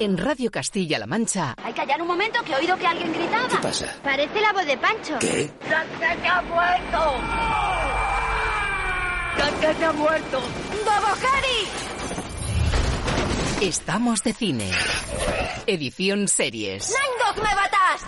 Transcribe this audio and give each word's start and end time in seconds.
En 0.00 0.16
Radio 0.16 0.50
Castilla-La 0.50 1.06
Mancha. 1.06 1.54
Hay 1.62 1.74
que 1.74 1.80
callar 1.82 2.00
un 2.00 2.08
momento 2.08 2.42
que 2.42 2.52
he 2.52 2.56
oído 2.56 2.74
que 2.78 2.86
alguien 2.86 3.12
gritaba. 3.12 3.48
¿Qué 3.48 3.56
pasa? 3.58 3.94
Parece 4.02 4.40
la 4.40 4.54
voz 4.54 4.64
de 4.64 4.78
Pancho. 4.78 5.18
¿Qué? 5.18 5.50
¡Sánchez 5.68 6.24
ha 6.26 6.40
muerto! 6.40 7.20
¡Sánchez 9.36 9.82
ha 9.82 9.92
muerto! 9.92 10.40
¡Bobo 10.86 11.12
Harry! 11.28 11.68
Estamos 13.60 14.24
de 14.24 14.32
cine. 14.32 14.70
Edición 15.66 16.28
series. 16.28 16.94
¡Nangok 16.94 17.36
me 17.46 17.54
batas! 17.54 18.00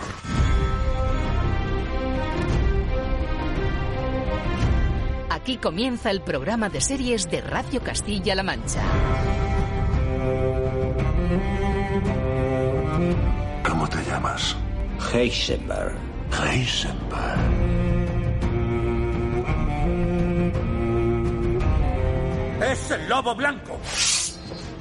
Aquí 5.29 5.57
comienza 5.57 6.09
el 6.09 6.21
programa 6.21 6.69
de 6.69 6.81
series 6.81 7.29
de 7.29 7.41
Radio 7.41 7.83
Castilla-La 7.83 8.41
Mancha. 8.41 8.81
Te 13.93 14.09
llamas? 14.09 14.55
Heisenberg. 15.13 15.93
Heisenberg. 16.31 17.39
Es 22.71 22.91
el 22.91 23.09
lobo 23.09 23.35
blanco. 23.35 23.79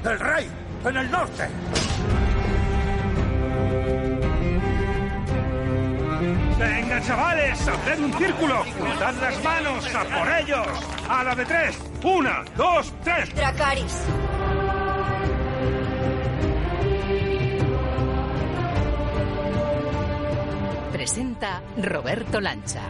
El 0.04 0.18
rey 0.18 0.48
en 0.84 0.96
el 0.96 1.10
norte. 1.10 1.48
Venga, 6.58 7.00
chavales, 7.02 7.68
haced 7.68 7.98
un 7.98 8.12
círculo. 8.14 8.64
Dad 8.98 9.14
las 9.20 9.44
manos 9.44 9.94
a 9.94 10.04
por 10.04 10.36
ellos. 10.38 10.66
A 11.08 11.24
la 11.24 11.34
de 11.34 11.44
tres. 11.44 11.78
Una, 12.02 12.44
dos, 12.56 12.92
tres. 13.04 13.34
Dracaris. 13.34 14.02
Presenta 21.02 21.60
Roberto 21.78 22.40
Lancha. 22.40 22.80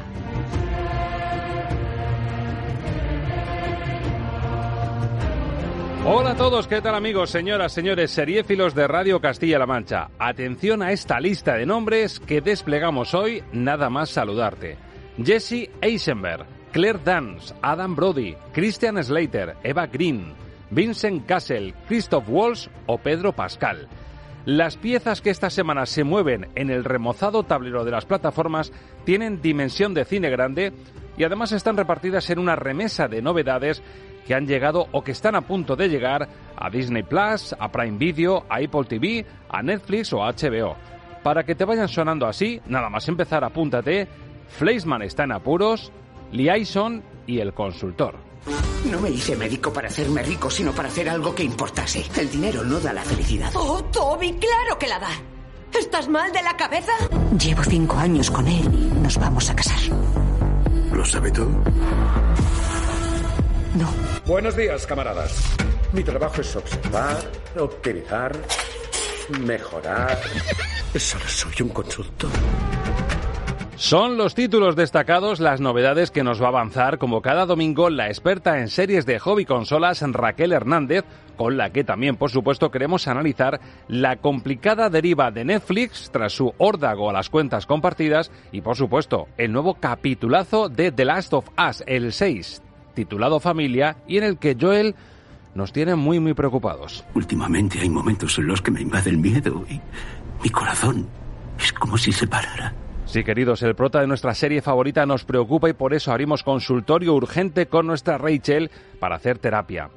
Hola 6.05 6.33
a 6.33 6.37
todos, 6.37 6.67
¿qué 6.67 6.83
tal 6.83 6.95
amigos, 6.95 7.31
señoras, 7.31 7.73
señores, 7.73 8.11
seriéfilos 8.11 8.75
de 8.75 8.87
Radio 8.87 9.19
Castilla-La 9.19 9.65
Mancha? 9.65 10.11
Atención 10.19 10.83
a 10.83 10.93
esta 10.93 11.19
lista 11.21 11.55
de 11.55 11.65
nombres 11.65 12.21
que 12.21 12.43
desplegamos 12.43 13.15
hoy, 13.15 13.43
nada 13.51 13.89
más 13.89 14.11
saludarte. 14.11 14.77
Jesse 15.17 15.71
Eisenberg, 15.81 16.45
Claire 16.71 17.01
Dance, 17.03 17.55
Adam 17.63 17.97
Brody, 17.97 18.37
Christian 18.53 19.03
Slater, 19.03 19.57
Eva 19.63 19.87
Green, 19.87 20.35
Vincent 20.69 21.25
Castle, 21.25 21.73
Christoph 21.89 22.29
Walsh 22.29 22.69
o 22.85 22.99
Pedro 22.99 23.33
Pascal. 23.33 23.89
Las 24.45 24.77
piezas 24.77 25.21
que 25.21 25.31
esta 25.31 25.51
semana 25.51 25.87
se 25.87 26.03
mueven 26.03 26.49
en 26.57 26.69
el 26.69 26.83
remozado 26.83 27.45
tablero 27.45 27.85
de 27.85 27.93
las 27.93 28.07
plataformas 28.07 28.73
tienen 29.05 29.41
dimensión 29.41 29.95
de 29.95 30.05
cine 30.05 30.31
grande 30.31 30.73
y 31.17 31.23
además 31.23 31.53
están 31.53 31.77
repartidas 31.77 32.29
en 32.31 32.41
una 32.41 32.57
remesa 32.57 33.07
de 33.07 33.23
novedades 33.23 33.83
que 34.27 34.35
han 34.35 34.49
llegado 34.49 34.89
o 34.91 35.03
que 35.05 35.13
están 35.13 35.37
a 35.37 35.43
punto 35.43 35.77
de 35.77 35.89
llegar 35.89 36.29
a 36.57 36.71
Disney 36.71 37.05
Plus, 37.05 37.55
a 37.57 37.71
Prime 37.71 37.99
Video, 37.99 38.45
a 38.49 38.57
Apple 38.57 38.85
TV, 38.89 39.25
a 39.49 39.63
Netflix 39.63 40.13
o 40.13 40.25
a 40.25 40.33
HBO. 40.33 40.77
Para 41.23 41.45
que 41.45 41.55
te 41.55 41.65
vayan 41.65 41.89
sonando 41.89 42.27
así, 42.27 42.61
nada 42.67 42.89
más 42.91 43.09
empezar, 43.09 43.45
apúntate. 43.45 44.09
Fleisman 44.49 45.03
está 45.03 45.23
en 45.23 45.33
apuros, 45.33 45.93
Liaison 46.33 47.01
y 47.29 47.39
el 47.39 47.53
consultor. 47.55 48.32
No 48.91 49.01
me 49.01 49.11
hice 49.11 49.37
médico 49.37 49.73
para 49.73 49.89
hacerme 49.89 50.23
rico, 50.23 50.51
sino 50.51 50.73
para 50.73 50.89
hacer 50.89 51.09
algo 51.09 51.35
que 51.35 51.45
importase. 51.45 52.05
El 52.17 52.31
dinero 52.31 52.65
no 52.65 52.81
da 52.81 52.93
la 52.93 53.03
felicidad. 53.03 53.51
Oh, 53.55 53.83
Toby, 53.85 54.33
claro 54.35 54.79
que 54.79 54.89
la 54.89 54.99
da. 54.99 55.11
¿Estás 55.79 56.09
mal 56.09 56.33
de 56.33 56.43
la 56.43 56.57
cabeza? 56.57 56.93
Llevo 57.39 57.63
cinco 57.65 57.97
años 57.97 58.31
con 58.31 58.47
él 58.47 58.67
y 58.75 59.01
nos 59.01 59.17
vamos 59.19 59.49
a 59.49 59.57
casar. 59.57 59.79
¿Lo 60.93 61.05
sabe 61.05 61.31
todo? 61.31 61.49
No. 63.75 63.89
Buenos 64.27 64.55
días, 64.57 64.87
camaradas. 64.87 65.33
Mi 65.93 66.03
trabajo 66.05 66.41
es 66.43 66.55
observar, 66.55 67.19
optimizar, 67.59 68.37
mejorar. 69.41 70.21
Solo 70.95 71.25
soy 71.27 71.55
un 71.61 71.69
consultor. 71.71 72.31
Son 73.83 74.17
los 74.17 74.37
títulos 74.37 74.77
destacados, 74.77 75.41
las 75.41 75.61
novedades 75.61 76.13
que 76.13 76.23
nos 76.23 76.41
va 76.41 76.47
a 76.47 76.51
avanzar 76.51 76.99
como 76.99 77.21
cada 77.21 77.47
domingo 77.47 77.91
la 77.91 78.07
experta 78.07 78.61
en 78.61 78.69
series 78.69 79.07
de 79.07 79.19
hobby 79.19 79.45
consolas 79.45 80.01
Raquel 80.03 80.53
Hernández, 80.53 81.05
con 81.37 81.57
la 81.57 81.71
que 81.71 81.83
también 81.83 82.15
por 82.15 82.31
supuesto 82.31 82.71
queremos 82.71 83.09
analizar 83.09 83.61
la 83.89 84.19
complicada 84.19 84.89
deriva 84.89 85.33
de 85.33 85.45
Netflix 85.45 86.11
tras 86.13 86.33
su 86.33 86.55
órdago 86.59 87.11
a 87.11 87.13
las 87.13 87.29
cuentas 87.29 87.67
compartidas 87.67 88.31
y 88.53 88.61
por 88.61 88.77
supuesto 88.77 89.27
el 89.37 89.51
nuevo 89.51 89.75
capitulazo 89.75 90.69
de 90.69 90.93
The 90.93 91.05
Last 91.05 91.35
of 91.35 91.49
Us, 91.59 91.83
el 91.89 92.13
6, 92.13 92.63
titulado 92.95 93.41
Familia 93.41 93.97
y 94.07 94.19
en 94.19 94.23
el 94.23 94.39
que 94.39 94.57
Joel 94.59 94.95
nos 95.57 95.73
tiene 95.73 95.97
muy 95.97 96.21
muy 96.21 96.35
preocupados. 96.35 97.05
Últimamente 97.17 97.81
hay 97.81 97.91
momentos 97.91 98.39
en 98.39 98.47
los 98.47 98.63
que 98.63 98.71
me 98.71 98.81
invade 98.81 99.11
el 99.11 99.19
miedo 99.19 99.65
y 99.69 99.81
mi 100.41 100.51
corazón 100.51 101.09
es 101.59 101.73
como 101.73 101.99
si 101.99 102.13
se 102.13 102.29
parara. 102.29 102.73
Sí, 103.13 103.25
queridos, 103.25 103.63
el 103.63 103.75
prota 103.75 104.01
de 104.01 104.07
nuestra 104.07 104.33
serie 104.33 104.63
favorita 104.63 105.05
nos 105.05 105.27
preocupa 105.27 105.69
y 105.69 105.75
por 105.75 105.93
eso 105.93 106.13
abrimos 106.13 106.43
consultorio 106.43 107.13
urgente 107.13 107.67
con 107.67 107.87
nuestra 107.87 108.17
Rachel 108.17 108.71
para 109.01 109.17
hacer 109.17 109.39
terapia. 109.39 109.91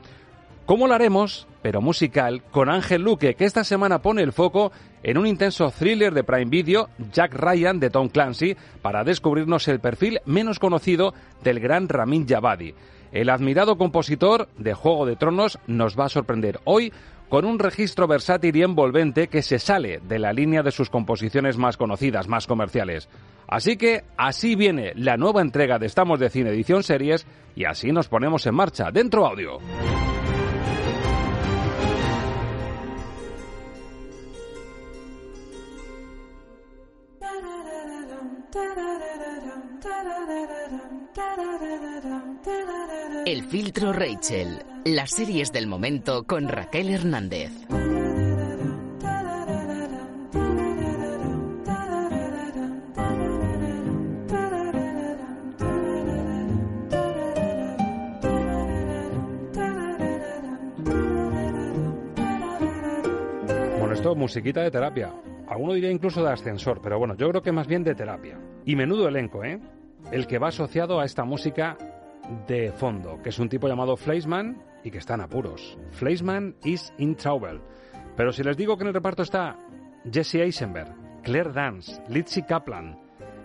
¿Cómo 0.65 0.85
lo 0.85 0.95
haremos? 0.95 1.47
Pero 1.61 1.79
musical, 1.79 2.43
con 2.51 2.67
Ángel 2.67 3.03
Luque, 3.03 3.35
que 3.35 3.45
esta 3.45 3.63
semana 3.63 4.01
pone 4.01 4.21
el 4.21 4.33
foco 4.33 4.73
en 5.01 5.17
un 5.17 5.27
intenso 5.27 5.71
thriller 5.71 6.13
de 6.13 6.25
Prime 6.25 6.49
Video, 6.51 6.89
Jack 7.13 7.33
Ryan 7.35 7.79
de 7.79 7.89
Tom 7.89 8.09
Clancy, 8.09 8.57
para 8.81 9.05
descubrirnos 9.05 9.65
el 9.69 9.79
perfil 9.79 10.19
menos 10.25 10.59
conocido 10.59 11.13
del 11.41 11.61
gran 11.61 11.87
Ramin 11.87 12.27
Javadi. 12.27 12.75
El 13.13 13.29
admirado 13.29 13.77
compositor 13.77 14.49
de 14.57 14.73
Juego 14.73 15.05
de 15.05 15.15
Tronos 15.15 15.57
nos 15.67 15.97
va 15.97 16.07
a 16.07 16.09
sorprender 16.09 16.59
hoy 16.65 16.91
con 17.29 17.45
un 17.45 17.59
registro 17.59 18.07
versátil 18.07 18.55
y 18.55 18.63
envolvente 18.63 19.27
que 19.27 19.41
se 19.41 19.59
sale 19.59 19.99
de 19.99 20.19
la 20.19 20.33
línea 20.33 20.63
de 20.63 20.71
sus 20.71 20.89
composiciones 20.89 21.57
más 21.57 21.77
conocidas, 21.77 22.27
más 22.27 22.47
comerciales. 22.47 23.09
Así 23.47 23.77
que 23.77 24.03
así 24.17 24.55
viene 24.55 24.93
la 24.95 25.17
nueva 25.17 25.41
entrega 25.41 25.79
de 25.79 25.85
Estamos 25.85 26.19
de 26.19 26.29
Cine 26.29 26.49
Edición 26.49 26.83
Series 26.83 27.25
y 27.55 27.65
así 27.65 27.91
nos 27.91 28.07
ponemos 28.07 28.45
en 28.45 28.55
marcha. 28.55 28.91
Dentro 28.91 29.25
audio. 29.25 29.59
El 43.25 43.43
filtro 43.45 43.91
Rachel. 43.91 44.74
Las 44.87 45.09
series 45.09 45.51
del 45.51 45.65
momento 45.65 46.25
con 46.25 46.47
Raquel 46.47 46.91
Hernández. 46.91 47.49
Bueno, 63.79 63.91
esto 63.91 64.11
es 64.11 64.17
musiquita 64.17 64.61
de 64.61 64.69
terapia. 64.69 65.11
Alguno 65.47 65.73
diría 65.73 65.89
incluso 65.89 66.23
de 66.23 66.31
ascensor, 66.31 66.79
pero 66.83 66.99
bueno, 66.99 67.15
yo 67.17 67.27
creo 67.29 67.41
que 67.41 67.51
más 67.51 67.65
bien 67.65 67.83
de 67.83 67.95
terapia. 67.95 68.37
Y 68.65 68.75
menudo 68.75 69.07
elenco, 69.07 69.43
¿eh? 69.43 69.59
El 70.11 70.27
que 70.27 70.37
va 70.37 70.49
asociado 70.49 70.99
a 70.99 71.05
esta 71.05 71.23
música 71.23 71.75
de 72.47 72.71
fondo, 72.71 73.19
que 73.23 73.29
es 73.29 73.39
un 73.39 73.49
tipo 73.49 73.67
llamado 73.67 73.97
Fleisman 73.97 74.74
y 74.85 74.91
que 74.91 74.99
está 74.99 75.15
en 75.15 75.21
apuros. 75.21 75.77
Fleisman 75.91 76.55
is 76.63 76.93
in 76.99 77.15
trouble. 77.15 77.59
Pero 78.15 78.31
si 78.31 78.43
les 78.43 78.55
digo 78.55 78.77
que 78.77 78.83
en 78.83 78.89
el 78.89 78.93
reparto 78.93 79.23
está 79.23 79.59
Jesse 80.09 80.35
Eisenberg, 80.35 80.95
Claire 81.23 81.51
Dance, 81.51 82.01
Lizzie 82.07 82.45
Kaplan, 82.45 82.97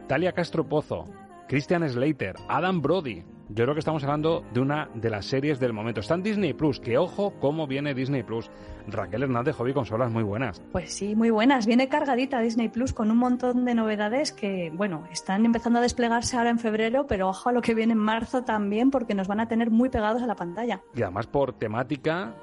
Talia 0.07 0.33
Castro 0.33 0.69
Pozo, 0.69 1.07
Christian 1.49 1.89
Slater, 1.89 2.37
Adam 2.47 2.81
Brody, 2.83 3.25
yo 3.55 3.65
creo 3.65 3.75
que 3.75 3.81
estamos 3.81 4.05
hablando 4.05 4.45
de 4.53 4.61
una 4.61 4.89
de 4.95 5.11
las 5.11 5.27
series 5.27 5.59
del 5.59 5.73
momento. 5.73 6.01
Está 6.01 6.15
en 6.15 6.23
Disney 6.23 6.53
Plus, 6.53 6.79
que 6.79 6.99
ojo 6.99 7.35
cómo 7.41 7.67
viene 7.67 7.95
Disney 7.95 8.23
Plus. 8.23 8.51
Raquel 8.87 9.25
Hernández, 9.25 9.57
hobby 9.57 9.73
consolas 9.73 10.11
muy 10.11 10.23
buenas. 10.23 10.63
Pues 10.73 10.93
sí, 10.93 11.17
muy 11.17 11.31
buenas. 11.31 11.67
Viene 11.67 11.89
cargadita 11.89 12.41
Disney 12.41 12.69
Plus 12.69 12.93
con 12.93 13.11
un 13.11 13.19
montón 13.19 13.65
de 13.65 13.75
novedades 13.75 14.33
que, 14.33 14.71
bueno, 14.75 15.05
están 15.11 15.45
empezando 15.45 15.81
a 15.81 15.83
desplegarse 15.83 16.37
ahora 16.37 16.51
en 16.51 16.59
febrero, 16.59 17.07
pero 17.09 17.29
ojo 17.29 17.49
a 17.49 17.53
lo 17.53 17.61
que 17.61 17.75
viene 17.75 17.93
en 17.93 17.99
marzo 17.99 18.43
también, 18.43 18.91
porque 18.91 19.15
nos 19.15 19.27
van 19.27 19.41
a 19.41 19.49
tener 19.49 19.71
muy 19.71 19.89
pegados 19.89 20.23
a 20.23 20.27
la 20.27 20.37
pantalla. 20.37 20.81
Y 20.95 21.03
además 21.03 21.27
por 21.27 21.53
temática 21.53 22.35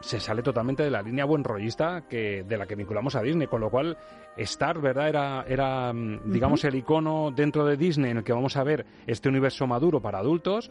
se 0.00 0.20
sale 0.20 0.42
totalmente 0.42 0.82
de 0.82 0.90
la 0.90 1.02
línea 1.02 1.24
buen 1.24 1.44
rollista 1.44 2.04
que, 2.08 2.42
de 2.42 2.56
la 2.56 2.66
que 2.66 2.74
vinculamos 2.74 3.14
a 3.14 3.22
Disney, 3.22 3.46
con 3.46 3.60
lo 3.60 3.70
cual 3.70 3.96
Star, 4.36 4.80
¿verdad? 4.80 5.08
Era, 5.08 5.44
era 5.46 5.92
mm, 5.92 6.32
digamos, 6.32 6.64
el 6.64 6.74
icono 6.74 7.30
dentro 7.34 7.64
de 7.64 7.76
Disney 7.76 8.10
en 8.10 8.18
el 8.18 8.24
que 8.24 8.32
vamos 8.32 8.56
a 8.56 8.64
ver 8.64 8.86
este 9.06 9.28
universo 9.28 9.66
maduro 9.66 10.00
para 10.00 10.18
adultos 10.18 10.70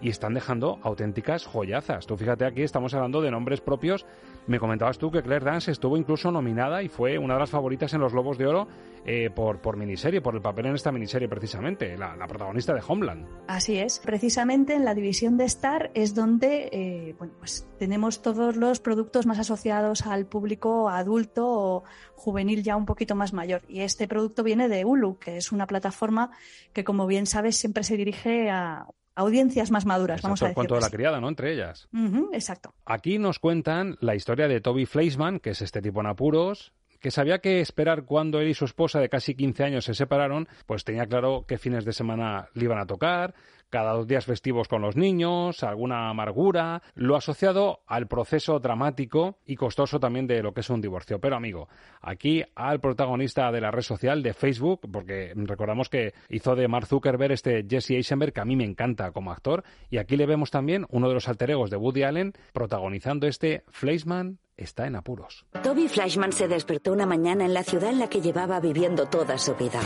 y 0.00 0.08
están 0.08 0.34
dejando 0.34 0.78
auténticas 0.82 1.46
joyazas. 1.46 2.06
Tú 2.06 2.16
fíjate 2.16 2.44
aquí, 2.44 2.62
estamos 2.62 2.94
hablando 2.94 3.22
de 3.22 3.30
nombres 3.30 3.60
propios. 3.60 4.04
Me 4.46 4.58
comentabas 4.58 4.98
tú 4.98 5.10
que 5.10 5.22
Claire 5.22 5.44
Dance 5.44 5.70
estuvo 5.70 5.96
incluso 5.96 6.30
nominada 6.30 6.82
y 6.82 6.88
fue 6.88 7.18
una 7.18 7.34
de 7.34 7.40
las 7.40 7.50
favoritas 7.50 7.94
en 7.94 8.00
los 8.00 8.12
Lobos 8.12 8.36
de 8.36 8.46
Oro 8.46 8.68
eh, 9.06 9.30
por, 9.34 9.60
por 9.60 9.76
miniserie, 9.76 10.20
por 10.20 10.34
el 10.34 10.42
papel 10.42 10.66
en 10.66 10.74
esta 10.74 10.92
miniserie 10.92 11.28
precisamente, 11.28 11.96
la, 11.96 12.14
protagonista 12.26 12.74
de 12.74 12.82
Homeland. 12.86 13.26
Así 13.46 13.78
es, 13.78 13.98
precisamente 13.98 14.74
en 14.74 14.84
la 14.84 14.94
división 14.94 15.36
de 15.36 15.44
Star 15.44 15.90
es 15.94 16.14
donde 16.14 16.68
eh, 16.72 17.14
pues 17.38 17.66
tenemos 17.78 18.22
todos 18.22 18.56
los 18.56 18.80
productos 18.80 19.26
más 19.26 19.38
asociados 19.38 20.06
al 20.06 20.26
público 20.26 20.88
adulto 20.88 21.46
o 21.46 21.84
juvenil 22.14 22.62
ya 22.62 22.76
un 22.76 22.86
poquito 22.86 23.14
más 23.14 23.32
mayor. 23.32 23.62
Y 23.68 23.80
este 23.80 24.08
producto 24.08 24.42
viene 24.42 24.68
de 24.68 24.84
Hulu, 24.84 25.18
que 25.18 25.36
es 25.36 25.52
una 25.52 25.66
plataforma 25.66 26.30
que, 26.72 26.84
como 26.84 27.06
bien 27.06 27.26
sabes, 27.26 27.56
siempre 27.56 27.84
se 27.84 27.96
dirige 27.96 28.50
a 28.50 28.86
audiencias 29.14 29.70
más 29.70 29.86
maduras, 29.86 30.22
vamos 30.22 30.42
a 30.42 30.46
decir. 30.46 30.54
cuento 30.54 30.74
de 30.74 30.80
la 30.80 30.90
criada, 30.90 31.20
¿no? 31.20 31.28
Entre 31.28 31.52
ellas. 31.52 31.88
exacto. 32.32 32.74
Aquí 32.84 33.18
nos 33.18 33.38
cuentan 33.38 33.96
la 34.00 34.14
historia 34.14 34.48
de 34.48 34.60
Toby 34.60 34.86
Fleischman, 34.86 35.40
que 35.40 35.50
es 35.50 35.62
este 35.62 35.80
tipo 35.80 36.00
en 36.00 36.06
apuros, 36.06 36.72
que 37.00 37.10
sabía 37.10 37.40
que 37.40 37.60
esperar 37.60 38.04
cuando 38.04 38.40
él 38.40 38.48
y 38.48 38.54
su 38.54 38.64
esposa 38.64 38.98
de 38.98 39.10
casi 39.10 39.34
15 39.34 39.64
años 39.64 39.84
se 39.84 39.92
separaron, 39.92 40.48
pues 40.64 40.84
tenía 40.84 41.04
claro 41.04 41.44
qué 41.46 41.58
fines 41.58 41.84
de 41.84 41.92
semana 41.92 42.48
le 42.54 42.64
iban 42.64 42.78
a 42.78 42.86
tocar, 42.86 43.34
cada 43.74 43.94
dos 43.94 44.06
días 44.06 44.24
festivos 44.24 44.68
con 44.68 44.82
los 44.82 44.94
niños, 44.94 45.64
alguna 45.64 46.08
amargura, 46.08 46.80
lo 46.94 47.16
asociado 47.16 47.80
al 47.88 48.06
proceso 48.06 48.60
dramático 48.60 49.38
y 49.46 49.56
costoso 49.56 49.98
también 49.98 50.28
de 50.28 50.44
lo 50.44 50.54
que 50.54 50.60
es 50.60 50.70
un 50.70 50.80
divorcio. 50.80 51.18
Pero 51.18 51.34
amigo, 51.34 51.68
aquí 52.00 52.44
al 52.54 52.78
protagonista 52.78 53.50
de 53.50 53.60
la 53.60 53.72
red 53.72 53.82
social 53.82 54.22
de 54.22 54.32
Facebook, 54.32 54.82
porque 54.92 55.32
recordamos 55.34 55.88
que 55.88 56.14
hizo 56.28 56.54
de 56.54 56.68
Mark 56.68 56.86
Zuckerberg 56.86 57.32
este 57.32 57.66
Jesse 57.68 57.90
Eisenberg, 57.90 58.32
que 58.32 58.42
a 58.42 58.44
mí 58.44 58.54
me 58.54 58.62
encanta 58.62 59.10
como 59.10 59.32
actor, 59.32 59.64
y 59.90 59.98
aquí 59.98 60.16
le 60.16 60.26
vemos 60.26 60.52
también 60.52 60.86
uno 60.90 61.08
de 61.08 61.14
los 61.14 61.28
alter 61.28 61.50
egos 61.50 61.68
de 61.70 61.76
Woody 61.76 62.04
Allen 62.04 62.32
protagonizando 62.52 63.26
este 63.26 63.64
Fleischman 63.72 64.38
está 64.56 64.86
en 64.86 64.96
apuros. 64.96 65.44
Toby 65.62 65.88
Flashman 65.88 66.32
se 66.32 66.48
despertó 66.48 66.92
una 66.92 67.06
mañana 67.06 67.44
en 67.44 67.54
la 67.54 67.64
ciudad 67.64 67.90
en 67.90 67.98
la 67.98 68.08
que 68.08 68.20
llevaba 68.20 68.60
viviendo 68.60 69.06
toda 69.06 69.38
su 69.38 69.54
vida. 69.54 69.80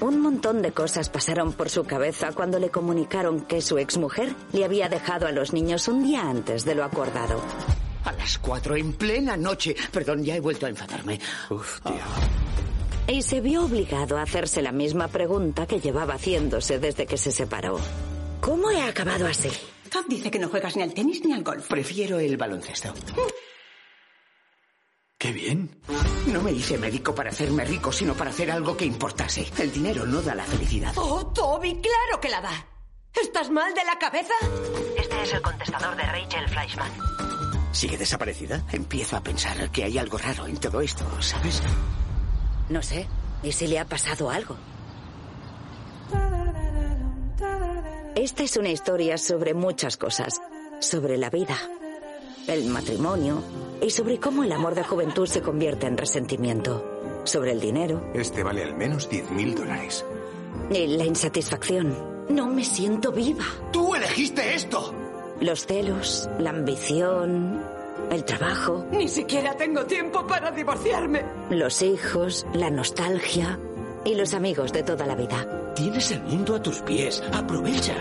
Un 0.00 0.20
montón 0.20 0.62
de 0.62 0.72
cosas 0.72 1.08
pasaron 1.08 1.52
por 1.52 1.70
su 1.70 1.84
cabeza 1.84 2.32
cuando 2.32 2.58
le 2.58 2.70
comunicaron 2.70 3.42
que 3.42 3.60
su 3.60 3.78
exmujer 3.78 4.34
le 4.52 4.64
había 4.64 4.88
dejado 4.88 5.26
a 5.26 5.32
los 5.32 5.52
niños 5.52 5.88
un 5.88 6.04
día 6.04 6.22
antes 6.28 6.64
de 6.64 6.74
lo 6.74 6.84
acordado. 6.84 7.40
A 8.04 8.12
las 8.12 8.38
cuatro 8.38 8.76
en 8.76 8.92
plena 8.92 9.36
noche. 9.36 9.74
Perdón, 9.90 10.22
ya 10.22 10.36
he 10.36 10.40
vuelto 10.40 10.66
a 10.66 10.68
enfadarme. 10.68 11.18
Uf, 11.50 11.80
tío. 11.80 11.94
Y 13.06 13.22
se 13.22 13.40
vio 13.40 13.64
obligado 13.64 14.16
a 14.16 14.22
hacerse 14.22 14.62
la 14.62 14.72
misma 14.72 15.08
pregunta 15.08 15.66
que 15.66 15.80
llevaba 15.80 16.14
haciéndose 16.14 16.78
desde 16.78 17.06
que 17.06 17.18
se 17.18 17.32
separó. 17.32 17.78
¿Cómo 18.40 18.70
he 18.70 18.82
acabado 18.82 19.26
así? 19.26 19.50
Tom 19.90 20.04
dice 20.08 20.30
que 20.30 20.38
no 20.38 20.48
juegas 20.48 20.76
ni 20.76 20.82
al 20.82 20.92
tenis 20.92 21.24
ni 21.24 21.32
al 21.32 21.42
golf. 21.42 21.68
Prefiero 21.68 22.18
el 22.18 22.36
baloncesto. 22.36 22.92
¡Qué 25.24 25.32
bien! 25.32 25.70
No 26.26 26.42
me 26.42 26.52
hice 26.52 26.76
médico 26.76 27.14
para 27.14 27.30
hacerme 27.30 27.64
rico, 27.64 27.90
sino 27.90 28.12
para 28.12 28.28
hacer 28.28 28.50
algo 28.50 28.76
que 28.76 28.84
importase. 28.84 29.46
El 29.56 29.72
dinero 29.72 30.04
no 30.04 30.20
da 30.20 30.34
la 30.34 30.44
felicidad. 30.44 30.92
¡Oh, 30.96 31.28
Toby! 31.28 31.80
¡Claro 31.80 32.20
que 32.20 32.28
la 32.28 32.42
da! 32.42 32.66
¿Estás 33.22 33.48
mal 33.48 33.72
de 33.72 33.82
la 33.86 33.98
cabeza? 33.98 34.34
Este 34.98 35.22
es 35.22 35.32
el 35.32 35.40
contestador 35.40 35.96
de 35.96 36.02
Rachel 36.02 36.46
Fleischman. 36.46 36.92
¿Sigue 37.72 37.96
desaparecida? 37.96 38.66
Empiezo 38.70 39.16
a 39.16 39.22
pensar 39.22 39.70
que 39.70 39.84
hay 39.84 39.96
algo 39.96 40.18
raro 40.18 40.46
en 40.46 40.58
todo 40.58 40.82
esto, 40.82 41.06
¿sabes? 41.22 41.62
No 42.68 42.82
sé. 42.82 43.08
¿Y 43.42 43.50
si 43.52 43.66
le 43.66 43.78
ha 43.78 43.86
pasado 43.86 44.28
algo? 44.28 44.58
Esta 48.14 48.42
es 48.42 48.58
una 48.58 48.68
historia 48.68 49.16
sobre 49.16 49.54
muchas 49.54 49.96
cosas. 49.96 50.38
Sobre 50.80 51.16
la 51.16 51.30
vida, 51.30 51.56
el 52.46 52.66
matrimonio 52.66 53.42
y 53.80 53.90
sobre 53.90 54.18
cómo 54.18 54.44
el 54.44 54.52
amor 54.52 54.74
de 54.74 54.84
juventud 54.84 55.26
se 55.26 55.42
convierte 55.42 55.86
en 55.86 55.96
resentimiento. 55.96 57.22
Sobre 57.24 57.52
el 57.52 57.60
dinero. 57.60 58.10
Este 58.14 58.42
vale 58.42 58.62
al 58.62 58.76
menos 58.76 59.08
10 59.08 59.30
mil 59.30 59.54
dólares. 59.54 60.04
Y 60.70 60.86
la 60.88 61.04
insatisfacción. 61.04 61.96
No 62.28 62.46
me 62.48 62.64
siento 62.64 63.12
viva. 63.12 63.44
¡Tú 63.72 63.94
elegiste 63.94 64.54
esto! 64.54 64.94
Los 65.40 65.66
celos, 65.66 66.28
la 66.38 66.50
ambición, 66.50 67.62
el 68.10 68.24
trabajo. 68.24 68.86
Ni 68.92 69.08
siquiera 69.08 69.56
tengo 69.56 69.84
tiempo 69.84 70.26
para 70.26 70.50
divorciarme. 70.50 71.24
Los 71.50 71.82
hijos, 71.82 72.46
la 72.54 72.70
nostalgia 72.70 73.58
y 74.04 74.14
los 74.14 74.34
amigos 74.34 74.72
de 74.72 74.82
toda 74.82 75.06
la 75.06 75.14
vida. 75.14 75.72
Tienes 75.74 76.10
el 76.12 76.22
mundo 76.22 76.56
a 76.56 76.62
tus 76.62 76.80
pies. 76.80 77.22
Aprovecha. 77.32 77.94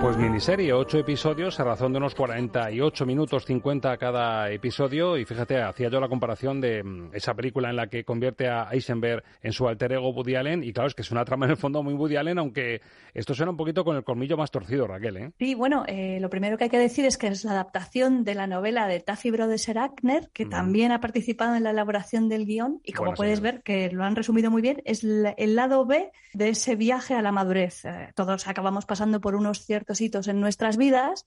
Pues 0.00 0.16
miniserie, 0.16 0.72
ocho 0.72 0.98
episodios 0.98 1.60
a 1.60 1.64
razón 1.64 1.92
de 1.92 1.98
unos 1.98 2.14
48 2.14 3.04
minutos 3.04 3.44
50 3.44 3.98
cada 3.98 4.50
episodio 4.50 5.18
y 5.18 5.26
fíjate, 5.26 5.60
hacía 5.60 5.90
yo 5.90 6.00
la 6.00 6.08
comparación 6.08 6.58
de 6.58 6.82
mm, 6.82 7.10
esa 7.12 7.34
película 7.34 7.68
en 7.68 7.76
la 7.76 7.88
que 7.88 8.02
convierte 8.02 8.48
a 8.48 8.68
Eisenberg 8.72 9.22
en 9.42 9.52
su 9.52 9.68
alter 9.68 9.92
ego 9.92 10.08
Woody 10.08 10.36
Allen 10.36 10.64
y 10.64 10.72
claro, 10.72 10.88
es 10.88 10.94
que 10.94 11.02
es 11.02 11.10
una 11.10 11.26
trama 11.26 11.44
en 11.44 11.50
el 11.50 11.58
fondo 11.58 11.82
muy 11.82 11.92
Woody 11.92 12.16
Allen, 12.16 12.38
aunque 12.38 12.80
esto 13.12 13.34
suena 13.34 13.50
un 13.50 13.58
poquito 13.58 13.84
con 13.84 13.94
el 13.94 14.02
colmillo 14.02 14.38
más 14.38 14.50
torcido, 14.50 14.86
Raquel. 14.86 15.16
¿eh? 15.18 15.32
Sí, 15.38 15.54
bueno, 15.54 15.84
eh, 15.86 16.18
lo 16.18 16.30
primero 16.30 16.56
que 16.56 16.64
hay 16.64 16.70
que 16.70 16.78
decir 16.78 17.04
es 17.04 17.18
que 17.18 17.26
es 17.26 17.44
la 17.44 17.52
adaptación 17.52 18.24
de 18.24 18.34
la 18.34 18.46
novela 18.46 18.86
de 18.86 19.00
Taffy 19.00 19.30
Brothers 19.30 19.68
Ackner, 19.68 20.30
que 20.32 20.46
también 20.46 20.92
ha 20.92 21.00
participado 21.00 21.56
en 21.56 21.64
la 21.64 21.70
elaboración 21.70 22.30
del 22.30 22.46
guion 22.46 22.80
y 22.84 22.92
como 22.92 23.12
puedes 23.12 23.40
ver, 23.40 23.62
que 23.62 23.90
lo 23.90 24.02
han 24.04 24.16
resumido 24.16 24.50
muy 24.50 24.62
bien, 24.62 24.80
es 24.86 25.04
el 25.04 25.54
lado 25.56 25.84
B 25.84 26.10
de 26.32 26.48
ese 26.48 26.74
viaje 26.74 27.12
a 27.14 27.20
la 27.20 27.32
madurez. 27.32 27.84
Eh, 27.84 28.12
todos 28.14 28.48
acabamos 28.48 28.86
pasando 28.86 29.20
por 29.20 29.34
unos 29.34 29.66
ciertos 29.66 29.89
hitos 29.98 30.28
en 30.28 30.40
nuestras 30.40 30.76
vidas 30.76 31.24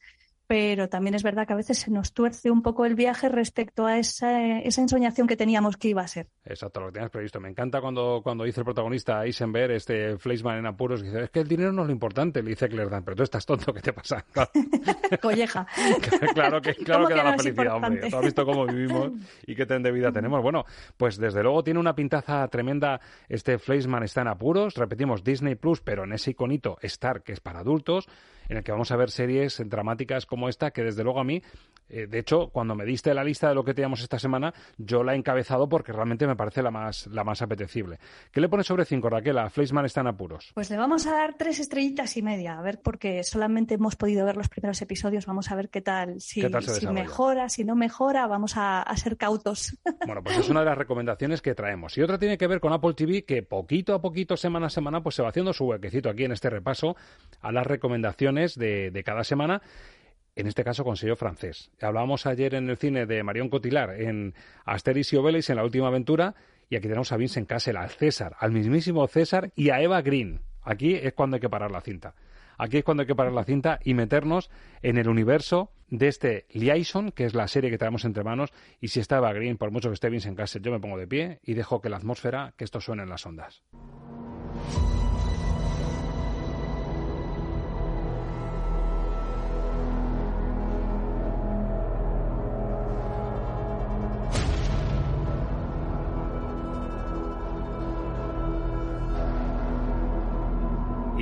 pero 0.48 0.90
también 0.90 1.16
es 1.16 1.24
verdad 1.24 1.48
que 1.48 1.54
a 1.54 1.56
veces 1.56 1.80
se 1.80 1.90
nos 1.90 2.14
tuerce 2.14 2.52
un 2.52 2.62
poco 2.62 2.86
el 2.86 2.96
viaje 2.96 3.30
respecto 3.30 3.86
a 3.86 3.98
esa, 3.98 4.60
esa 4.60 4.82
ensoñación 4.82 5.26
que 5.26 5.38
teníamos 5.38 5.78
que 5.78 5.88
iba 5.88 6.02
a 6.02 6.08
ser. 6.08 6.28
Exacto, 6.46 6.82
lo 6.82 6.88
que 6.88 6.94
tenías 6.94 7.12
previsto. 7.12 7.40
Me 7.40 7.50
encanta 7.50 7.80
cuando, 7.80 8.22
cuando 8.22 8.44
dice 8.44 8.60
el 8.60 8.66
protagonista 8.66 9.26
Eisenberg, 9.26 9.72
este 9.72 10.18
Fleischmann 10.18 10.60
en 10.60 10.66
apuros, 10.66 11.02
dice, 11.02 11.24
es 11.24 11.30
que 11.30 11.40
el 11.40 11.48
dinero 11.48 11.72
no 11.72 11.84
es 11.84 11.88
lo 11.88 11.94
importante, 11.94 12.44
le 12.44 12.52
dice 12.52 12.68
Claire 12.68 13.02
pero 13.04 13.16
tú 13.16 13.24
estás 13.24 13.46
tonto, 13.46 13.74
¿qué 13.74 13.82
te 13.82 13.94
pasa? 13.94 14.26
Colleja. 15.22 15.66
claro 16.34 16.62
que, 16.62 16.76
claro 16.76 17.08
que 17.08 17.16
da 17.16 17.24
la 17.24 17.38
felicidad, 17.38 17.76
hombre. 17.78 18.10
Tú 18.10 18.18
has 18.18 18.26
visto 18.26 18.46
cómo 18.46 18.68
vivimos 18.68 19.12
y 19.48 19.56
qué 19.56 19.66
ten 19.66 19.82
de 19.82 19.92
vida 19.92 20.12
tenemos. 20.14 20.42
Bueno, 20.42 20.66
pues 20.98 21.18
desde 21.18 21.42
luego 21.42 21.64
tiene 21.64 21.80
una 21.80 21.96
pintaza 21.96 22.48
tremenda 22.50 23.00
este 23.30 23.58
Fleischmann 23.58 24.04
está 24.04 24.22
en 24.22 24.28
apuros, 24.28 24.76
repetimos 24.76 25.24
Disney 25.24 25.56
Plus, 25.56 25.82
pero 25.82 26.04
en 26.04 26.14
ese 26.14 26.32
iconito 26.32 26.78
Star, 26.82 27.24
que 27.24 27.32
es 27.32 27.40
para 27.40 27.60
adultos, 27.60 28.08
en 28.50 28.58
el 28.58 28.64
que 28.64 28.72
vamos 28.72 28.92
a 28.92 28.96
ver 28.96 29.12
series 29.12 29.62
dramáticas 29.66 30.26
como 30.26 30.50
esta, 30.50 30.72
que 30.72 30.84
desde 30.84 31.04
luego 31.04 31.20
a 31.20 31.24
mí, 31.24 31.42
eh, 31.90 32.08
de 32.08 32.20
hecho, 32.20 32.50
cuando 32.50 32.76
me 32.76 32.86
diste 32.86 33.14
la 33.14 33.24
lista 33.24 33.50
de 33.50 33.56
lo 33.56 33.64
que 33.64 33.74
teníamos 33.74 34.02
esta 34.02 34.20
semana, 34.20 34.54
yo 34.78 35.04
la 35.04 35.14
he 35.14 35.18
encabezado 35.18 35.70
porque 35.70 35.92
realmente 35.92 36.26
me 36.28 36.36
parece 36.36 36.62
la 36.62 36.72
más, 36.72 37.08
la 37.08 37.24
más 37.24 37.42
apetecible. 37.42 38.00
¿Qué 38.32 38.42
le 38.42 38.50
pones 38.50 38.66
sobre 38.66 38.86
cinco, 38.86 39.10
Raquel? 39.10 39.38
A 39.38 39.50
Fleischman 39.50 39.86
está 39.86 40.02
en 40.02 40.08
apuros. 40.08 40.52
Pues 40.54 40.70
le 40.70 40.78
vamos 40.78 41.06
a 41.08 41.12
dar 41.12 41.36
tres 41.38 41.60
estrellitas 41.60 42.18
y 42.18 42.22
media, 42.22 42.58
a 42.58 42.62
ver, 42.62 42.80
porque 42.82 43.24
solamente 43.24 43.76
hemos 43.76 43.96
podido 43.96 44.26
ver 44.26 44.38
los 44.38 44.50
primeros 44.50 44.82
episodios, 44.82 45.26
vamos 45.26 45.52
a 45.52 45.56
ver 45.56 45.70
qué 45.70 45.82
tal, 45.82 46.20
si, 46.20 46.42
si 46.42 46.88
mejora, 46.88 47.50
si 47.50 47.64
no 47.64 47.76
mejora, 47.76 48.28
vamos 48.28 48.58
a, 48.58 48.82
a 48.82 48.98
ser 48.98 49.18
cautos. 49.18 49.78
Bueno, 50.06 50.22
pues 50.22 50.38
es 50.38 50.50
una 50.50 50.60
de 50.60 50.66
las 50.66 50.78
recomendaciones 50.78 51.42
que 51.42 51.56
traemos. 51.56 51.98
Y 51.98 52.02
otra 52.02 52.20
tiene 52.20 52.38
que 52.38 52.46
ver 52.46 52.60
con 52.60 52.74
Apple 52.74 52.94
TV, 52.94 53.24
que 53.24 53.42
poquito 53.42 53.94
a 53.94 54.02
poquito, 54.02 54.36
semana 54.36 54.68
a 54.68 54.70
semana, 54.70 55.02
pues 55.02 55.16
se 55.16 55.22
va 55.22 55.30
haciendo 55.30 55.54
su 55.54 55.66
huequecito 55.66 56.10
aquí 56.10 56.26
en 56.26 56.34
este 56.34 56.50
repaso 56.50 56.98
a 57.42 57.52
las 57.52 57.66
recomendaciones 57.66 58.33
de, 58.34 59.04
cada 59.06 59.24
semana 59.24 59.62
en 60.36 60.48
este 60.48 60.64
caso 60.64 60.84
con 60.84 60.98
sello 60.98 61.16
francés. 61.16 61.72
Hablábamos 61.80 62.26
ayer 62.26 62.56
en 62.56 62.70
el 62.70 62.78
cine 62.78 63.06
de 63.06 63.22
Marion 63.24 63.50
Cotillard 63.50 64.02
en 64.02 64.34
Asterix 64.66 65.14
y 65.14 65.18
Obelix 65.18 65.50
en 65.50 65.58
La 65.58 65.64
Última 65.64 65.88
Aventura 65.88 66.36
y 66.70 66.76
aquí 66.76 66.88
tenemos 66.88 67.12
a 67.12 67.18
Vincent 67.18 67.48
Cassel, 67.48 67.78
al 67.78 67.90
César, 67.90 68.36
al 68.40 68.52
mismísimo 68.52 69.06
César 69.08 69.52
y 69.56 69.70
a 69.70 69.82
Eva 69.82 70.02
Green. 70.02 70.42
Aquí 70.64 70.96
es 70.96 71.14
cuando 71.14 71.36
hay 71.36 71.42
que 71.42 71.50
parar 71.50 71.70
la 71.70 71.82
cinta. 71.82 72.16
Aquí 72.58 72.78
es 72.78 72.84
cuando 72.84 73.02
hay 73.02 73.08
que 73.08 73.16
parar 73.16 73.34
la 73.34 73.44
cinta 73.44 73.80
y 73.84 73.94
meternos 73.94 74.50
en 74.82 74.98
el 74.98 75.08
universo 75.08 75.72
de 75.90 76.08
este 76.08 76.46
Liaison, 76.52 77.12
que 77.12 77.26
es 77.26 77.36
la 77.36 77.48
serie 77.48 77.70
que 77.70 77.78
tenemos 77.78 78.06
entre 78.06 78.24
manos. 78.24 78.52
Y 78.80 78.88
si 78.88 79.00
está 79.00 79.18
Eva 79.18 79.34
Green, 79.34 79.58
por 79.58 79.72
mucho 79.72 79.90
que 79.90 79.96
esté 79.96 80.10
Vincent 80.10 80.38
Cassel, 80.38 80.62
yo 80.62 80.72
me 80.72 80.80
pongo 80.80 80.98
de 80.98 81.08
pie 81.08 81.40
y 81.44 81.54
dejo 81.54 81.82
que 81.82 81.90
la 81.90 81.98
atmósfera, 81.98 82.54
que 82.58 82.64
esto 82.64 82.82
suene 82.82 83.04
en 83.04 83.10
las 83.10 83.26
ondas. 83.26 83.64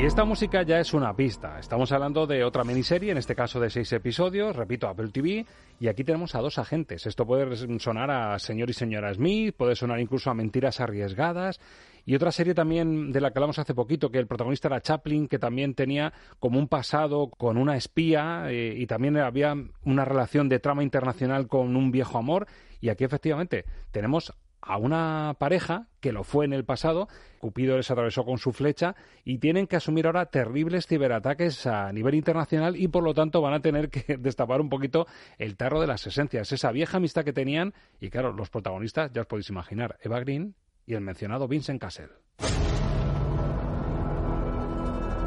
Y 0.02 0.06
esta 0.06 0.26
música 0.26 0.64
ya 0.64 0.80
es 0.80 0.96
una 0.96 1.16
pista. 1.16 1.60
Estamos 1.60 1.92
hablando 1.92 2.26
de 2.26 2.44
otra 2.44 2.64
miniserie, 2.64 3.12
en 3.12 3.20
este 3.20 3.36
caso 3.36 3.60
de 3.60 3.70
seis 3.70 3.94
episodios, 3.94 4.56
repito, 4.56 4.88
Apple 4.88 5.10
TV, 5.10 5.46
y 5.80 5.88
aquí 5.90 6.04
tenemos 6.04 6.34
a 6.34 6.40
dos 6.40 6.58
agentes. 6.58 7.06
Esto 7.06 7.24
puede 7.24 7.56
sonar 7.78 8.10
a 8.10 8.40
Señor 8.40 8.72
y 8.72 8.74
Señora 8.74 9.14
Smith, 9.14 9.54
puede 9.56 9.76
sonar 9.76 10.00
incluso 10.00 10.32
a 10.32 10.34
Mentiras 10.34 10.80
Arriesgadas, 10.80 11.60
y 12.04 12.16
otra 12.16 12.32
serie 12.32 12.56
también 12.56 13.12
de 13.12 13.22
la 13.22 13.30
que 13.30 13.38
hablamos 13.38 13.60
hace 13.60 13.76
poquito, 13.76 14.10
que 14.10 14.18
el 14.18 14.26
protagonista 14.26 14.70
era 14.70 14.82
Chaplin, 14.82 15.28
que 15.28 15.38
también 15.38 15.76
tenía 15.76 16.14
como 16.40 16.58
un 16.58 16.68
pasado 16.68 17.30
con 17.30 17.58
una 17.58 17.78
espía 17.78 18.46
eh, 18.50 18.74
y 18.76 18.88
también 18.88 19.18
había 19.18 19.54
una 19.86 20.04
relación 20.04 20.50
de 20.50 20.58
trama 20.58 20.82
internacional 20.82 21.48
con 21.48 21.76
un 21.76 21.92
viejo 21.92 22.18
amor. 22.18 22.48
Y 22.80 22.90
aquí 22.90 23.04
efectivamente 23.04 23.66
tenemos 23.92 24.34
a 24.62 24.78
una 24.78 25.36
pareja 25.40 25.88
que 26.00 26.12
lo 26.12 26.24
fue 26.24 26.46
en 26.46 26.54
el 26.54 26.66
pasado, 26.66 27.08
Cupido 27.40 27.78
les 27.78 27.90
atravesó 27.90 28.24
con 28.24 28.38
su 28.38 28.52
flecha 28.52 28.96
y 29.24 29.40
tienen 29.40 29.68
que 29.68 29.76
asumir 29.76 30.06
ahora 30.06 30.28
terribles 30.28 30.88
ciberataques 30.88 31.66
a 31.66 31.92
nivel 31.92 32.16
internacional 32.16 32.76
y 32.76 32.88
por 32.88 33.04
lo 33.04 33.14
tanto 33.14 33.42
van 33.42 33.54
a 33.54 33.62
tener 33.62 33.90
que 33.90 34.18
destapar 34.20 34.62
un 34.62 34.70
poquito 34.70 35.08
el 35.38 35.58
tarro 35.58 35.82
de 35.82 35.88
las 35.88 36.06
esencias, 36.06 36.52
esa 36.52 36.72
vieja 36.72 36.98
amistad 36.98 37.24
que 37.24 37.34
tenían 37.34 37.74
y 38.00 38.10
claro, 38.10 38.34
los 38.34 38.50
protagonistas 38.50 39.12
ya 39.12 39.22
os 39.22 39.28
podéis 39.28 39.50
imaginar, 39.50 39.98
Eva 40.02 40.20
Green 40.20 40.56
y 40.86 40.94
el 40.94 41.02
mencionado 41.02 41.48
Vincent 41.48 41.82
Castle. 41.82 42.10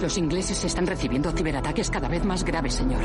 Los 0.01 0.19
ingleses 0.19 0.65
están 0.65 0.87
recibiendo 0.87 1.31
ciberataques 1.31 1.91
cada 1.91 2.09
vez 2.09 2.25
más 2.25 2.45
graves, 2.45 2.75
señor. 2.75 3.03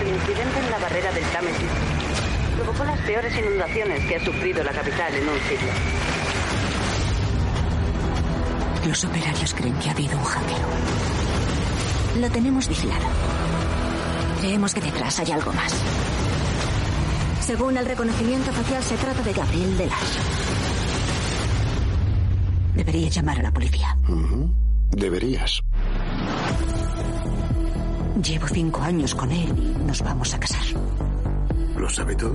El 0.00 0.08
incidente 0.08 0.58
en 0.60 0.70
la 0.70 0.78
barrera 0.78 1.12
del 1.12 1.24
Támesis 1.24 1.87
provocó 2.78 2.84
las 2.84 3.06
peores 3.06 3.36
inundaciones 3.36 4.04
que 4.06 4.16
ha 4.16 4.24
sufrido 4.24 4.62
la 4.62 4.72
capital 4.72 5.14
en 5.14 5.28
un 5.28 5.38
siglo. 5.48 5.68
Los 8.86 9.04
operarios 9.04 9.54
creen 9.54 9.74
que 9.78 9.88
ha 9.88 9.92
habido 9.92 10.16
un 10.16 10.24
hackeo. 10.24 10.68
Lo 12.20 12.30
tenemos 12.30 12.68
vigilado. 12.68 13.06
Creemos 14.40 14.74
que 14.74 14.80
detrás 14.80 15.18
hay 15.18 15.32
algo 15.32 15.52
más. 15.52 15.74
Según 17.40 17.76
el 17.76 17.86
reconocimiento 17.86 18.52
facial, 18.52 18.82
se 18.82 18.96
trata 18.96 19.22
de 19.22 19.32
Gabriel 19.32 19.76
Delas. 19.76 20.18
Debería 22.74 23.08
llamar 23.08 23.40
a 23.40 23.42
la 23.42 23.52
policía. 23.52 23.96
Deberías. 24.90 25.62
Llevo 28.22 28.48
cinco 28.48 28.80
años 28.82 29.14
con 29.14 29.30
él 29.30 29.52
y 29.58 29.84
nos 29.84 30.02
vamos 30.02 30.34
a 30.34 30.40
casar. 30.40 30.64
¿Lo 31.78 31.88
sabe 31.88 32.16
todo? 32.16 32.34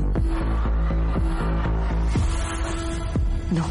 No. 3.52 3.66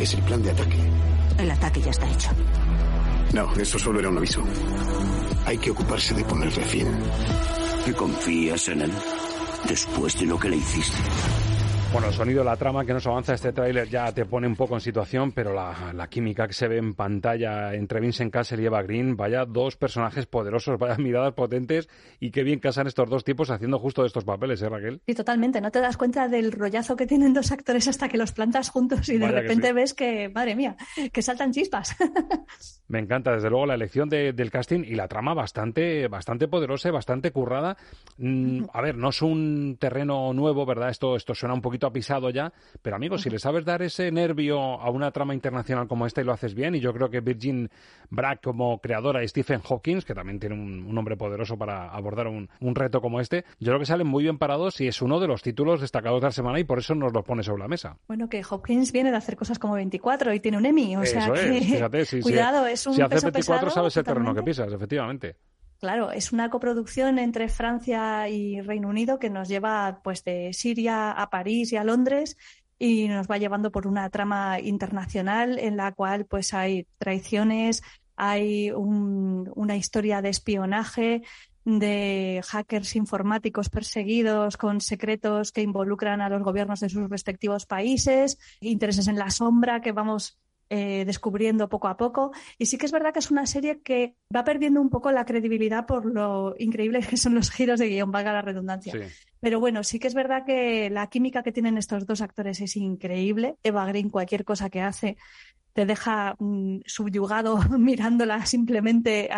Es 0.00 0.14
el 0.14 0.22
plan 0.22 0.42
de 0.42 0.50
ataque. 0.50 0.76
El 1.38 1.50
ataque 1.52 1.80
ya 1.80 1.90
está 1.90 2.10
hecho. 2.10 2.30
No, 3.32 3.52
eso 3.54 3.78
solo 3.78 4.00
era 4.00 4.08
un 4.08 4.18
aviso. 4.18 4.42
Hay 5.46 5.58
que 5.58 5.70
ocuparse 5.70 6.14
de 6.14 6.24
ponerle 6.24 6.64
fin. 6.64 6.88
¿Te 7.84 7.94
confías 7.94 8.68
en 8.68 8.82
él? 8.82 8.92
Después 9.68 10.18
de 10.18 10.26
lo 10.26 10.38
que 10.38 10.48
le 10.48 10.56
hiciste. 10.56 10.98
Bueno, 11.90 12.08
el 12.08 12.12
sonido, 12.12 12.44
la 12.44 12.56
trama 12.56 12.84
que 12.84 12.92
nos 12.92 13.06
avanza 13.06 13.32
este 13.32 13.50
tráiler 13.50 13.88
ya 13.88 14.12
te 14.12 14.26
pone 14.26 14.46
un 14.46 14.56
poco 14.56 14.74
en 14.74 14.80
situación, 14.80 15.32
pero 15.32 15.54
la, 15.54 16.06
química 16.10 16.46
que 16.46 16.52
se 16.52 16.68
ve 16.68 16.76
en 16.76 16.92
pantalla 16.92 17.74
entre 17.74 17.98
Vincent 18.00 18.30
Castle 18.30 18.62
y 18.62 18.66
Eva 18.66 18.82
Green, 18.82 19.16
vaya 19.16 19.46
dos 19.46 19.76
personajes 19.76 20.26
poderosos, 20.26 20.78
vaya 20.78 20.96
miradas 20.98 21.32
potentes 21.32 21.88
y 22.20 22.30
qué 22.30 22.42
bien 22.42 22.58
casan 22.58 22.88
estos 22.88 23.08
dos 23.08 23.24
tipos 23.24 23.50
haciendo 23.50 23.78
justo 23.78 24.04
estos 24.04 24.24
papeles, 24.24 24.60
¿eh, 24.60 24.68
Raquel? 24.68 25.00
Sí, 25.06 25.14
totalmente. 25.14 25.62
No 25.62 25.70
te 25.70 25.80
das 25.80 25.96
cuenta 25.96 26.28
del 26.28 26.52
rollazo 26.52 26.94
que 26.94 27.06
tienen 27.06 27.32
dos 27.32 27.52
actores 27.52 27.88
hasta 27.88 28.08
que 28.08 28.18
los 28.18 28.32
plantas 28.32 28.68
juntos 28.68 29.08
y 29.08 29.16
de 29.16 29.28
repente 29.28 29.72
ves 29.72 29.94
que, 29.94 30.28
madre 30.28 30.56
mía, 30.56 30.76
que 31.10 31.22
saltan 31.22 31.52
chispas. 31.52 31.96
Me 32.88 32.98
encanta, 32.98 33.32
desde 33.32 33.50
luego, 33.50 33.66
la 33.66 33.74
elección 33.74 34.08
del 34.08 34.50
casting 34.50 34.80
y 34.80 34.94
la 34.94 35.08
trama 35.08 35.34
bastante, 35.34 36.08
bastante 36.08 36.48
poderosa 36.48 36.88
y 36.88 36.92
bastante 36.92 37.32
currada. 37.32 37.76
Mm, 38.16 38.64
a 38.72 38.80
ver, 38.80 38.96
no 38.96 39.10
es 39.10 39.20
un 39.20 39.76
terreno 39.78 40.32
nuevo, 40.32 40.64
¿verdad? 40.64 40.88
Esto, 40.88 41.14
esto 41.14 41.34
suena 41.34 41.54
un 41.54 41.60
poquito 41.60 41.77
ha 41.86 41.92
pisado 41.92 42.30
ya, 42.30 42.52
pero 42.82 42.96
amigos, 42.96 43.22
si 43.22 43.30
le 43.30 43.38
sabes 43.38 43.64
dar 43.64 43.82
ese 43.82 44.10
nervio 44.10 44.58
a 44.60 44.90
una 44.90 45.10
trama 45.10 45.34
internacional 45.34 45.88
como 45.88 46.06
esta 46.06 46.20
y 46.20 46.24
lo 46.24 46.32
haces 46.32 46.54
bien, 46.54 46.74
y 46.74 46.80
yo 46.80 46.92
creo 46.92 47.10
que 47.10 47.20
Virgin 47.20 47.70
Bragg 48.10 48.40
como 48.40 48.80
creadora 48.80 49.22
y 49.22 49.28
Stephen 49.28 49.60
Hawking, 49.60 50.00
que 50.00 50.14
también 50.14 50.38
tiene 50.38 50.54
un, 50.54 50.94
nombre 50.94 51.16
poderoso 51.16 51.56
para 51.56 51.88
abordar 51.90 52.26
un, 52.26 52.48
reto 52.74 53.00
como 53.00 53.20
este, 53.20 53.44
yo 53.58 53.68
creo 53.68 53.78
que 53.78 53.86
salen 53.86 54.06
muy 54.06 54.24
bien 54.24 54.38
parados 54.38 54.80
y 54.80 54.88
es 54.88 55.02
uno 55.02 55.20
de 55.20 55.26
los 55.26 55.42
títulos 55.42 55.80
destacados 55.80 56.20
de 56.20 56.26
la 56.26 56.32
semana 56.32 56.60
y 56.60 56.64
por 56.64 56.78
eso 56.78 56.94
nos 56.94 57.12
lo 57.12 57.22
pone 57.22 57.42
sobre 57.42 57.62
la 57.62 57.68
mesa. 57.68 57.96
Bueno, 58.06 58.28
que 58.28 58.42
Hawkins 58.42 58.92
viene 58.92 59.10
de 59.10 59.16
hacer 59.16 59.36
cosas 59.36 59.58
como 59.58 59.74
24 59.74 60.34
y 60.34 60.40
tiene 60.40 60.56
un 60.56 60.66
Emmy, 60.66 60.96
o 60.96 61.04
sea 61.04 61.30
que... 61.32 62.20
cuidado, 62.22 62.66
es 62.66 62.86
un 62.86 62.94
Si 62.94 63.02
haces 63.02 63.22
24 63.22 63.70
sabes 63.70 63.96
el 63.96 64.04
terreno 64.04 64.34
que 64.34 64.42
pisas, 64.42 64.72
efectivamente. 64.72 65.36
Claro, 65.78 66.10
es 66.10 66.32
una 66.32 66.50
coproducción 66.50 67.20
entre 67.20 67.48
Francia 67.48 68.28
y 68.28 68.60
Reino 68.60 68.88
Unido 68.88 69.20
que 69.20 69.30
nos 69.30 69.48
lleva 69.48 70.00
pues 70.02 70.24
de 70.24 70.52
Siria 70.52 71.12
a 71.12 71.30
París 71.30 71.72
y 71.72 71.76
a 71.76 71.84
Londres 71.84 72.36
y 72.80 73.06
nos 73.06 73.28
va 73.28 73.38
llevando 73.38 73.70
por 73.70 73.86
una 73.86 74.10
trama 74.10 74.58
internacional 74.58 75.58
en 75.60 75.76
la 75.76 75.92
cual 75.92 76.26
pues 76.26 76.52
hay 76.52 76.88
traiciones, 76.98 77.82
hay 78.16 78.72
una 78.72 79.76
historia 79.76 80.20
de 80.20 80.30
espionaje, 80.30 81.22
de 81.64 82.40
hackers 82.44 82.96
informáticos 82.96 83.68
perseguidos 83.68 84.56
con 84.56 84.80
secretos 84.80 85.52
que 85.52 85.62
involucran 85.62 86.20
a 86.20 86.28
los 86.28 86.42
gobiernos 86.42 86.80
de 86.80 86.88
sus 86.88 87.08
respectivos 87.08 87.66
países, 87.66 88.38
intereses 88.60 89.06
en 89.06 89.18
la 89.18 89.30
sombra 89.30 89.80
que 89.80 89.92
vamos 89.92 90.38
eh, 90.70 91.04
descubriendo 91.06 91.68
poco 91.68 91.88
a 91.88 91.96
poco. 91.96 92.32
Y 92.58 92.66
sí 92.66 92.76
que 92.76 92.86
es 92.86 92.92
verdad 92.92 93.12
que 93.12 93.20
es 93.20 93.30
una 93.30 93.46
serie 93.46 93.80
que 93.80 94.16
va 94.34 94.44
perdiendo 94.44 94.80
un 94.80 94.90
poco 94.90 95.10
la 95.12 95.24
credibilidad 95.24 95.86
por 95.86 96.04
lo 96.04 96.54
increíbles 96.58 97.06
que 97.06 97.16
son 97.16 97.34
los 97.34 97.50
giros 97.50 97.80
de 97.80 97.88
guion, 97.88 98.10
valga 98.10 98.32
la 98.32 98.42
redundancia. 98.42 98.92
Pero 99.40 99.60
bueno, 99.60 99.82
sí 99.82 99.98
que 99.98 100.08
es 100.08 100.14
verdad 100.14 100.44
que 100.44 100.90
la 100.90 101.06
química 101.08 101.42
que 101.42 101.52
tienen 101.52 101.78
estos 101.78 102.06
dos 102.06 102.20
actores 102.20 102.60
es 102.60 102.76
increíble. 102.76 103.56
Eva 103.62 103.86
Green, 103.86 104.10
cualquier 104.10 104.44
cosa 104.44 104.68
que 104.68 104.80
hace, 104.80 105.16
te 105.72 105.86
deja 105.86 106.36
mm, 106.38 106.80
subyugado 106.84 107.56
mirándola 107.78 108.44
simplemente 108.44 109.30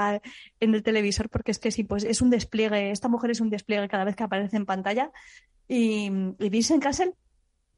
en 0.58 0.75
el 0.75 0.82
televisor, 0.82 1.28
porque 1.28 1.52
es 1.52 1.58
que 1.58 1.70
sí, 1.70 1.84
pues 1.84 2.02
es 2.02 2.22
un 2.22 2.30
despliegue, 2.30 2.90
esta 2.90 3.08
mujer 3.08 3.30
es 3.30 3.40
un 3.40 3.50
despliegue 3.50 3.88
cada 3.88 4.04
vez 4.04 4.16
que 4.16 4.25
aparece 4.25 4.56
en 4.56 4.66
pantalla. 4.66 5.12
Y, 5.68 6.10
y 6.38 6.49
Vincent 6.49 6.82
Castle 6.82 7.14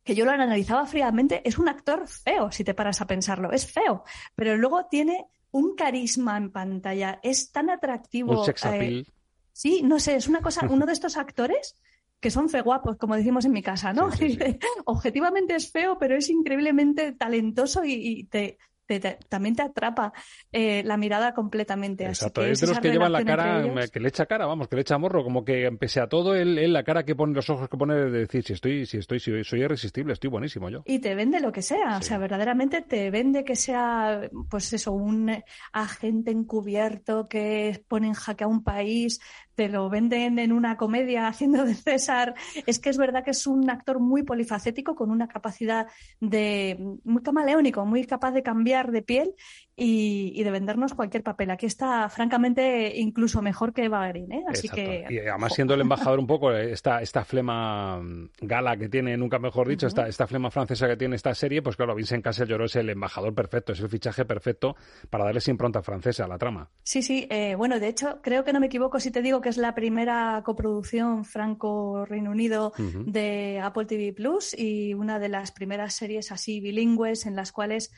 que 0.05 0.15
yo 0.15 0.25
lo 0.25 0.33
analizaba 0.33 0.87
fríamente, 0.87 1.47
es 1.49 1.59
un 1.59 1.69
actor 1.69 2.09
feo, 2.09 2.51
si 2.51 2.65
te 2.65 2.75
paras 2.75 3.01
a 3.01 3.07
pensarlo, 3.07 3.53
es 3.53 3.71
feo, 3.71 4.05
pero 4.35 4.57
luego 4.57 4.87
tiene 4.87 5.27
un 5.51 5.77
carisma 5.77 6.37
en 6.37 6.51
pantalla, 6.51 7.21
es 7.23 7.53
tan 7.53 7.71
atractivo. 7.71 8.45
Eh, 8.65 9.05
sí, 9.53 9.83
no 9.85 10.01
sé, 10.01 10.17
es 10.17 10.29
una 10.29 10.41
cosa, 10.41 10.67
uno 10.69 10.87
de 10.87 10.93
estos 10.93 11.17
actores 11.17 11.77
que 12.21 12.31
son 12.31 12.49
fe 12.49 12.63
guapos, 12.63 12.97
como 12.99 13.17
decimos 13.17 13.45
en 13.45 13.53
mi 13.53 13.63
casa, 13.63 13.93
¿no? 13.93 14.09
Objetivamente 14.85 15.57
es 15.57 15.71
feo, 15.71 15.99
pero 15.99 16.17
es 16.17 16.31
increíblemente 16.31 17.13
talentoso 17.13 17.83
y 17.85 18.25
te, 18.25 18.59
también 19.01 19.57
te 19.57 19.63
atrapa 19.63 20.13
eh, 20.51 20.83
la 20.85 20.97
mirada 20.97 21.35
completamente. 21.35 22.05
Exacto, 22.05 22.45
es 22.45 22.61
de 22.61 22.67
los 22.67 22.79
que 22.81 22.91
llevan 22.91 23.13
la 23.13 23.25
cara, 23.25 23.65
que 23.93 24.01
le 24.01 24.09
echa 24.09 24.27
cara, 24.27 24.47
vamos, 24.47 24.69
que 24.69 24.77
le 24.77 24.83
echa 24.83 24.99
morro, 24.99 25.23
como 25.25 25.45
que 25.45 25.71
pese 25.79 26.01
a 26.01 26.09
todo, 26.09 26.35
él, 26.35 26.73
la 26.73 26.85
cara 26.85 27.05
que 27.05 27.15
pone, 27.15 27.35
los 27.35 27.49
ojos 27.51 27.69
que 27.69 27.77
pone, 27.77 27.95
de 27.95 28.11
decir, 28.11 28.45
si 28.45 28.53
estoy, 28.53 28.87
si 28.87 28.99
estoy, 28.99 29.21
si 29.21 29.45
soy 29.45 29.63
irresistible, 29.63 30.13
estoy 30.13 30.31
buenísimo 30.31 30.69
yo. 30.71 30.83
Y 30.87 30.99
te 30.99 31.15
vende 31.15 31.41
lo 31.41 31.53
que 31.53 31.63
sea, 31.63 31.99
o 31.99 32.03
sea, 32.03 32.19
verdaderamente 32.19 32.83
te 32.83 33.11
vende 33.11 33.45
que 33.45 33.57
sea, 33.57 34.29
pues 34.49 34.73
eso, 34.73 34.93
un 34.93 35.33
agente 35.73 36.31
encubierto 36.31 37.29
que 37.29 37.85
pone 37.89 38.09
en 38.09 38.15
jaque 38.15 38.45
a 38.45 38.49
un 38.49 38.63
país, 38.63 39.21
te 39.55 39.69
lo 39.69 39.89
venden 39.89 40.39
en 40.39 40.53
una 40.53 40.77
comedia 40.77 41.27
haciendo 41.27 41.65
de 41.65 41.75
César. 41.75 42.35
Es 42.67 42.79
que 42.79 42.91
es 42.91 42.99
verdad 42.99 43.25
que 43.25 43.33
es 43.33 43.47
un 43.47 43.69
actor 43.71 44.01
muy 44.01 44.23
polifacético, 44.23 44.95
con 44.95 45.11
una 45.11 45.29
capacidad 45.29 45.87
de 46.21 46.97
muy 47.05 47.23
camaleónico, 47.23 47.85
muy 47.85 48.05
capaz 48.05 48.33
de 48.33 48.43
cambiar 48.43 48.91
de 48.91 49.03
piel 49.03 49.35
y, 49.77 50.43
de 50.43 50.51
vendernos 50.51 50.95
cualquier 50.95 51.23
papel. 51.23 51.51
Aquí 51.51 51.67
está, 51.67 52.09
francamente, 52.09 52.99
incluso 52.99 53.43
mejor 53.43 53.73
que 53.73 53.85
Eva 53.85 54.11
¿eh? 54.11 54.45
Así 54.49 54.69
que... 54.69 55.07
Y 55.09 55.19
además 55.19 55.55
siendo 55.55 55.75
el 55.75 55.81
embajador 55.83 56.19
un 56.19 56.27
poco, 56.27 56.53
esta, 56.53 57.01
esta 57.01 57.25
flema 57.25 58.01
mm, 58.01 58.31
gala 58.41 58.77
que 58.77 58.89
tiene, 58.89 59.17
nunca 59.17 59.39
mejor 59.39 59.69
dicho, 59.69 59.87
esta, 59.87 60.09
esta 60.09 60.27
flema 60.27 60.51
francesa 60.51 60.89
que 60.89 60.97
tiene 60.97 61.17
esta 61.17 61.35
serie, 61.35 61.63
pues 61.63 61.77
claro, 61.77 61.95
Vincent 61.95 62.25
Cassel 62.25 62.49
lloró 62.49 62.67
es 62.67 62.77
el 62.77 62.91
embajador 62.91 63.35
perfecto, 63.35 63.73
es 63.73 63.81
el 63.81 63.89
fichaje 63.89 64.25
perfecto 64.25 64.77
para 65.11 65.25
darle 65.25 65.41
impronta 65.51 65.83
francesa 65.83 66.25
a 66.25 66.29
la 66.29 66.39
trama. 66.39 66.71
Sí, 66.83 67.03
sí. 67.03 67.27
Eh, 67.31 67.55
bueno, 67.55 67.81
de 67.81 67.89
hecho, 67.89 68.21
creo 68.23 68.45
que 68.45 68.53
no 68.53 68.61
me 68.61 68.67
equivoco 68.67 69.01
si 69.01 69.11
te 69.11 69.23
digo 69.23 69.41
que 69.41 69.49
es 69.49 69.57
la 69.57 69.75
primera 69.75 70.43
coproducción 70.45 71.25
franco-Reino 71.25 72.31
Unido 72.31 72.73
de 73.07 73.61
Apple 73.63 73.87
TV 73.87 74.13
Plus 74.13 74.55
y 74.57 74.95
una 74.95 75.19
de 75.19 75.29
las 75.29 75.53
primeras 75.53 75.95
series 75.95 76.33
así 76.33 76.61
bilingües 76.61 77.27
en 77.27 77.37
las 77.37 77.53
cuales 77.53 77.93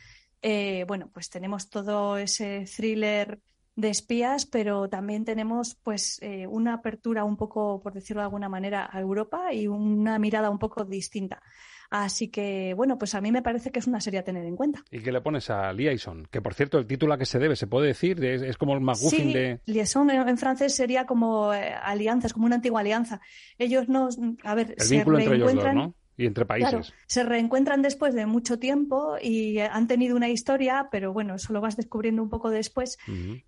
eh, 0.46 0.84
bueno, 0.86 1.08
pues 1.10 1.30
tenemos 1.30 1.70
todo 1.70 2.18
ese 2.18 2.66
thriller 2.66 3.40
de 3.76 3.88
espías, 3.88 4.44
pero 4.44 4.90
también 4.90 5.24
tenemos 5.24 5.74
pues 5.82 6.18
eh, 6.20 6.46
una 6.46 6.74
apertura 6.74 7.24
un 7.24 7.38
poco, 7.38 7.80
por 7.80 7.94
decirlo 7.94 8.20
de 8.20 8.26
alguna 8.26 8.50
manera, 8.50 8.86
a 8.92 9.00
Europa 9.00 9.54
y 9.54 9.66
una 9.68 10.18
mirada 10.18 10.50
un 10.50 10.58
poco 10.58 10.84
distinta. 10.84 11.42
Así 11.88 12.28
que, 12.28 12.74
bueno, 12.76 12.98
pues 12.98 13.14
a 13.14 13.22
mí 13.22 13.32
me 13.32 13.40
parece 13.40 13.72
que 13.72 13.78
es 13.78 13.86
una 13.86 14.02
serie 14.02 14.20
a 14.20 14.22
tener 14.22 14.44
en 14.44 14.54
cuenta. 14.54 14.84
¿Y 14.90 15.00
qué 15.00 15.12
le 15.12 15.22
pones 15.22 15.48
a 15.48 15.72
Liaison? 15.72 16.26
Que, 16.30 16.42
por 16.42 16.52
cierto, 16.52 16.76
el 16.76 16.86
título 16.86 17.14
a 17.14 17.18
que 17.18 17.24
se 17.24 17.38
debe, 17.38 17.56
¿se 17.56 17.66
puede 17.66 17.86
decir? 17.86 18.22
Es, 18.22 18.58
como 18.58 18.74
el 18.74 18.82
McGuffin 18.82 19.28
sí, 19.28 19.32
de... 19.32 19.60
Liaison 19.64 20.10
en, 20.10 20.36
francés 20.36 20.74
sería 20.74 21.06
como 21.06 21.52
alianzas, 21.52 21.72
eh, 21.72 21.80
alianza, 21.82 22.26
es 22.26 22.32
como 22.34 22.44
una 22.44 22.56
antigua 22.56 22.80
alianza. 22.80 23.22
Ellos 23.56 23.88
no... 23.88 24.10
A 24.42 24.54
ver, 24.54 24.74
el 24.76 24.88
vínculo 24.90 25.18
entre 25.18 25.36
ellos 25.36 25.54
dos, 25.54 25.74
¿no? 25.74 25.94
Y 26.16 26.26
entre 26.26 26.46
países. 26.46 26.92
se 27.06 27.24
reencuentran 27.24 27.82
después 27.82 28.14
de 28.14 28.26
mucho 28.26 28.58
tiempo 28.58 29.16
y 29.20 29.58
han 29.58 29.88
tenido 29.88 30.14
una 30.14 30.28
historia, 30.28 30.88
pero 30.90 31.12
bueno, 31.12 31.34
eso 31.34 31.52
lo 31.52 31.60
vas 31.60 31.76
descubriendo 31.76 32.22
un 32.22 32.28
poco 32.28 32.50
después. 32.50 32.98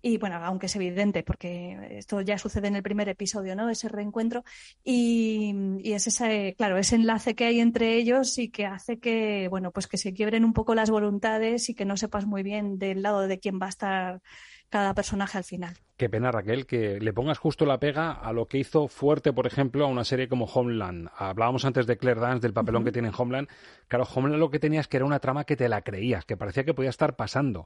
Y 0.01 0.17
bueno, 0.17 0.37
aunque 0.43 0.65
es 0.65 0.75
evidente, 0.75 1.23
porque 1.23 1.77
esto 1.91 2.21
ya 2.21 2.37
sucede 2.37 2.67
en 2.67 2.75
el 2.75 2.83
primer 2.83 3.07
episodio, 3.09 3.55
¿no? 3.55 3.69
Ese 3.69 3.87
reencuentro. 3.89 4.43
Y, 4.83 5.53
y, 5.79 5.93
es 5.93 6.07
ese, 6.07 6.55
claro, 6.57 6.77
ese 6.77 6.95
enlace 6.95 7.35
que 7.35 7.45
hay 7.45 7.59
entre 7.59 7.95
ellos 7.95 8.37
y 8.37 8.49
que 8.49 8.65
hace 8.65 8.99
que, 8.99 9.47
bueno, 9.49 9.71
pues 9.71 9.87
que 9.87 9.97
se 9.97 10.13
quiebren 10.13 10.43
un 10.43 10.53
poco 10.53 10.75
las 10.75 10.89
voluntades 10.89 11.69
y 11.69 11.75
que 11.75 11.85
no 11.85 11.95
sepas 11.97 12.25
muy 12.25 12.43
bien 12.43 12.77
del 12.77 13.01
lado 13.01 13.27
de 13.27 13.39
quién 13.39 13.59
va 13.61 13.67
a 13.67 13.69
estar 13.69 14.21
cada 14.69 14.93
personaje 14.93 15.37
al 15.37 15.43
final. 15.43 15.75
Qué 15.97 16.09
pena, 16.09 16.31
Raquel, 16.31 16.67
que 16.67 16.99
le 16.99 17.13
pongas 17.13 17.39
justo 17.39 17.65
la 17.65 17.79
pega 17.79 18.11
a 18.11 18.31
lo 18.31 18.47
que 18.47 18.59
hizo 18.59 18.87
fuerte, 18.87 19.33
por 19.33 19.47
ejemplo, 19.47 19.85
a 19.85 19.87
una 19.87 20.03
serie 20.03 20.27
como 20.27 20.45
Homeland. 20.45 21.09
Hablábamos 21.17 21.65
antes 21.65 21.87
de 21.87 21.97
Claire 21.97 22.21
Dance, 22.21 22.41
del 22.41 22.53
papelón 22.53 22.83
que 22.83 22.91
tiene 22.91 23.07
en 23.07 23.13
Homeland. 23.17 23.47
Claro, 23.87 24.07
Homeland 24.13 24.39
lo 24.39 24.51
que 24.51 24.59
tenía 24.59 24.79
es 24.79 24.87
que 24.87 24.97
era 24.97 25.05
una 25.05 25.19
trama 25.19 25.43
que 25.43 25.55
te 25.55 25.69
la 25.69 25.81
creías, 25.81 26.25
que 26.25 26.37
parecía 26.37 26.65
que 26.65 26.75
podía 26.75 26.91
estar 26.91 27.15
pasando 27.15 27.65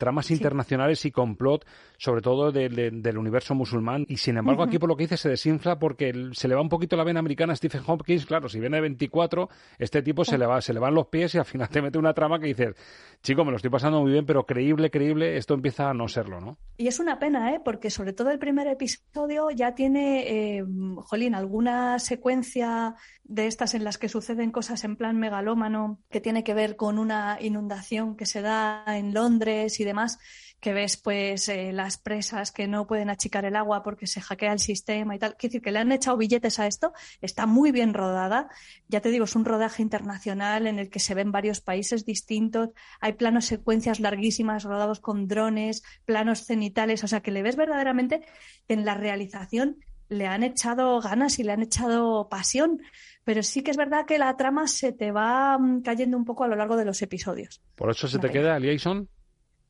tramas 0.00 0.30
internacionales 0.30 1.04
y 1.04 1.12
complot, 1.12 1.66
sobre 1.98 2.22
todo 2.22 2.50
del 2.50 3.18
universo 3.18 3.54
musulmán. 3.54 4.06
Y 4.08 4.16
sin 4.16 4.38
embargo, 4.38 4.62
aquí 4.62 4.78
por 4.78 4.88
lo 4.88 4.96
que 4.96 5.04
dice 5.04 5.18
se 5.18 5.28
desinfla 5.28 5.78
porque 5.78 6.30
se 6.32 6.48
le 6.48 6.54
va 6.54 6.62
un 6.62 6.70
poquito 6.70 6.96
la 6.96 7.04
vena 7.04 7.20
americana 7.20 7.52
a 7.52 7.56
Stephen 7.56 7.82
Hopkins. 7.86 8.24
Claro, 8.24 8.48
si 8.48 8.58
viene 8.58 8.78
de 8.78 8.80
24, 8.80 9.48
este 9.78 10.02
tipo 10.02 10.24
se 10.24 10.38
le 10.38 10.46
va, 10.46 10.60
se 10.62 10.72
le 10.72 10.80
van 10.80 10.94
los 10.94 11.06
pies 11.08 11.34
y 11.34 11.38
al 11.38 11.44
final 11.44 11.68
te 11.68 11.82
mete 11.82 11.98
una 11.98 12.14
trama 12.14 12.40
que 12.40 12.46
dices, 12.46 12.74
chico, 13.22 13.44
me 13.44 13.50
lo 13.50 13.58
estoy 13.58 13.70
pasando 13.70 14.00
muy 14.00 14.10
bien, 14.10 14.24
pero 14.24 14.46
creíble, 14.46 14.90
creíble, 14.90 15.36
esto 15.36 15.52
empieza 15.52 15.90
a 15.90 15.94
no 15.94 16.08
serlo, 16.08 16.40
¿no? 16.40 16.56
Y 16.78 16.88
es 16.88 16.98
una 16.98 17.18
pena, 17.18 17.54
¿eh? 17.54 17.60
Porque 17.62 17.90
sobre 17.90 18.14
todo 18.14 18.30
el 18.30 18.38
primer 18.38 18.66
episodio 18.68 19.50
ya 19.50 19.74
tiene, 19.74 20.56
eh, 20.56 20.64
jolín, 20.96 21.34
alguna 21.34 21.98
secuencia 21.98 22.94
de 23.24 23.46
estas 23.46 23.74
en 23.74 23.84
las 23.84 23.98
que 23.98 24.08
suceden 24.08 24.50
cosas 24.50 24.82
en 24.84 24.96
plan 24.96 25.18
megalómano, 25.18 26.00
que 26.10 26.20
tiene 26.20 26.42
que 26.42 26.54
ver 26.54 26.76
con 26.76 26.98
una 26.98 27.38
inundación 27.40 28.16
que 28.16 28.26
se 28.26 28.40
da 28.40 28.82
en 28.88 29.14
Londres 29.14 29.78
y 29.78 29.84
demás, 29.90 30.18
que 30.60 30.72
ves 30.72 30.96
pues 30.96 31.48
eh, 31.48 31.72
las 31.72 31.98
presas 31.98 32.52
que 32.52 32.68
no 32.68 32.86
pueden 32.86 33.10
achicar 33.10 33.44
el 33.44 33.56
agua 33.56 33.82
porque 33.82 34.06
se 34.06 34.20
hackea 34.20 34.52
el 34.52 34.58
sistema 34.58 35.16
y 35.16 35.18
tal. 35.18 35.36
Quiero 35.36 35.52
decir 35.52 35.62
que 35.62 35.72
le 35.72 35.78
han 35.78 35.92
echado 35.92 36.16
billetes 36.16 36.58
a 36.58 36.66
esto, 36.66 36.92
está 37.20 37.46
muy 37.46 37.72
bien 37.72 37.94
rodada. 37.94 38.48
Ya 38.88 39.00
te 39.00 39.10
digo, 39.10 39.24
es 39.24 39.36
un 39.36 39.44
rodaje 39.44 39.82
internacional 39.82 40.66
en 40.66 40.78
el 40.78 40.90
que 40.90 41.00
se 41.00 41.14
ven 41.14 41.32
varios 41.32 41.60
países 41.60 42.04
distintos, 42.04 42.70
hay 43.00 43.14
planos 43.14 43.46
secuencias 43.46 44.00
larguísimas 44.00 44.64
rodados 44.64 45.00
con 45.00 45.26
drones, 45.28 45.82
planos 46.04 46.44
cenitales, 46.44 47.04
o 47.04 47.08
sea 47.08 47.20
que 47.20 47.30
le 47.30 47.42
ves 47.42 47.56
verdaderamente 47.56 48.22
en 48.68 48.84
la 48.84 48.94
realización 48.94 49.78
le 50.10 50.26
han 50.26 50.42
echado 50.42 51.00
ganas 51.00 51.38
y 51.38 51.44
le 51.44 51.52
han 51.52 51.62
echado 51.62 52.28
pasión, 52.28 52.82
pero 53.24 53.42
sí 53.42 53.62
que 53.62 53.70
es 53.70 53.76
verdad 53.76 54.06
que 54.06 54.18
la 54.18 54.36
trama 54.36 54.66
se 54.66 54.92
te 54.92 55.12
va 55.12 55.56
mm, 55.56 55.82
cayendo 55.82 56.16
un 56.16 56.24
poco 56.24 56.44
a 56.44 56.48
lo 56.48 56.56
largo 56.56 56.76
de 56.76 56.84
los 56.84 57.00
episodios. 57.00 57.62
¿Por 57.76 57.90
eso 57.90 58.08
se 58.08 58.18
te 58.18 58.28
queda 58.28 58.58
Liaison? 58.58 59.08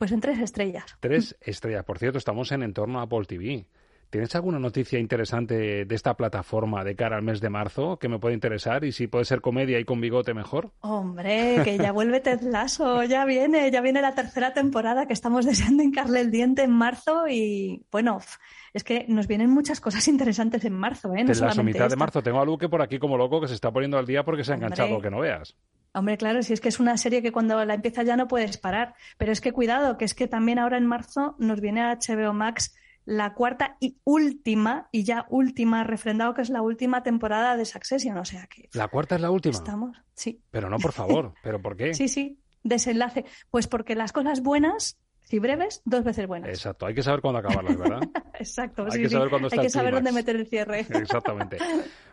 Pues 0.01 0.13
en 0.13 0.21
tres 0.23 0.39
estrellas. 0.39 0.97
Tres 0.99 1.37
estrellas. 1.43 1.85
Por 1.85 1.99
cierto, 1.99 2.17
estamos 2.17 2.51
en 2.53 2.63
entorno 2.63 3.01
a 3.01 3.03
Apple 3.03 3.27
TV. 3.27 3.67
¿Tienes 4.09 4.35
alguna 4.35 4.59
noticia 4.59 4.99
interesante 4.99 5.85
de 5.85 5.95
esta 5.95 6.15
plataforma 6.15 6.83
de 6.85 6.97
cara 6.97 7.17
al 7.17 7.23
mes 7.23 7.43
de 7.43 7.51
marzo 7.51 7.99
que 7.99 8.09
me 8.09 8.19
puede 8.19 8.33
interesar? 8.33 8.83
Y 8.87 8.93
si 8.93 9.09
puede 9.09 9.27
ser 9.27 9.43
comedia 9.43 9.79
y 9.79 9.85
con 9.85 10.01
bigote 10.01 10.33
mejor. 10.33 10.71
Hombre, 10.81 11.61
que 11.65 11.77
ya 11.77 11.93
vuelve 11.93 12.21
Ted 12.21 12.41
Lasso, 12.41 13.03
ya 13.03 13.27
viene, 13.27 13.71
ya 13.71 13.83
viene 13.83 14.01
la 14.01 14.15
tercera 14.15 14.55
temporada 14.55 15.05
que 15.05 15.13
estamos 15.13 15.45
deseando 15.45 15.83
hincarle 15.83 16.23
el 16.23 16.31
diente 16.31 16.63
en 16.63 16.73
marzo 16.73 17.29
y 17.29 17.85
bueno, 17.93 18.21
es 18.73 18.85
que 18.85 19.05
nos 19.07 19.27
vienen 19.27 19.51
muchas 19.51 19.83
cosas 19.83 20.09
interesantes 20.09 20.65
en 20.65 20.73
marzo, 20.73 21.15
¿eh? 21.15 21.25
No 21.25 21.33
Ted 21.35 21.41
Lasso, 21.41 21.63
mitad 21.63 21.91
de 21.91 21.97
marzo. 21.97 22.23
Tengo 22.23 22.41
a 22.41 22.47
Luque 22.47 22.71
por 22.71 22.81
aquí 22.81 22.99
como 22.99 23.19
loco 23.19 23.39
que 23.39 23.49
se 23.49 23.55
está 23.55 23.71
poniendo 23.71 23.99
al 23.99 24.07
día 24.07 24.25
porque 24.25 24.45
se 24.45 24.53
ha 24.53 24.55
enganchado, 24.55 24.99
que 25.03 25.11
no 25.11 25.21
veas. 25.21 25.59
Hombre, 25.93 26.17
claro, 26.17 26.43
si 26.43 26.53
es 26.53 26.61
que 26.61 26.69
es 26.69 26.79
una 26.79 26.97
serie 26.97 27.23
que 27.23 27.33
cuando 27.33 27.65
la 27.65 27.75
empiezas 27.75 28.07
ya 28.07 28.17
no 28.17 28.29
puedes 28.29 28.59
parar. 28.59 28.95
Pero 29.19 29.33
es 29.33 29.41
que 29.41 29.53
cuidado, 29.53 29.97
que 29.97 30.05
es 30.05 30.15
que 30.15 30.29
también 30.29 30.59
ahora 30.59 30.77
en 30.77 30.87
marzo 30.87 31.35
nos 31.39 31.61
viene 31.61 31.83
a 31.83 31.99
HBO 31.99 32.33
Max 32.33 32.75
la 33.05 33.35
cuarta 33.35 33.77
y 33.81 33.99
última, 34.05 34.89
y 34.93 35.05
ya 35.05 35.27
última, 35.31 35.85
refrendado 35.85 36.35
que 36.35 36.43
es 36.43 36.51
la 36.51 36.63
última 36.63 37.03
temporada 37.03 37.57
de 37.57 37.65
Succession, 37.65 38.17
o 38.19 38.25
sea 38.25 38.47
que... 38.47 38.69
¿La 38.73 38.89
cuarta 38.89 39.17
es 39.17 39.21
la 39.21 39.31
última? 39.31 39.57
Estamos, 39.57 39.97
sí. 40.15 40.43
Pero 40.51 40.71
no, 40.71 40.79
por 40.79 40.93
favor, 40.93 41.35
¿pero 41.43 41.61
por 41.61 41.77
qué? 41.77 41.95
Sí, 41.95 42.09
sí, 42.09 42.39
desenlace. 42.63 43.25
Pues 43.51 43.67
porque 43.67 43.95
las 43.95 44.13
cosas 44.13 44.43
buenas, 44.43 44.99
si 45.31 45.39
breves, 45.39 45.81
dos 45.85 46.03
veces 46.03 46.27
buenas. 46.27 46.51
Exacto, 46.51 46.87
hay 46.87 46.95
que 46.95 47.05
saber 47.05 47.21
cuándo 47.21 47.39
acabarlas, 47.39 47.79
¿verdad? 47.79 48.01
Exacto, 48.35 48.85
hay 48.91 49.03
que 49.03 49.09
saber 49.09 49.31
cuándo 49.31 49.49
Hay 49.53 49.59
que 49.61 49.71
saber 49.71 49.95
dónde 49.95 50.11
meter 50.11 50.35
el 50.35 50.47
cierre. 50.47 50.81
Exactamente. 50.81 51.59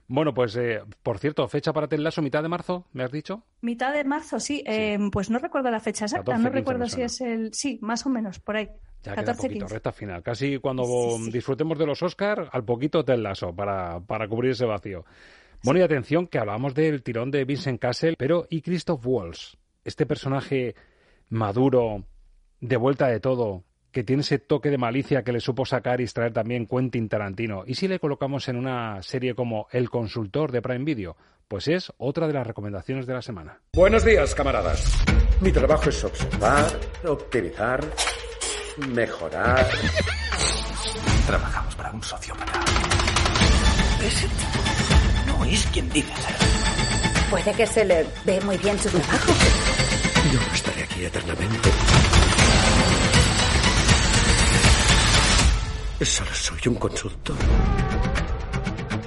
Bueno, 0.09 0.33
pues, 0.33 0.55
eh, 0.55 0.79
por 1.03 1.19
cierto, 1.19 1.45
fecha 1.49 1.73
para 1.73 1.89
Ted 1.89 1.99
Lasso, 1.99 2.21
mitad 2.21 2.41
de 2.41 2.47
marzo, 2.47 2.87
¿me 2.93 3.03
has 3.03 3.11
dicho? 3.11 3.43
Mitad 3.59 3.91
de 3.91 4.05
marzo, 4.05 4.39
sí. 4.39 4.63
Eh, 4.65 4.97
pues 5.11 5.29
no 5.29 5.37
recuerdo 5.37 5.69
la 5.69 5.81
fecha 5.81 6.05
exacta, 6.05 6.37
no 6.37 6.49
recuerdo 6.49 6.87
si 6.87 7.01
es 7.01 7.19
el... 7.19 7.53
Sí, 7.53 7.77
más 7.81 8.05
o 8.05 8.09
menos, 8.09 8.39
por 8.39 8.55
ahí. 8.55 8.69
Ya 9.03 9.15
14, 9.15 9.49
queda 9.49 9.67
recta 9.67 9.91
final. 9.91 10.23
Casi 10.23 10.59
cuando 10.59 10.85
disfrutemos 11.29 11.77
de 11.77 11.87
los 11.87 12.01
Oscars, 12.01 12.47
al 12.53 12.63
poquito 12.63 13.03
Ted 13.03 13.17
Lasso 13.17 13.53
para, 13.53 13.99
para 13.99 14.29
cubrir 14.29 14.51
ese 14.51 14.63
vacío. 14.63 15.03
Bueno, 15.61 15.81
y 15.81 15.83
atención, 15.83 16.27
que 16.27 16.39
hablábamos 16.39 16.73
del 16.73 17.03
tirón 17.03 17.29
de 17.29 17.43
Vincent 17.43 17.81
Castle, 17.81 18.15
pero 18.17 18.47
¿y 18.49 18.61
Christoph 18.61 19.05
Waltz? 19.05 19.57
Este 19.83 20.05
personaje 20.05 20.73
maduro, 21.27 22.05
de 22.59 22.77
vuelta 22.77 23.07
de 23.07 23.19
todo, 23.19 23.63
que 23.91 24.03
tiene 24.03 24.21
ese 24.21 24.39
toque 24.39 24.69
de 24.69 24.77
malicia 24.77 25.23
que 25.23 25.31
le 25.31 25.39
supo 25.39 25.65
sacar 25.65 26.01
y 26.01 26.03
extraer 26.03 26.33
también 26.33 26.67
Quentin 26.67 27.09
Tarantino. 27.09 27.63
¿Y 27.65 27.75
si 27.75 27.87
le 27.87 27.99
colocamos 27.99 28.47
en 28.49 28.57
una 28.57 29.01
serie 29.01 29.35
como 29.35 29.67
El 29.71 29.89
consultor 29.89 30.51
de 30.51 30.61
Prime 30.61 30.85
Video? 30.85 31.15
Pues 31.47 31.67
es 31.67 31.93
otra 31.97 32.27
de 32.27 32.33
las 32.33 32.45
recomendaciones 32.45 33.07
de 33.07 33.13
la 33.13 33.21
semana. 33.21 33.61
Buenos 33.73 34.03
días, 34.03 34.35
camaradas. 34.35 35.03
Mi 35.39 35.51
trabajo 35.51 35.89
es 35.89 36.03
observar, 36.03 36.67
optimizar, 37.05 37.79
mejorar. 38.89 39.65
Trabajamos 41.25 41.75
para 41.75 41.91
un 41.91 42.03
sociópata. 42.03 42.65
Ese 44.03 44.27
no 45.25 45.45
es 45.45 45.65
quien 45.67 45.89
dice 45.89 46.13
ser. 46.21 46.35
Puede 47.29 47.53
que 47.53 47.67
se 47.67 47.85
le 47.85 48.05
ve 48.25 48.41
muy 48.41 48.57
bien 48.57 48.77
su 48.77 48.89
trabajo. 48.89 49.31
Yo 50.31 50.39
estaré 50.53 50.83
aquí 50.83 51.05
eternamente. 51.05 51.69
Solo 56.01 56.29
soy 56.31 56.59
un 56.67 56.75
consultor. 56.75 57.35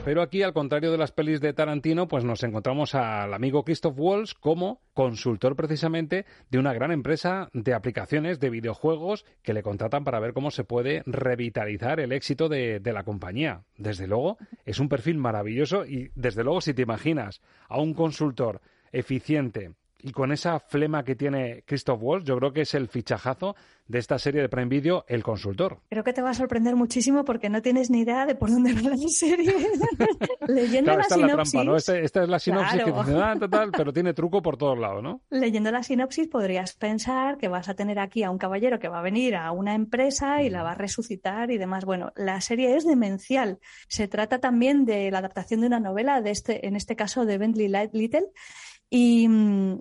Pero 0.04 0.22
aquí, 0.22 0.42
al 0.42 0.52
contrario 0.52 0.90
de 0.90 0.98
las 0.98 1.12
pelis 1.12 1.40
de 1.40 1.52
Tarantino, 1.52 2.08
pues 2.08 2.24
nos 2.24 2.42
encontramos 2.42 2.94
al 2.94 3.32
amigo 3.32 3.64
Christoph 3.64 3.94
Waltz 3.96 4.34
como 4.34 4.80
consultor 4.92 5.54
precisamente 5.54 6.26
de 6.50 6.58
una 6.58 6.72
gran 6.72 6.90
empresa 6.90 7.48
de 7.52 7.74
aplicaciones 7.74 8.40
de 8.40 8.50
videojuegos 8.50 9.24
que 9.42 9.54
le 9.54 9.62
contratan 9.62 10.04
para 10.04 10.18
ver 10.18 10.32
cómo 10.32 10.50
se 10.50 10.64
puede 10.64 11.02
revitalizar 11.06 12.00
el 12.00 12.12
éxito 12.12 12.48
de, 12.48 12.80
de 12.80 12.92
la 12.92 13.04
compañía. 13.04 13.62
Desde 13.76 14.08
luego, 14.08 14.38
es 14.64 14.80
un 14.80 14.88
perfil 14.88 15.18
maravilloso 15.18 15.86
y 15.86 16.10
desde 16.16 16.42
luego 16.42 16.60
si 16.60 16.74
te 16.74 16.82
imaginas 16.82 17.40
a 17.68 17.80
un 17.80 17.94
consultor 17.94 18.60
eficiente, 18.90 19.74
y 20.02 20.12
con 20.12 20.32
esa 20.32 20.60
flema 20.60 21.04
que 21.04 21.14
tiene 21.14 21.64
Christoph 21.66 22.00
Waltz, 22.02 22.26
yo 22.26 22.36
creo 22.36 22.52
que 22.52 22.62
es 22.62 22.74
el 22.74 22.88
fichajazo 22.88 23.56
de 23.90 23.98
esta 23.98 24.18
serie 24.18 24.40
de 24.40 24.48
Prime 24.48 24.68
Video, 24.68 25.04
El 25.08 25.22
Consultor. 25.24 25.80
Creo 25.88 26.04
que 26.04 26.12
te 26.12 26.22
va 26.22 26.30
a 26.30 26.34
sorprender 26.34 26.76
muchísimo 26.76 27.24
porque 27.24 27.48
no 27.48 27.60
tienes 27.60 27.90
ni 27.90 28.00
idea 28.00 28.24
de 28.24 28.36
por 28.36 28.50
dónde 28.50 28.72
va 28.72 28.82
la 28.82 28.96
serie. 29.08 29.52
Leyendo 30.46 30.94
la 30.94 31.02
esta 31.02 31.16
sinopsis. 31.16 31.64
La 31.64 31.76
esta, 31.76 31.98
esta, 31.98 32.22
es 32.22 32.28
la 32.28 32.38
sinopsis 32.38 32.84
que 32.84 32.90
ah, 32.90 33.36
total, 33.38 33.72
pero 33.76 33.92
tiene 33.92 34.14
truco 34.14 34.42
por 34.42 34.56
todos 34.56 34.78
lados, 34.78 35.02
¿no? 35.02 35.22
Leyendo 35.30 35.72
la 35.72 35.82
sinopsis 35.82 36.28
podrías 36.28 36.74
pensar 36.74 37.36
que 37.36 37.48
vas 37.48 37.68
a 37.68 37.74
tener 37.74 37.98
aquí 37.98 38.22
a 38.22 38.30
un 38.30 38.38
caballero 38.38 38.78
que 38.78 38.88
va 38.88 39.00
a 39.00 39.02
venir 39.02 39.34
a 39.34 39.50
una 39.50 39.74
empresa 39.74 40.42
y 40.42 40.50
la 40.50 40.62
va 40.62 40.72
a 40.72 40.76
resucitar 40.76 41.50
y 41.50 41.58
demás. 41.58 41.84
Bueno, 41.84 42.12
la 42.14 42.40
serie 42.40 42.76
es 42.76 42.86
demencial. 42.86 43.58
Se 43.88 44.06
trata 44.06 44.38
también 44.38 44.84
de 44.84 45.10
la 45.10 45.18
adaptación 45.18 45.62
de 45.62 45.66
una 45.66 45.80
novela, 45.80 46.20
de 46.20 46.30
este, 46.30 46.66
en 46.68 46.76
este 46.76 46.94
caso 46.94 47.24
de 47.26 47.38
Bentley 47.38 47.68
Little 47.92 48.28
y, 48.90 49.28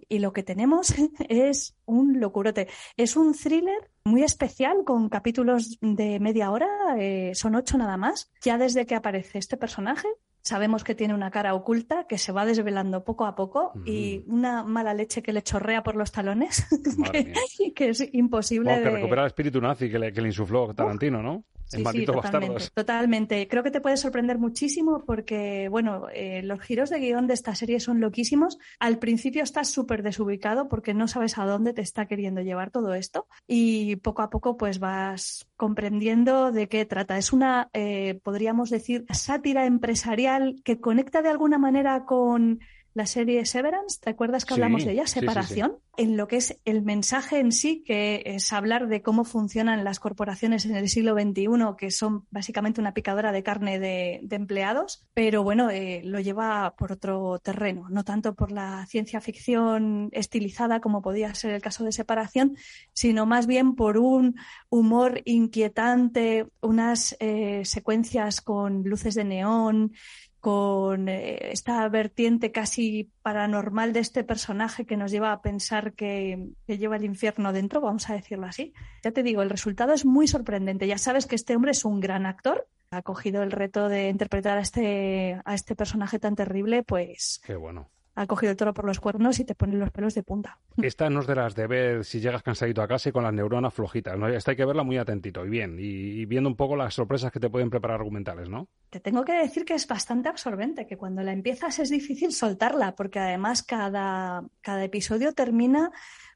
y, 0.08 0.20
lo 0.20 0.32
que 0.34 0.44
tenemos 0.44 0.94
es 1.30 1.76
un 1.86 2.20
locurote. 2.20 2.68
Es 2.96 3.16
un 3.16 3.34
thriller 3.34 3.90
muy 4.04 4.24
especial 4.24 4.84
con 4.86 5.10
capítulos 5.10 5.78
de 5.82 6.20
media 6.20 6.52
hora, 6.52 6.68
eh, 6.98 7.32
son 7.34 7.56
ocho 7.56 7.78
nada 7.78 7.98
más. 7.98 8.32
Ya 8.42 8.58
desde 8.58 8.86
que 8.86 8.96
aparece 8.96 9.40
este 9.40 9.58
personaje, 9.58 10.08
sabemos 10.42 10.84
que 10.84 10.96
tiene 10.96 11.14
una 11.14 11.32
cara 11.32 11.54
oculta 11.54 12.06
que 12.08 12.18
se 12.18 12.32
va 12.32 12.46
desvelando 12.46 13.04
poco 13.04 13.26
a 13.26 13.36
poco 13.36 13.74
y 13.86 14.24
una 14.28 14.64
mala 14.64 14.94
leche 14.94 15.22
que 15.22 15.34
le 15.34 15.42
chorrea 15.42 15.84
por 15.84 15.96
los 15.96 16.12
talones, 16.12 16.68
que, 17.12 17.74
que, 17.74 17.90
es 17.90 18.08
imposible. 18.14 18.82
que 18.82 18.90
recupera 18.90 19.24
el 19.24 19.28
espíritu 19.28 19.60
nazi 19.60 19.90
que 19.90 20.00
le, 20.00 20.14
que 20.14 20.22
le 20.22 20.28
insufló 20.28 20.74
Tarantino, 20.74 21.22
¿no? 21.22 21.44
Sí, 21.70 21.84
sí, 21.92 22.06
totalmente. 22.06 22.64
Totalmente. 22.74 23.48
Creo 23.48 23.64
que 23.64 23.72
te 23.72 23.82
puede 23.82 23.98
sorprender 23.98 24.38
muchísimo 24.38 25.04
porque, 25.06 25.70
bueno, 25.70 26.08
eh, 26.14 26.42
los 26.44 26.60
giros 26.62 26.90
de 26.90 27.00
guion 27.00 27.28
de 27.28 27.36
esta 27.36 27.56
serie 27.56 27.80
son 27.80 28.00
loquísimos. 28.00 28.58
Al 28.80 29.00
principio 29.00 29.44
estás 29.44 29.70
súper 29.70 30.04
desubicado 30.04 30.68
porque 30.68 30.94
no 30.94 31.08
sabes 31.08 31.38
a 31.38 31.46
dónde 31.46 31.74
te 31.74 31.82
está 31.82 32.08
queriendo 32.08 32.42
llevar 32.42 32.72
todo 32.72 32.94
esto 32.94 33.28
y 33.48 33.98
poco 33.98 34.22
a 34.22 34.30
poco 34.30 34.58
pues 34.58 34.80
vas 34.80 35.48
comprendiendo 35.56 36.52
de 36.52 36.68
qué 36.68 36.86
trata. 36.86 37.18
Es 37.18 37.32
una, 37.32 37.70
eh, 37.74 38.20
podríamos 38.24 38.70
decir, 38.70 39.06
sátira 39.12 39.66
empresarial 39.66 40.62
que 40.64 40.80
conecta 40.80 41.22
de 41.22 41.30
alguna 41.30 41.58
manera 41.58 42.06
con 42.06 42.60
la 42.94 43.06
serie 43.06 43.46
Severance, 43.46 44.00
¿te 44.02 44.10
acuerdas 44.10 44.46
que 44.46 44.54
hablamos 44.56 44.82
Sí, 44.82 44.88
de 44.88 44.94
ella? 44.94 45.06
sí, 45.08 45.14
sí, 45.14 45.20
sí. 45.20 45.20
Separación, 45.20 45.78
en 45.98 46.18
lo 46.18 46.28
que 46.28 46.38
es 46.38 46.60
el 46.66 46.82
mensaje 46.82 47.40
en 47.40 47.52
sí, 47.52 47.84
que 47.86 48.24
es 48.26 48.52
hablar 48.54 48.88
de 48.88 49.02
cómo 49.02 49.24
funcionan 49.26 49.84
las 49.84 50.00
corporaciones 50.00 50.66
en 50.66 50.76
el 50.76 50.90
siglo 50.90 51.14
XXI, 51.14 51.48
que 51.78 51.92
son 51.92 52.26
básicamente 52.32 52.80
una 52.82 52.94
picadora 52.94 53.32
de 53.32 53.44
carne 53.44 53.80
de, 53.80 54.20
de 54.24 54.36
empleados, 54.36 55.06
pero 55.14 55.44
bueno, 55.44 55.70
eh, 55.70 56.02
lo 56.04 56.20
lleva 56.20 56.76
por 56.78 56.92
otro 56.92 57.40
terreno, 57.40 57.88
no 57.90 58.04
tanto 58.04 58.34
por 58.34 58.52
la 58.52 58.86
ciencia 58.88 59.22
ficción 59.22 60.10
estilizada 60.12 60.80
como 60.80 61.02
podía 61.02 61.34
ser 61.36 61.52
el 61.52 61.62
caso 61.62 61.84
de 61.84 61.92
Separación, 61.92 62.56
sino 62.94 63.26
más 63.26 63.46
bien 63.46 63.76
por 63.76 63.98
un 63.98 64.36
humor 64.70 65.22
inquietante, 65.26 66.48
unas 66.62 67.16
eh, 67.20 67.62
secuencias 67.66 68.42
con 68.42 68.84
luces 68.84 69.16
de 69.16 69.24
neón, 69.26 69.94
con 70.40 71.10
eh, 71.10 71.52
esta 71.52 71.88
vertiente 71.90 72.52
casi 72.52 73.12
paranormal 73.22 73.94
de 73.94 74.00
este 74.00 74.24
personaje 74.24 74.86
que 74.86 74.98
nos 74.98 75.12
lleva 75.12 75.34
a 75.34 75.42
pensar 75.42 75.94
que, 75.94 76.50
que, 76.66 76.78
lleva 76.78 76.96
el 76.96 77.04
infierno 77.04 77.52
dentro, 77.52 77.82
vamos 77.82 78.10
a 78.10 78.14
decirlo 78.14 78.46
así. 78.46 78.74
Ya 79.04 79.12
te 79.12 79.24
digo, 79.24 79.42
el 79.42 79.50
resultado 79.50 79.94
es 79.94 80.06
muy 80.06 80.28
sorprendente. 80.28 80.88
Ya 80.88 80.98
sabes 80.98 81.26
que 81.26 81.36
este 81.36 81.56
hombre 81.56 81.72
es 81.72 81.84
un 81.84 82.00
gran 82.00 82.26
actor. 82.26 82.68
Ha 82.92 83.02
cogido 83.02 83.44
el 83.44 83.52
reto 83.52 83.90
de 83.90 84.10
interpretar 84.10 84.58
a 84.58 84.62
este, 84.62 85.42
a 85.44 85.54
este 85.54 85.76
personaje 85.76 86.20
tan 86.20 86.36
terrible, 86.36 86.84
pues 86.84 87.42
Qué 87.46 87.56
bueno. 87.56 87.90
Ha 88.20 88.28
cogido 88.28 88.52
el 88.52 88.58
toro 88.58 88.74
por 88.74 88.84
los 88.84 89.00
cuernos 89.00 89.40
y 89.40 89.46
te 89.46 89.56
pone 89.56 89.78
los 89.78 89.92
pelos 89.92 90.14
de 90.14 90.24
punta. 90.24 90.60
Esta 90.82 91.10
no 91.10 91.22
es 91.22 91.28
de 91.28 91.36
las 91.36 91.56
de 91.56 91.68
ver 91.68 92.04
si 92.04 92.20
llegas 92.20 92.44
cansadito 92.44 92.82
a 92.82 92.88
casa 92.88 93.10
y 93.10 93.12
con 93.14 93.24
las 93.24 93.34
neuronas 93.34 93.74
flojitas. 93.74 94.18
¿no? 94.18 94.28
Esta 94.28 94.52
hay 94.52 94.58
que 94.58 94.66
verla 94.66 94.84
muy 94.84 94.98
atentito 94.98 95.46
y 95.46 95.50
bien, 95.50 95.78
y, 95.80 95.84
y 95.84 96.26
viendo 96.26 96.50
un 96.50 96.58
poco 96.58 96.76
las 96.76 96.94
sorpresas 96.94 97.32
que 97.32 97.40
te 97.40 97.50
pueden 97.50 97.70
preparar 97.70 98.00
argumentales, 98.00 98.50
¿no? 98.50 98.68
Te 98.90 99.00
tengo 99.00 99.24
que 99.24 99.34
decir 99.34 99.64
que 99.64 99.76
es 99.76 99.88
bastante 99.88 100.28
absorbente, 100.28 100.86
que 100.86 100.98
cuando 100.98 101.24
la 101.24 101.32
empiezas 101.32 101.80
es 101.80 101.90
difícil 101.90 102.34
soltarla, 102.34 102.96
porque 102.96 103.20
además 103.20 103.64
cada, 103.64 104.44
cada 104.62 104.84
episodio 104.84 105.34
termina 105.34 105.92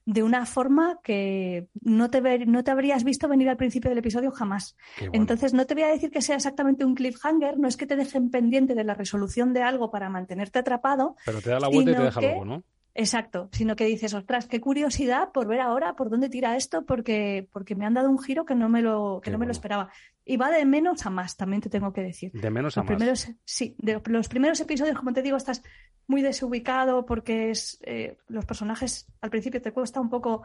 de 0.05 0.23
una 0.23 0.45
forma 0.45 0.99
que 1.03 1.67
no 1.81 2.09
te, 2.09 2.21
ver, 2.21 2.47
no 2.47 2.63
te 2.63 2.71
habrías 2.71 3.03
visto 3.03 3.27
venir 3.27 3.49
al 3.49 3.57
principio 3.57 3.89
del 3.89 3.99
episodio 3.99 4.31
jamás. 4.31 4.75
Bueno. 4.97 5.13
Entonces, 5.13 5.53
no 5.53 5.65
te 5.65 5.73
voy 5.73 5.83
a 5.83 5.87
decir 5.87 6.11
que 6.11 6.21
sea 6.21 6.35
exactamente 6.35 6.85
un 6.85 6.95
cliffhanger, 6.95 7.57
no 7.57 7.67
es 7.67 7.77
que 7.77 7.85
te 7.85 7.95
dejen 7.95 8.29
pendiente 8.29 8.75
de 8.75 8.83
la 8.83 8.93
resolución 8.93 9.53
de 9.53 9.63
algo 9.63 9.91
para 9.91 10.09
mantenerte 10.09 10.59
atrapado. 10.59 11.15
Pero 11.25 11.41
te 11.41 11.49
da 11.49 11.59
la 11.59 11.69
vuelta 11.69 11.91
y 11.91 11.95
te 11.95 12.01
deja 12.01 12.19
que... 12.19 12.27
luego, 12.27 12.45
¿no? 12.45 12.63
Exacto, 12.95 13.49
sino 13.51 13.75
que 13.75 13.85
dices, 13.85 14.13
ostras, 14.13 14.45
qué 14.45 14.61
curiosidad 14.61 15.31
por 15.31 15.47
ver 15.47 15.61
ahora 15.61 15.95
por 15.95 16.11
dónde 16.11 16.29
tira 16.29 16.55
esto, 16.55 16.85
porque, 16.85 17.47
porque 17.51 17.75
me 17.75 17.87
han 17.87 17.95
dado 17.95 18.09
un 18.09 18.19
giro 18.19 18.45
que 18.45 18.53
no 18.53 18.69
me 18.69 18.83
lo, 18.83 19.19
que 19.23 19.31
no 19.31 19.39
me 19.39 19.47
lo 19.47 19.51
esperaba. 19.51 19.89
Y 20.25 20.37
va 20.37 20.49
de 20.49 20.65
menos 20.65 21.05
a 21.05 21.09
más, 21.09 21.35
también 21.35 21.61
te 21.61 21.69
tengo 21.69 21.91
que 21.91 22.01
decir. 22.01 22.31
De 22.31 22.49
menos 22.49 22.77
los 22.77 22.83
a 22.83 22.87
primeros, 22.87 23.27
más. 23.27 23.37
Sí, 23.43 23.75
de 23.79 24.01
los 24.05 24.27
primeros 24.27 24.59
episodios, 24.61 24.97
como 24.97 25.13
te 25.13 25.21
digo, 25.21 25.35
estás 25.35 25.61
muy 26.07 26.21
desubicado 26.21 27.05
porque 27.05 27.49
es, 27.51 27.79
eh, 27.85 28.17
los 28.27 28.45
personajes 28.45 29.07
al 29.21 29.29
principio 29.29 29.61
te 29.61 29.73
cuesta 29.73 29.99
un 29.99 30.09
poco 30.09 30.43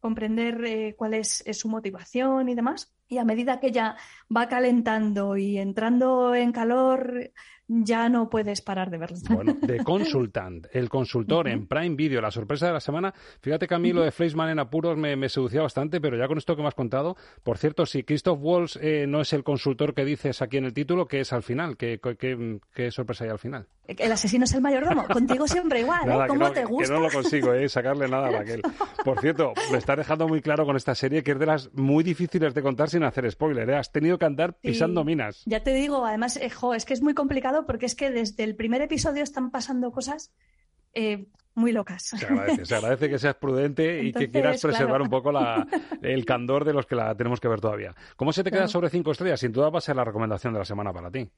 comprender 0.00 0.64
eh, 0.64 0.94
cuál 0.96 1.14
es, 1.14 1.42
es, 1.46 1.58
su 1.58 1.68
motivación 1.68 2.48
y 2.48 2.54
demás. 2.54 2.92
Y 3.10 3.18
a 3.18 3.24
medida 3.24 3.58
que 3.58 3.66
ella 3.66 3.96
va 4.34 4.48
calentando 4.48 5.36
y 5.36 5.58
entrando 5.58 6.32
en 6.32 6.52
calor, 6.52 7.32
ya 7.66 8.08
no 8.08 8.28
puedes 8.28 8.60
parar 8.60 8.90
de 8.90 8.98
verlo. 8.98 9.16
Bueno, 9.30 9.56
The 9.64 9.78
Consultant, 9.84 10.66
el 10.72 10.88
consultor 10.88 11.48
en 11.48 11.66
Prime 11.66 11.94
Video, 11.94 12.20
la 12.20 12.30
sorpresa 12.30 12.66
de 12.66 12.72
la 12.72 12.80
semana. 12.80 13.12
Fíjate 13.40 13.68
que 13.68 13.74
a 13.74 13.78
mí 13.78 13.92
lo 13.92 14.02
de 14.02 14.10
Fleischman 14.10 14.50
en 14.50 14.58
apuros 14.58 14.96
me, 14.96 15.14
me, 15.16 15.28
seducía 15.28 15.62
bastante, 15.62 16.00
pero 16.00 16.16
ya 16.16 16.26
con 16.26 16.38
esto 16.38 16.54
que 16.56 16.62
me 16.62 16.68
has 16.68 16.74
contado, 16.74 17.16
por 17.44 17.58
cierto, 17.58 17.86
si 17.86 18.02
Christoph 18.02 18.38
Waltz 18.40 18.76
eh, 18.80 19.06
no 19.08 19.20
es 19.20 19.32
el 19.32 19.44
consultor 19.44 19.94
que 19.94 20.04
dices 20.04 20.42
aquí 20.42 20.56
en 20.56 20.64
el 20.64 20.72
título, 20.72 21.06
¿qué 21.06 21.20
es 21.20 21.32
al 21.32 21.42
final? 21.42 21.76
¿Qué, 21.76 22.00
qué, 22.18 22.60
qué 22.74 22.90
sorpresa 22.90 23.24
hay 23.24 23.30
al 23.30 23.38
final? 23.38 23.66
El 23.86 24.12
asesino 24.12 24.44
es 24.44 24.54
el 24.54 24.60
mayordomo. 24.60 25.06
Contigo 25.08 25.48
siempre 25.48 25.80
igual, 25.80 26.06
nada, 26.06 26.24
¿eh? 26.24 26.28
¿Cómo 26.28 26.44
no, 26.44 26.52
te 26.52 26.64
gusta? 26.64 26.88
Que 26.88 26.94
no 26.94 27.06
lo 27.06 27.10
consigo, 27.10 27.52
¿eh? 27.54 27.68
Sacarle 27.68 28.08
nada 28.08 28.28
a 28.28 28.30
Raquel. 28.30 28.62
Por 29.04 29.20
cierto, 29.20 29.52
me 29.72 29.78
está 29.78 29.96
dejando 29.96 30.28
muy 30.28 30.40
claro 30.40 30.64
con 30.64 30.76
esta 30.76 30.94
serie 30.94 31.22
que 31.22 31.32
es 31.32 31.38
de 31.38 31.46
las 31.46 31.72
muy 31.74 32.04
difíciles 32.04 32.54
de 32.54 32.62
contar 32.62 32.88
sin 32.88 32.99
hacer 33.02 33.30
spoiler, 33.30 33.68
¿eh? 33.70 33.76
Has 33.76 33.92
tenido 33.92 34.18
que 34.18 34.24
andar 34.24 34.54
pisando 34.54 35.02
sí, 35.02 35.06
minas. 35.06 35.42
Ya 35.46 35.62
te 35.62 35.74
digo, 35.74 36.04
además, 36.04 36.36
eh, 36.36 36.50
jo, 36.50 36.74
es 36.74 36.84
que 36.84 36.94
es 36.94 37.02
muy 37.02 37.14
complicado 37.14 37.66
porque 37.66 37.86
es 37.86 37.94
que 37.94 38.10
desde 38.10 38.44
el 38.44 38.56
primer 38.56 38.82
episodio 38.82 39.22
están 39.22 39.50
pasando 39.50 39.90
cosas 39.90 40.32
eh, 40.94 41.26
muy 41.54 41.72
locas. 41.72 42.02
Se 42.02 42.26
agradece, 42.26 42.66
se 42.66 42.74
agradece 42.74 43.08
que 43.08 43.18
seas 43.18 43.36
prudente 43.36 44.00
Entonces, 44.00 44.22
y 44.22 44.26
que 44.26 44.30
quieras 44.30 44.60
preservar 44.60 44.88
claro. 44.88 45.04
un 45.04 45.10
poco 45.10 45.32
la, 45.32 45.66
el 46.02 46.24
candor 46.24 46.64
de 46.64 46.72
los 46.72 46.86
que 46.86 46.94
la 46.94 47.14
tenemos 47.14 47.40
que 47.40 47.48
ver 47.48 47.60
todavía. 47.60 47.94
¿Cómo 48.16 48.32
se 48.32 48.44
te 48.44 48.50
queda 48.50 48.68
sobre 48.68 48.90
cinco 48.90 49.12
estrellas? 49.12 49.40
Sin 49.40 49.52
duda 49.52 49.70
va 49.70 49.78
a 49.78 49.82
ser 49.82 49.96
la 49.96 50.04
recomendación 50.04 50.52
de 50.52 50.58
la 50.60 50.64
semana 50.64 50.92
para 50.92 51.10
ti. 51.10 51.28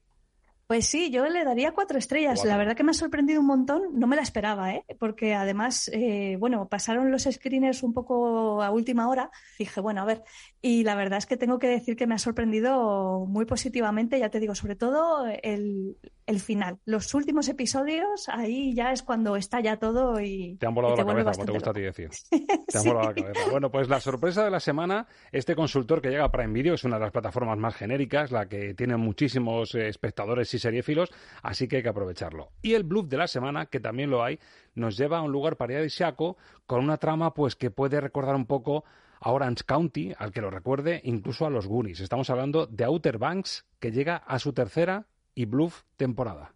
Pues 0.73 0.87
sí, 0.87 1.11
yo 1.11 1.23
le 1.29 1.43
daría 1.43 1.71
cuatro 1.71 1.99
estrellas. 1.99 2.43
La 2.43 2.57
verdad 2.57 2.75
que 2.75 2.83
me 2.83 2.89
ha 2.89 2.95
sorprendido 2.95 3.39
un 3.41 3.45
montón. 3.45 3.83
No 3.93 4.07
me 4.07 4.15
la 4.15 4.23
esperaba, 4.23 4.73
¿eh? 4.73 4.83
Porque 4.97 5.35
además, 5.35 5.87
eh, 5.93 6.35
bueno, 6.39 6.67
pasaron 6.67 7.11
los 7.11 7.27
screeners 7.31 7.83
un 7.83 7.93
poco 7.93 8.59
a 8.63 8.71
última 8.71 9.07
hora. 9.07 9.29
Dije, 9.59 9.81
bueno, 9.81 10.01
a 10.01 10.05
ver. 10.05 10.23
Y 10.63 10.83
la 10.83 10.95
verdad 10.95 11.19
es 11.19 11.27
que 11.27 11.37
tengo 11.37 11.59
que 11.59 11.67
decir 11.67 11.95
que 11.95 12.07
me 12.07 12.15
ha 12.15 12.17
sorprendido 12.17 13.23
muy 13.27 13.45
positivamente. 13.45 14.17
Ya 14.17 14.29
te 14.29 14.39
digo, 14.39 14.55
sobre 14.55 14.75
todo 14.75 15.27
el, 15.43 15.95
el 16.25 16.39
final. 16.39 16.79
Los 16.85 17.13
últimos 17.13 17.47
episodios, 17.49 18.27
ahí 18.29 18.73
ya 18.73 18.91
es 18.91 19.03
cuando 19.03 19.35
está 19.35 19.59
ya 19.59 19.77
todo 19.77 20.19
y. 20.21 20.55
Te 20.59 20.65
han 20.67 20.73
volado 20.75 20.95
te 20.95 21.01
la 21.01 21.07
cabeza, 21.07 21.31
como 21.31 21.45
te 21.45 21.51
gusta 21.51 21.69
a 21.69 21.73
ti 21.73 21.81
decir. 21.81 22.09
Te 22.67 22.77
han 22.77 22.83
Sí. 22.83 22.89
volado 22.89 23.07
la 23.09 23.13
cabeza. 23.15 23.49
Bueno, 23.51 23.71
pues 23.71 23.89
la 23.89 23.99
sorpresa 23.99 24.43
de 24.43 24.51
la 24.51 24.59
semana, 24.59 25.07
este 25.31 25.55
consultor 25.55 26.01
que 26.01 26.09
llega 26.09 26.25
a 26.25 26.31
Prime 26.31 26.53
Video 26.53 26.73
es 26.75 26.83
una 26.83 26.95
de 26.97 27.01
las 27.03 27.11
plataformas 27.11 27.57
más 27.57 27.75
genéricas, 27.75 28.31
la 28.31 28.47
que 28.47 28.73
tiene 28.73 28.97
muchísimos 28.97 29.75
eh, 29.75 29.87
espectadores 29.87 30.53
y 30.53 30.59
seriéfilos, 30.59 31.09
así 31.41 31.67
que 31.67 31.77
hay 31.77 31.83
que 31.83 31.89
aprovecharlo. 31.89 32.51
Y 32.61 32.73
el 32.73 32.83
bluff 32.83 33.07
de 33.07 33.17
la 33.17 33.27
semana, 33.27 33.65
que 33.67 33.79
también 33.79 34.09
lo 34.09 34.23
hay, 34.23 34.39
nos 34.75 34.97
lleva 34.97 35.19
a 35.19 35.21
un 35.21 35.31
lugar 35.31 35.57
paradisíaco 35.57 36.37
con 36.65 36.83
una 36.83 36.97
trama 36.97 37.33
pues 37.33 37.55
que 37.55 37.71
puede 37.71 37.99
recordar 38.01 38.35
un 38.35 38.45
poco 38.45 38.83
a 39.19 39.31
Orange 39.31 39.63
County, 39.65 40.13
al 40.17 40.31
que 40.31 40.41
lo 40.41 40.49
recuerde, 40.49 40.99
incluso 41.05 41.45
a 41.45 41.49
los 41.49 41.67
Goonies. 41.67 42.01
Estamos 42.01 42.29
hablando 42.29 42.65
de 42.67 42.83
Outer 42.83 43.17
Banks, 43.17 43.65
que 43.79 43.91
llega 43.91 44.17
a 44.17 44.37
su 44.39 44.51
tercera 44.51 45.05
y 45.35 45.45
bluff 45.45 45.83
temporada. 45.97 46.53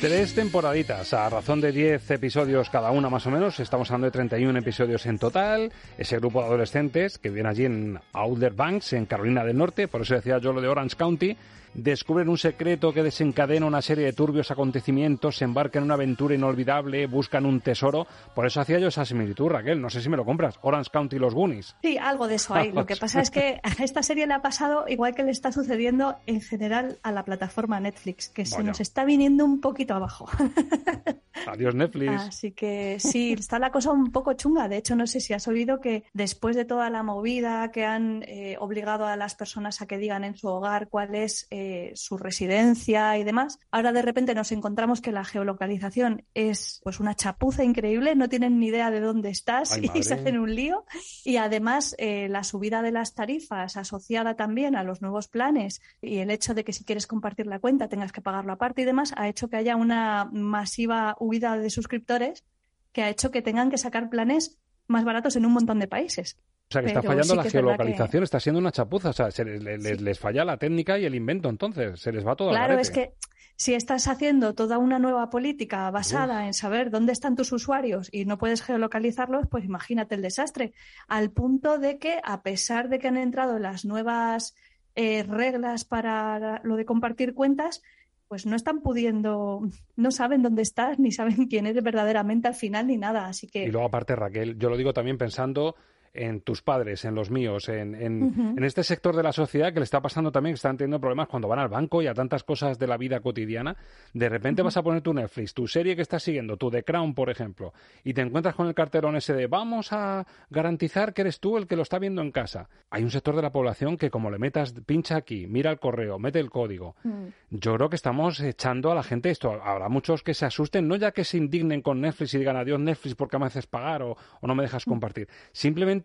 Tres 0.00 0.34
temporaditas, 0.34 1.14
a 1.14 1.30
razón 1.30 1.62
de 1.62 1.72
10 1.72 2.10
episodios 2.10 2.68
cada 2.68 2.90
una 2.90 3.08
más 3.08 3.26
o 3.26 3.30
menos, 3.30 3.58
estamos 3.60 3.90
hablando 3.90 4.04
de 4.04 4.10
31 4.10 4.58
episodios 4.58 5.06
en 5.06 5.18
total, 5.18 5.72
ese 5.96 6.18
grupo 6.18 6.40
de 6.40 6.48
adolescentes 6.48 7.16
que 7.16 7.30
viven 7.30 7.46
allí 7.46 7.64
en 7.64 7.98
Outer 8.12 8.52
Banks, 8.52 8.92
en 8.92 9.06
Carolina 9.06 9.42
del 9.42 9.56
Norte, 9.56 9.88
por 9.88 10.02
eso 10.02 10.14
decía 10.14 10.36
yo 10.36 10.52
lo 10.52 10.60
de 10.60 10.68
Orange 10.68 10.96
County, 10.96 11.34
descubren 11.76 12.28
un 12.28 12.38
secreto 12.38 12.92
que 12.92 13.02
desencadena 13.02 13.66
una 13.66 13.82
serie 13.82 14.04
de 14.04 14.12
turbios 14.12 14.50
acontecimientos, 14.50 15.36
se 15.36 15.44
embarcan 15.44 15.82
en 15.82 15.84
una 15.84 15.94
aventura 15.94 16.34
inolvidable, 16.34 17.06
buscan 17.06 17.46
un 17.46 17.60
tesoro, 17.60 18.06
por 18.34 18.46
eso 18.46 18.60
hacía 18.60 18.78
yo 18.78 18.88
esa 18.88 19.04
similitud, 19.04 19.48
Raquel, 19.48 19.80
no 19.80 19.90
sé 19.90 20.00
si 20.00 20.08
me 20.08 20.16
lo 20.16 20.24
compras, 20.24 20.58
Orange 20.62 20.90
County 20.90 21.16
y 21.16 21.18
los 21.18 21.34
Goonies. 21.34 21.76
Sí, 21.82 21.98
algo 21.98 22.28
de 22.28 22.36
eso 22.36 22.54
hay. 22.54 22.72
Lo 22.72 22.86
que 22.86 22.96
pasa 23.00 23.20
es 23.20 23.30
que 23.30 23.60
a 23.62 23.70
esta 23.84 24.02
serie 24.02 24.26
le 24.26 24.34
ha 24.34 24.42
pasado 24.42 24.86
igual 24.88 25.14
que 25.14 25.22
le 25.22 25.30
está 25.30 25.52
sucediendo 25.52 26.16
en 26.26 26.40
general 26.40 26.98
a 27.02 27.12
la 27.12 27.24
plataforma 27.24 27.78
Netflix, 27.80 28.28
que 28.28 28.46
se 28.46 28.62
nos 28.62 28.80
está 28.80 29.04
viniendo 29.04 29.44
un 29.44 29.60
poquito 29.60 29.94
abajo. 29.94 30.28
Adiós 31.46 31.74
Netflix. 31.74 32.12
Así 32.12 32.52
que 32.52 32.96
sí, 32.98 33.34
está 33.34 33.58
la 33.58 33.70
cosa 33.70 33.92
un 33.92 34.10
poco 34.10 34.32
chunga. 34.32 34.68
De 34.68 34.78
hecho, 34.78 34.96
no 34.96 35.06
sé 35.06 35.20
si 35.20 35.34
has 35.34 35.46
oído 35.46 35.80
que 35.80 36.04
después 36.12 36.56
de 36.56 36.64
toda 36.64 36.90
la 36.90 37.02
movida 37.02 37.70
que 37.70 37.84
han 37.84 38.22
eh, 38.22 38.56
obligado 38.58 39.06
a 39.06 39.16
las 39.16 39.34
personas 39.34 39.82
a 39.82 39.86
que 39.86 39.98
digan 39.98 40.24
en 40.24 40.36
su 40.36 40.48
hogar 40.48 40.88
cuál 40.88 41.14
es 41.14 41.46
eh, 41.50 41.65
su 41.94 42.16
residencia 42.16 43.16
y 43.18 43.24
demás, 43.24 43.58
ahora 43.70 43.92
de 43.92 44.02
repente 44.02 44.34
nos 44.34 44.52
encontramos 44.52 45.00
que 45.00 45.12
la 45.12 45.24
geolocalización 45.24 46.24
es 46.34 46.80
pues 46.84 47.00
una 47.00 47.14
chapuza 47.14 47.64
increíble, 47.64 48.14
no 48.14 48.28
tienen 48.28 48.58
ni 48.58 48.68
idea 48.68 48.90
de 48.90 49.00
dónde 49.00 49.30
estás 49.30 49.72
Ay, 49.72 49.90
y 49.94 50.02
se 50.02 50.14
hacen 50.14 50.38
un 50.38 50.54
lío. 50.54 50.84
Y 51.24 51.36
además 51.36 51.94
eh, 51.98 52.28
la 52.28 52.44
subida 52.44 52.82
de 52.82 52.92
las 52.92 53.14
tarifas 53.14 53.76
asociada 53.76 54.34
también 54.34 54.76
a 54.76 54.82
los 54.82 55.02
nuevos 55.02 55.28
planes 55.28 55.80
y 56.00 56.18
el 56.18 56.30
hecho 56.30 56.54
de 56.54 56.64
que 56.64 56.72
si 56.72 56.84
quieres 56.84 57.06
compartir 57.06 57.46
la 57.46 57.58
cuenta 57.58 57.88
tengas 57.88 58.12
que 58.12 58.20
pagarlo 58.20 58.52
aparte 58.52 58.82
y 58.82 58.84
demás 58.84 59.12
ha 59.16 59.28
hecho 59.28 59.48
que 59.48 59.56
haya 59.56 59.76
una 59.76 60.28
masiva 60.32 61.16
huida 61.18 61.56
de 61.56 61.70
suscriptores 61.70 62.44
que 62.92 63.02
ha 63.02 63.10
hecho 63.10 63.30
que 63.30 63.42
tengan 63.42 63.70
que 63.70 63.78
sacar 63.78 64.08
planes 64.08 64.58
más 64.86 65.04
baratos 65.04 65.36
en 65.36 65.46
un 65.46 65.52
montón 65.52 65.78
de 65.78 65.88
países. 65.88 66.38
O 66.68 66.72
sea, 66.72 66.82
que 66.82 66.88
está 66.88 67.02
fallando 67.02 67.36
la 67.36 67.44
geolocalización, 67.44 68.24
está 68.24 68.40
siendo 68.40 68.58
una 68.58 68.72
chapuza. 68.72 69.10
O 69.10 69.12
sea, 69.12 69.30
se 69.30 69.44
les, 69.44 70.18
falla 70.18 70.44
la 70.44 70.56
técnica 70.56 70.98
y 70.98 71.04
el 71.04 71.14
invento, 71.14 71.48
entonces. 71.48 72.00
Se 72.00 72.10
les 72.10 72.26
va 72.26 72.34
todo 72.34 72.50
Claro, 72.50 72.78
es 72.78 72.90
que 72.90 73.12
si 73.54 73.74
estás 73.74 74.08
haciendo 74.08 74.54
toda 74.54 74.76
una 74.78 74.98
nueva 74.98 75.30
política 75.30 75.88
basada 75.92 76.46
en 76.46 76.54
saber 76.54 76.90
dónde 76.90 77.12
están 77.12 77.36
tus 77.36 77.52
usuarios 77.52 78.08
y 78.12 78.24
no 78.24 78.36
puedes 78.36 78.62
geolocalizarlos, 78.62 79.46
pues 79.48 79.64
imagínate 79.64 80.16
el 80.16 80.22
desastre. 80.22 80.72
Al 81.06 81.30
punto 81.30 81.78
de 81.78 81.98
que, 81.98 82.20
a 82.24 82.42
pesar 82.42 82.88
de 82.88 82.98
que 82.98 83.08
han 83.08 83.16
entrado 83.16 83.60
las 83.60 83.84
nuevas 83.84 84.56
eh, 84.96 85.22
reglas 85.22 85.84
para 85.84 86.60
lo 86.64 86.76
de 86.76 86.84
compartir 86.84 87.32
cuentas, 87.32 87.82
pues 88.26 88.44
no 88.44 88.56
están 88.56 88.80
pudiendo, 88.80 89.62
no 89.94 90.10
saben 90.10 90.42
dónde 90.42 90.62
estás, 90.62 90.98
ni 90.98 91.12
saben 91.12 91.46
quién 91.46 91.66
eres 91.66 91.84
verdaderamente 91.84 92.48
al 92.48 92.54
final, 92.54 92.88
ni 92.88 92.96
nada. 92.96 93.26
Así 93.26 93.46
que. 93.46 93.64
Y 93.64 93.70
luego, 93.70 93.86
aparte, 93.86 94.16
Raquel, 94.16 94.58
yo 94.58 94.68
lo 94.68 94.76
digo 94.76 94.92
también 94.92 95.16
pensando 95.16 95.76
en 96.14 96.40
tus 96.40 96.62
padres, 96.62 97.04
en 97.04 97.14
los 97.14 97.30
míos, 97.30 97.68
en, 97.68 97.94
en, 97.94 98.64
este 98.64 98.82
sector 98.82 99.14
de 99.14 99.22
la 99.22 99.32
sociedad 99.32 99.72
que 99.72 99.80
le 99.80 99.84
está 99.84 100.00
pasando 100.00 100.32
también, 100.32 100.54
que 100.54 100.56
están 100.56 100.76
teniendo 100.76 101.00
problemas 101.00 101.28
cuando 101.28 101.48
van 101.48 101.58
al 101.58 101.68
banco 101.68 102.02
y 102.02 102.06
a 102.06 102.14
tantas 102.14 102.42
cosas 102.42 102.78
de 102.78 102.86
la 102.86 102.96
vida 102.96 103.20
cotidiana. 103.20 103.76
De 104.12 104.28
repente 104.28 104.62
vas 104.62 104.76
a 104.76 104.82
poner 104.82 105.02
tu 105.02 105.12
Netflix, 105.12 105.54
tu 105.54 105.66
serie 105.66 105.94
que 105.96 106.02
estás 106.02 106.22
siguiendo, 106.22 106.56
tu 106.56 106.70
The 106.70 106.82
Crown, 106.82 107.14
por 107.14 107.30
ejemplo, 107.30 107.72
y 108.04 108.14
te 108.14 108.22
encuentras 108.22 108.54
con 108.54 108.66
el 108.66 108.74
carterón 108.74 109.16
ese 109.16 109.34
de 109.34 109.46
vamos 109.46 109.92
a 109.92 110.26
garantizar 110.50 111.12
que 111.12 111.22
eres 111.22 111.40
tú 111.40 111.56
el 111.56 111.66
que 111.66 111.76
lo 111.76 111.82
está 111.82 111.98
viendo 111.98 112.22
en 112.22 112.32
casa. 112.32 112.68
Hay 112.90 113.02
un 113.02 113.10
sector 113.10 113.36
de 113.36 113.42
la 113.42 113.52
población 113.52 113.96
que 113.96 114.10
como 114.10 114.30
le 114.30 114.38
metas, 114.38 114.72
pincha 114.86 115.16
aquí, 115.16 115.46
mira 115.46 115.70
el 115.70 115.78
correo, 115.78 116.18
mete 116.18 116.40
el 116.40 116.50
código. 116.50 116.96
Mm. 117.04 117.26
Yo 117.50 117.74
creo 117.74 117.88
que 117.88 117.96
estamos 117.96 118.40
echando 118.40 118.90
a 118.90 118.94
la 118.94 119.02
gente 119.02 119.30
esto. 119.30 119.52
Habrá 119.62 119.88
muchos 119.88 120.22
que 120.22 120.34
se 120.34 120.46
asusten, 120.46 120.88
no 120.88 120.96
ya 120.96 121.12
que 121.12 121.24
se 121.24 121.36
indignen 121.36 121.82
con 121.82 122.00
Netflix 122.00 122.34
y 122.34 122.38
digan 122.38 122.56
adiós 122.56 122.80
Netflix 122.80 123.14
porque 123.14 123.38
me 123.38 123.46
haces 123.46 123.66
pagar 123.66 124.02
o, 124.02 124.16
o 124.40 124.46
no 124.46 124.54
me 124.54 124.62
dejas 124.62 124.86
mm. 124.86 124.90
compartir. 124.90 125.28
Simplemente 125.52 125.95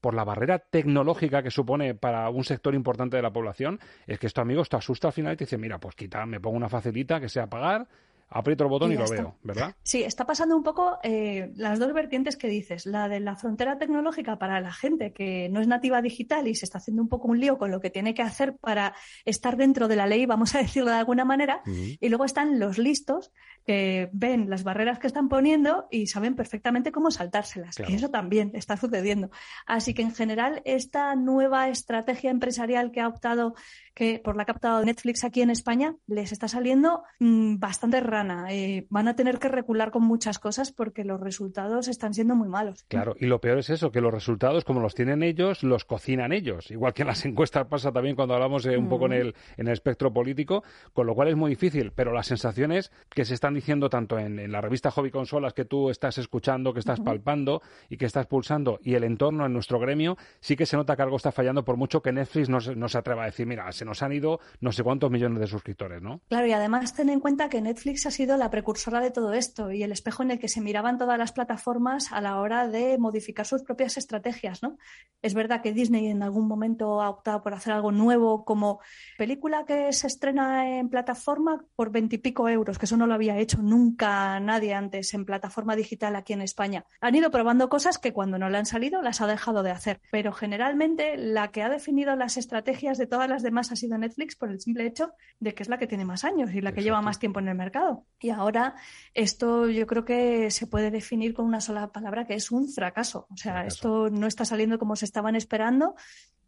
por 0.00 0.14
la 0.14 0.24
barrera 0.24 0.58
tecnológica 0.58 1.42
que 1.42 1.50
supone 1.50 1.94
para 1.94 2.28
un 2.30 2.44
sector 2.44 2.74
importante 2.74 3.16
de 3.16 3.22
la 3.22 3.32
población, 3.32 3.78
es 4.06 4.18
que 4.18 4.26
esto, 4.26 4.40
amigos, 4.40 4.68
te 4.68 4.76
asusta 4.76 5.08
al 5.08 5.12
final 5.12 5.34
y 5.34 5.36
te 5.36 5.44
dice, 5.44 5.58
mira, 5.58 5.78
pues 5.78 5.94
quita, 5.94 6.24
me 6.26 6.40
pongo 6.40 6.56
una 6.56 6.68
facilita 6.68 7.20
que 7.20 7.28
sea 7.28 7.48
pagar 7.48 7.86
aprieto 8.30 8.64
el 8.64 8.70
botón 8.70 8.92
y, 8.92 8.96
lo 8.96 9.08
veo, 9.08 9.36
¿verdad? 9.42 9.74
Sí, 9.82 10.02
está 10.04 10.24
pasando 10.24 10.56
un 10.56 10.62
poco 10.62 10.98
eh, 11.02 11.50
las 11.56 11.78
dos 11.78 11.92
vertientes 11.92 12.36
que 12.36 12.48
dices, 12.48 12.86
la 12.86 13.08
de 13.08 13.18
la 13.20 13.36
frontera 13.36 13.76
tecnológica 13.76 14.38
para 14.38 14.60
la 14.60 14.72
gente 14.72 15.12
que 15.12 15.48
no 15.48 15.60
es 15.60 15.66
nativa 15.66 16.00
digital 16.00 16.46
y 16.46 16.54
se 16.54 16.64
está 16.64 16.78
haciendo 16.78 17.02
un 17.02 17.08
poco 17.08 17.28
un 17.28 17.40
lío 17.40 17.58
con 17.58 17.70
lo 17.70 17.80
que 17.80 17.90
tiene 17.90 18.14
que 18.14 18.22
hacer 18.22 18.56
para 18.56 18.94
estar 19.24 19.56
dentro 19.56 19.88
de 19.88 19.96
la 19.96 20.06
ley, 20.06 20.26
vamos 20.26 20.54
a 20.54 20.58
decirlo 20.62 20.90
de 20.90 20.98
alguna 20.98 21.24
manera, 21.24 21.62
y 21.66 22.08
luego 22.08 22.24
están 22.24 22.58
los 22.60 22.78
listos 22.78 23.32
que 23.66 24.08
ven 24.12 24.48
las 24.48 24.64
barreras 24.64 24.98
que 24.98 25.06
están 25.06 25.28
poniendo 25.28 25.88
y 25.90 26.06
saben 26.06 26.34
perfectamente 26.34 26.92
cómo 26.92 27.10
saltárselas, 27.10 27.76
que 27.76 27.94
eso 27.94 28.10
también 28.10 28.52
está 28.54 28.76
sucediendo. 28.76 29.30
Así 29.66 29.92
que 29.92 30.02
en 30.02 30.14
general 30.14 30.62
esta 30.64 31.14
nueva 31.16 31.68
estrategia 31.68 32.30
empresarial 32.30 32.92
que 32.92 33.00
ha 33.00 33.08
optado 33.08 33.54
que 33.94 34.20
por 34.22 34.36
la 34.36 34.44
que 34.44 34.52
ha 34.52 34.54
captado 34.54 34.84
Netflix 34.84 35.24
aquí 35.24 35.42
en 35.42 35.50
España 35.50 35.96
les 36.06 36.32
está 36.32 36.48
saliendo 36.48 37.02
mm, 37.18 37.58
bastante 37.58 38.00
rana. 38.20 38.46
Eh, 38.50 38.86
van 38.90 39.08
a 39.08 39.14
tener 39.14 39.38
que 39.38 39.48
recular 39.48 39.90
con 39.90 40.02
muchas 40.02 40.38
cosas 40.38 40.72
porque 40.72 41.04
los 41.04 41.20
resultados 41.20 41.88
están 41.88 42.14
siendo 42.14 42.34
muy 42.34 42.48
malos. 42.48 42.84
Claro, 42.88 43.14
y 43.18 43.26
lo 43.26 43.40
peor 43.40 43.58
es 43.58 43.70
eso, 43.70 43.90
que 43.90 44.00
los 44.00 44.12
resultados, 44.12 44.64
como 44.64 44.80
los 44.80 44.94
tienen 44.94 45.22
ellos, 45.22 45.62
los 45.62 45.84
cocinan 45.84 46.32
ellos. 46.32 46.70
Igual 46.70 46.92
que 46.92 47.02
en 47.02 47.08
las 47.08 47.24
encuestas 47.26 47.66
pasa 47.66 47.92
también 47.92 48.16
cuando 48.16 48.34
hablamos 48.34 48.66
eh, 48.66 48.76
un 48.76 48.88
poco 48.88 49.06
en 49.06 49.12
mm. 49.12 49.14
el, 49.14 49.34
en 49.56 49.66
el 49.68 49.72
espectro 49.72 50.12
político, 50.12 50.62
con 50.92 51.06
lo 51.06 51.14
cual 51.14 51.28
es 51.28 51.36
muy 51.36 51.50
difícil. 51.50 51.92
Pero 51.92 52.12
las 52.12 52.26
sensaciones 52.26 52.92
que 53.08 53.24
se 53.24 53.34
están 53.34 53.54
diciendo 53.54 53.88
tanto 53.88 54.18
en, 54.18 54.50
la 54.50 54.60
revista 54.60 54.90
Hobby 54.90 55.10
Consolas 55.10 55.54
que 55.54 55.64
tú 55.64 55.90
estás 55.90 56.18
escuchando, 56.18 56.72
que 56.72 56.80
estás 56.80 57.00
palpando 57.00 57.62
y 57.88 57.96
que 57.96 58.06
estás 58.06 58.26
pulsando, 58.26 58.78
y 58.82 58.94
el 58.94 59.04
entorno 59.04 59.46
en 59.46 59.52
nuestro 59.52 59.78
gremio, 59.78 60.16
sí 60.40 60.56
que 60.56 60.66
se 60.66 60.76
nota 60.76 60.96
que 60.96 61.02
algo 61.02 61.16
está 61.16 61.32
fallando 61.32 61.64
por 61.64 61.76
mucho 61.76 62.02
que 62.02 62.12
Netflix 62.12 62.48
no, 62.48 62.58
no 62.76 62.88
se 62.88 62.98
atreva 62.98 63.22
a 63.22 63.26
decir, 63.26 63.46
mira, 63.46 63.70
se 63.72 63.84
nos 63.84 64.02
han 64.02 64.12
ido 64.12 64.40
no 64.60 64.72
sé 64.72 64.82
cuántos 64.82 65.10
millones 65.10 65.40
de 65.40 65.46
suscriptores, 65.46 66.02
¿no? 66.02 66.20
Claro, 66.28 66.46
y 66.46 66.52
además 66.52 66.94
ten 66.94 67.08
en 67.08 67.20
cuenta 67.20 67.48
que 67.48 67.60
Netflix 67.60 68.06
ha 68.10 68.12
sido 68.12 68.36
la 68.36 68.50
precursora 68.50 69.00
de 69.00 69.10
todo 69.10 69.32
esto 69.32 69.72
y 69.72 69.82
el 69.82 69.90
espejo 69.90 70.22
en 70.22 70.32
el 70.32 70.38
que 70.38 70.48
se 70.48 70.60
miraban 70.60 70.98
todas 70.98 71.18
las 71.18 71.32
plataformas 71.32 72.12
a 72.12 72.20
la 72.20 72.38
hora 72.38 72.68
de 72.68 72.98
modificar 72.98 73.46
sus 73.46 73.62
propias 73.62 73.96
estrategias, 73.96 74.62
¿no? 74.62 74.76
Es 75.22 75.32
verdad 75.32 75.62
que 75.62 75.72
Disney 75.72 76.08
en 76.08 76.22
algún 76.22 76.46
momento 76.46 77.00
ha 77.00 77.08
optado 77.08 77.40
por 77.42 77.54
hacer 77.54 77.72
algo 77.72 77.90
nuevo 77.90 78.44
como 78.44 78.80
película 79.16 79.64
que 79.64 79.90
se 79.94 80.06
estrena 80.06 80.78
en 80.78 80.90
plataforma 80.90 81.64
por 81.74 81.90
veintipico 81.90 82.46
euros, 82.48 82.78
que 82.78 82.84
eso 82.84 82.98
no 82.98 83.06
lo 83.06 83.14
había 83.14 83.38
hecho 83.38 83.62
nunca 83.62 84.38
nadie 84.40 84.74
antes 84.74 85.14
en 85.14 85.24
plataforma 85.24 85.76
digital 85.76 86.14
aquí 86.14 86.34
en 86.34 86.42
España. 86.42 86.84
Han 87.00 87.14
ido 87.14 87.30
probando 87.30 87.70
cosas 87.70 87.96
que 87.98 88.12
cuando 88.12 88.38
no 88.38 88.50
le 88.50 88.58
han 88.58 88.66
salido 88.66 89.00
las 89.00 89.22
ha 89.22 89.26
dejado 89.26 89.62
de 89.62 89.70
hacer, 89.70 90.00
pero 90.10 90.32
generalmente 90.32 91.16
la 91.16 91.50
que 91.52 91.62
ha 91.62 91.70
definido 91.70 92.14
las 92.16 92.36
estrategias 92.36 92.98
de 92.98 93.06
todas 93.06 93.30
las 93.30 93.42
demás 93.42 93.72
ha 93.72 93.76
sido 93.76 93.96
Netflix 93.96 94.10
Netflix 94.10 94.36
por 94.36 94.50
el 94.50 94.60
simple 94.60 94.86
hecho 94.86 95.12
de 95.38 95.54
que 95.54 95.62
es 95.62 95.68
la 95.68 95.78
que 95.78 95.86
tiene 95.86 96.04
más 96.04 96.24
años 96.24 96.52
y 96.52 96.60
la 96.60 96.72
que 96.72 96.82
lleva 96.82 97.00
más 97.00 97.18
tiempo 97.18 97.38
en 97.38 97.48
el 97.48 97.54
mercado. 97.54 97.99
Y 98.18 98.30
ahora 98.30 98.74
esto 99.14 99.68
yo 99.68 99.86
creo 99.86 100.04
que 100.04 100.50
se 100.50 100.66
puede 100.66 100.90
definir 100.90 101.34
con 101.34 101.46
una 101.46 101.60
sola 101.60 101.90
palabra 101.92 102.26
que 102.26 102.34
es 102.34 102.50
un 102.50 102.68
fracaso. 102.68 103.26
O 103.30 103.36
sea, 103.36 103.64
esto 103.66 104.10
no 104.10 104.26
está 104.26 104.44
saliendo 104.44 104.78
como 104.78 104.96
se 104.96 105.06
estaban 105.06 105.36
esperando 105.36 105.94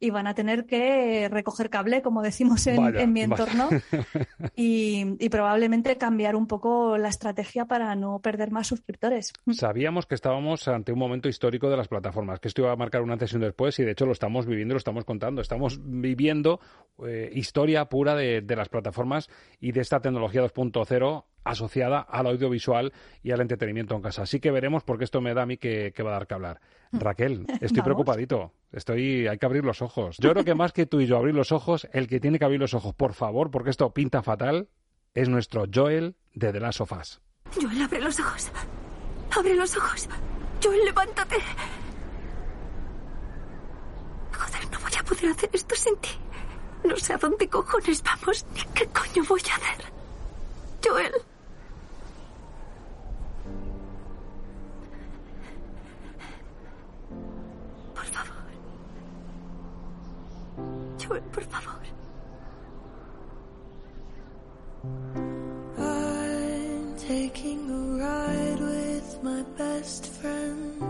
y 0.03 0.11
van 0.11 0.27
a 0.27 0.35
tener 0.35 0.67
que 0.67 1.29
recoger 1.29 1.71
cable, 1.71 2.03
como 2.03 2.23
decimos 2.23 2.67
en, 2.67 3.13
mi 3.13 3.23
entorno, 3.23 3.69
y, 4.57 5.29
probablemente 5.29 5.97
cambiar 5.97 6.35
un 6.35 6.49
poco 6.49 6.99
la 6.99 7.09
estrategia 7.09 7.67
para 7.67 7.95
no 7.95 8.19
perder 8.19 8.51
más 8.51 8.67
suscriptores. 8.67 9.33
Sabíamos 9.53 10.07
que 10.07 10.17
estábamos 10.17 10.67
ante 10.67 10.91
un 10.91 10.99
momento 10.99 11.29
histórico 11.29 11.71
de 11.71 11.77
las 11.77 11.87
plataformas, 11.87 12.41
que 12.41 12.49
esto 12.49 12.63
iba 12.63 12.73
a 12.73 12.77
marcar 12.77 13.03
un 13.03 13.13
antes 13.13 13.33
y 13.33 13.37
un 13.37 13.43
después, 13.43 13.79
y 13.79 13.85
de 13.85 13.93
hecho 13.93 14.05
lo 14.05 14.11
estamos 14.11 14.45
viviendo, 14.45 14.75
lo 14.75 14.79
estamos 14.79 15.05
contando. 15.05 15.41
Estamos 15.41 15.79
viviendo 15.81 16.59
eh, 17.07 17.31
historia 17.33 17.85
pura 17.85 18.17
de, 18.17 18.41
de 18.41 18.57
las 18.57 18.69
plataformas 18.69 19.31
y 19.61 19.71
de 19.71 19.83
esta 19.83 20.01
tecnología 20.01 20.43
2.0 20.43 21.25
asociada 21.45 22.01
al 22.01 22.27
audiovisual 22.27 22.93
y 23.23 23.31
al 23.31 23.41
entretenimiento 23.41 23.95
en 23.95 24.03
casa. 24.03 24.23
Así 24.23 24.41
que 24.41 24.51
veremos 24.51 24.85
porque 24.85 25.05
esto 25.05 25.21
me 25.21 25.35
da 25.35 25.43
a 25.43 25.47
mí 25.47 25.57
que, 25.57 25.93
va 26.03 26.11
a 26.11 26.15
dar 26.15 26.27
que 26.27 26.35
hablar. 26.35 26.61
Raquel, 26.93 27.47
estoy 27.61 27.83
preocupadito. 27.83 28.53
Estoy, 28.73 29.27
hay 29.29 29.39
que 29.39 29.47
abrir 29.47 29.65
los 29.65 29.83
ojos. 29.83 30.17
Yo 30.19 30.33
creo 30.33 30.45
que 30.45 30.55
más 30.55 30.73
que 30.73 30.87
tú 30.87 31.01
y 31.01 31.07
yo 31.07 31.19
abrir 31.19 31.35
los 31.35 31.53
ojos, 31.53 31.87
el 31.93 32.09
que 32.09 32.21
tiene 32.21 32.39
que 32.39 32.45
abrir 32.47 32.59
los 32.59 32.73
ojos, 32.73 32.95
por 32.95 33.13
favor, 33.13 33.51
porque 33.51 33.71
esto 33.71 33.93
pinta 33.93 34.23
fatal, 34.23 34.69
es 35.15 35.29
nuestro 35.29 35.67
Joel 35.73 36.17
de 36.35 36.53
The 36.53 36.61
Last 36.61 36.81
of 36.81 36.93
Us. 36.93 37.21
Joel, 37.55 37.83
abre 37.83 38.01
los 38.01 38.19
ojos. 38.19 38.51
Abre 39.37 39.55
los 39.55 39.77
ojos. 39.77 40.09
Joel, 40.63 40.85
levántate. 40.87 41.37
Joder, 44.33 44.71
no 44.71 44.81
voy 44.81 44.93
a 44.99 45.05
poder 45.05 45.27
hacer 45.27 45.51
esto 45.53 45.75
sin 45.75 45.97
ti. 45.97 46.11
No 46.85 46.97
sé 46.97 47.13
a 47.13 47.19
dónde 47.19 47.49
cojones 47.49 48.03
vamos 48.03 48.47
ni 48.55 48.63
qué 48.75 48.87
coño 48.87 49.25
voy 49.29 49.41
a 49.51 49.55
hacer. 49.55 49.85
Joel. 50.83 51.13
Joel, 61.13 61.23
por 61.31 61.43
favor. 61.45 61.79
I'm 65.79 66.97
taking 66.97 67.71
a 67.71 68.03
ride 68.03 68.61
with 68.61 69.23
my 69.23 69.43
best 69.59 70.07
friend. 70.07 70.83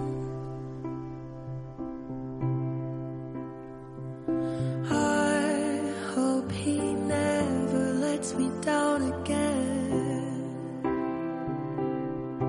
I 4.88 6.14
hope 6.14 6.52
he 6.52 6.78
never 6.78 7.92
lets 7.94 8.34
me 8.34 8.48
down 8.60 9.12
again. 9.12 9.51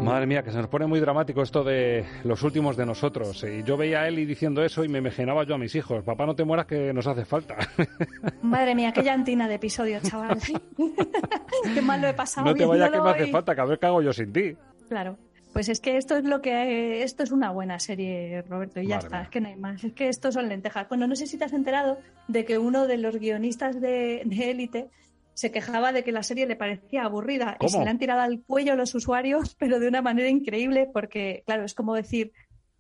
Madre 0.04 0.26
mía, 0.26 0.44
que 0.44 0.52
se 0.52 0.58
nos 0.58 0.68
pone 0.68 0.86
muy 0.86 1.00
dramático 1.00 1.42
esto 1.42 1.64
de 1.64 2.06
los 2.24 2.44
últimos 2.44 2.76
de 2.76 2.86
nosotros. 2.86 3.44
Y 3.44 3.64
yo 3.64 3.78
veía 3.78 4.02
a 4.02 4.08
Eli 4.08 4.26
diciendo 4.26 4.64
eso 4.64 4.84
y 4.84 4.90
me 4.90 5.00
imaginaba 5.00 5.46
yo 5.46 5.56
a 5.56 5.58
mis 5.58 5.74
hijos. 5.76 6.04
Papá, 6.04 6.26
no 6.26 6.36
te 6.36 6.44
mueras 6.44 6.66
que 6.66 6.94
nos 6.94 7.08
hace 7.08 7.26
falta. 7.26 7.56
Madre 8.42 8.76
mía, 8.76 8.92
qué 8.92 9.02
llantina 9.02 9.48
de 9.48 9.56
episodio, 9.56 10.00
chaval. 10.02 10.38
qué 11.74 11.82
mal 11.82 12.02
lo 12.02 12.08
he 12.08 12.14
pasado. 12.14 12.48
No 12.48 12.54
te 12.54 12.66
vayas 12.66 12.92
que 12.92 13.02
me 13.02 13.10
hace 13.10 13.28
falta, 13.28 13.56
que 13.56 13.62
a 13.62 13.66
ver 13.66 13.80
qué 13.80 13.86
hago 13.86 14.02
yo 14.02 14.12
sin 14.12 14.34
ti. 14.34 14.56
Claro. 14.90 15.18
Pues 15.54 15.70
es 15.70 15.80
que 15.80 15.98
esto 15.98 16.18
es 16.18 16.24
lo 16.26 16.42
que 16.42 17.04
esto 17.04 17.22
es 17.22 17.32
una 17.32 17.52
buena 17.52 17.78
serie, 17.80 18.42
Roberto, 18.50 18.82
y 18.82 18.88
ya 18.88 18.98
está, 18.98 19.22
es 19.22 19.30
que 19.30 19.40
no 19.40 19.50
hay 19.50 19.56
más. 19.56 19.84
Es 19.84 19.94
que 19.94 20.10
esto 20.10 20.32
son 20.32 20.50
lentejas. 20.50 20.90
Bueno, 20.90 21.06
no 21.06 21.16
sé 21.16 21.28
si 21.28 21.38
te 21.38 21.46
has 21.46 21.54
enterado 21.54 22.00
de 22.28 22.44
que 22.44 22.58
uno 22.58 22.88
de 22.88 22.98
los 22.98 23.18
guionistas 23.18 23.80
de 23.80 24.22
Élite 24.22 24.90
se 25.34 25.52
quejaba 25.52 25.92
de 25.92 26.04
que 26.04 26.12
la 26.12 26.24
serie 26.24 26.46
le 26.46 26.56
parecía 26.56 27.04
aburrida 27.04 27.58
y 27.60 27.70
se 27.70 27.84
le 27.84 27.90
han 27.90 28.00
tirado 28.00 28.22
al 28.22 28.42
cuello 28.44 28.76
los 28.76 28.94
usuarios, 28.96 29.56
pero 29.60 29.80
de 29.80 29.88
una 29.88 30.02
manera 30.02 30.30
increíble 30.30 30.90
porque, 30.92 31.44
claro, 31.46 31.64
es 31.64 31.74
como 31.74 31.96
decir, 31.96 32.32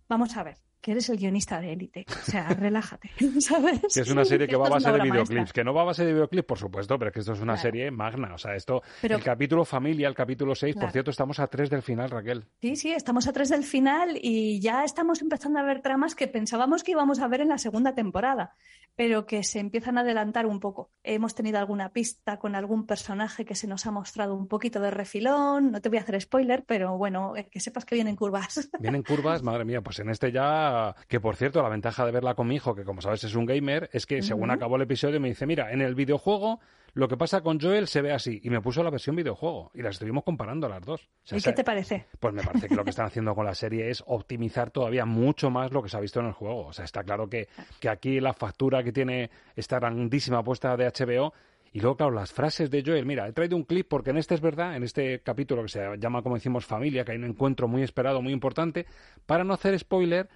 vamos 0.07 0.37
a 0.37 0.43
ver, 0.43 0.57
que 0.83 0.91
eres 0.91 1.07
el 1.09 1.17
guionista 1.17 1.61
de 1.61 1.71
élite. 1.73 2.05
O 2.09 2.29
sea, 2.31 2.47
relájate, 2.59 3.09
¿sabes? 3.39 3.79
Que 3.93 4.01
es 4.01 4.09
una 4.11 4.25
serie 4.25 4.47
que 4.47 4.57
va 4.57 4.67
a 4.67 4.71
base 4.71 4.91
de 4.91 4.99
videoclips. 5.01 5.31
maestra. 5.31 5.53
Que 5.53 5.63
no 5.63 5.73
va 5.73 5.81
a 5.81 5.85
base 5.85 6.05
de 6.05 6.11
videoclips, 6.11 6.45
por 6.45 6.57
supuesto, 6.59 6.99
pero 6.99 7.09
es 7.09 7.13
que 7.13 7.19
esto 7.21 7.33
es 7.33 7.39
una 7.39 7.55
serie 7.57 7.89
magna. 7.89 8.33
O 8.33 8.37
sea, 8.37 8.53
esto, 8.55 8.83
Pero- 9.01 9.15
el 9.15 9.23
capítulo 9.23 9.63
familia, 9.63 10.09
el 10.09 10.13
capítulo 10.13 10.53
6, 10.53 10.75
por 10.75 10.91
cierto, 10.91 11.09
estamos 11.09 11.39
a 11.39 11.47
tres 11.47 11.69
del 11.69 11.81
final, 11.81 12.09
Raquel. 12.09 12.45
Sí, 12.61 12.75
sí, 12.75 12.91
estamos 12.91 13.27
a 13.27 13.33
tres 13.33 13.47
del 13.49 13.63
final 13.63 14.17
y 14.21 14.59
ya 14.59 14.83
estamos 14.83 15.21
empezando 15.21 15.59
a 15.59 15.63
ver 15.63 15.81
tramas 15.81 16.15
que 16.15 16.27
pensábamos 16.27 16.83
que 16.83 16.91
íbamos 16.91 17.19
a 17.19 17.27
ver 17.29 17.39
en 17.41 17.49
la 17.49 17.57
segunda 17.57 17.95
temporada, 17.95 18.53
pero 18.95 19.25
que 19.25 19.43
se 19.43 19.59
empiezan 19.59 19.97
a 19.97 20.01
adelantar 20.01 20.45
un 20.45 20.59
poco. 20.59 20.91
Hemos 21.03 21.33
tenido 21.33 21.59
alguna 21.59 21.89
pista 21.93 22.37
con 22.39 22.55
algún 22.55 22.85
personaje 22.85 23.45
que 23.45 23.55
se 23.55 23.67
nos 23.67 23.85
ha 23.85 23.91
mostrado 23.91 24.35
un 24.35 24.47
poquito 24.49 24.81
de 24.81 24.91
refilón. 24.91 25.71
No 25.71 25.79
te 25.81 25.87
voy 25.89 25.97
a 25.97 26.01
hacer 26.01 26.19
spoiler, 26.19 26.65
pero 26.67 26.97
bueno, 26.97 27.37
eh, 27.37 27.47
que 27.49 27.59
sepas 27.61 27.85
que 27.85 27.95
vienen 27.95 28.15
curvas. 28.17 28.69
Vienen 28.79 29.03
curvas, 29.03 29.41
madre 29.43 29.63
mía, 29.63 29.81
pues 29.81 29.99
en 29.99 30.09
este 30.09 30.31
ya, 30.31 30.72
que 31.07 31.19
por 31.19 31.35
cierto, 31.35 31.61
la 31.61 31.69
ventaja 31.69 32.05
de 32.05 32.11
verla 32.11 32.35
con 32.35 32.47
mi 32.47 32.55
hijo, 32.55 32.75
que 32.75 32.83
como 32.83 33.01
sabes 33.01 33.23
es 33.23 33.35
un 33.35 33.45
gamer, 33.45 33.89
es 33.93 34.05
que 34.05 34.21
según 34.21 34.51
acabó 34.51 34.75
el 34.75 34.83
episodio 34.83 35.19
me 35.19 35.29
dice, 35.29 35.45
mira, 35.45 35.71
en 35.71 35.81
el 35.81 35.95
videojuego 35.95 36.59
lo 36.93 37.07
que 37.07 37.17
pasa 37.17 37.41
con 37.41 37.59
Joel 37.59 37.87
se 37.87 38.01
ve 38.03 38.11
así, 38.11 38.39
y 38.43 38.51
me 38.51 38.61
puso 38.61 38.83
la 38.83 38.91
versión 38.91 39.15
videojuego, 39.15 39.71
y 39.73 39.81
las 39.81 39.95
estuvimos 39.95 40.23
comparando 40.23 40.69
las 40.69 40.81
dos. 40.83 41.01
O 41.01 41.27
sea, 41.27 41.37
¿Y 41.39 41.41
qué 41.41 41.53
te 41.53 41.63
parece? 41.63 42.05
Pues 42.19 42.33
me 42.35 42.43
parece 42.43 42.67
que 42.67 42.75
lo 42.75 42.83
que 42.83 42.89
están 42.91 43.07
haciendo 43.07 43.33
con 43.33 43.45
la 43.45 43.55
serie 43.55 43.89
es 43.89 44.03
optimizar 44.05 44.69
todavía 44.69 45.05
mucho 45.05 45.49
más 45.49 45.71
lo 45.71 45.81
que 45.81 45.89
se 45.89 45.97
ha 45.97 45.99
visto 45.99 46.19
en 46.19 46.27
el 46.27 46.33
juego. 46.33 46.67
O 46.67 46.73
sea, 46.73 46.85
está 46.85 47.03
claro 47.03 47.27
que, 47.27 47.47
que 47.79 47.89
aquí 47.89 48.19
la 48.19 48.33
factura 48.33 48.83
que 48.83 48.91
tiene 48.91 49.31
esta 49.55 49.79
grandísima 49.79 50.39
apuesta 50.39 50.77
de 50.77 50.85
HBO 50.85 51.33
y 51.73 51.79
luego, 51.79 51.97
claro, 51.97 52.11
las 52.11 52.31
frases 52.31 52.69
de 52.69 52.83
Joel. 52.85 53.07
Mira, 53.07 53.27
he 53.27 53.33
traído 53.33 53.57
un 53.57 53.63
clip 53.63 53.87
porque 53.89 54.11
en 54.11 54.17
este 54.17 54.35
es 54.35 54.41
verdad, 54.41 54.75
en 54.75 54.83
este 54.83 55.21
capítulo 55.21 55.63
que 55.63 55.69
se 55.69 55.97
llama, 55.97 56.21
como 56.21 56.35
decimos, 56.35 56.65
familia, 56.65 57.03
que 57.03 57.13
hay 57.13 57.17
un 57.17 57.23
encuentro 57.23 57.67
muy 57.67 57.81
esperado, 57.81 58.21
muy 58.21 58.31
importante. 58.31 58.85
Para 59.25 59.43
no 59.43 59.55
hacer 59.55 59.77
spoiler, 59.79 60.29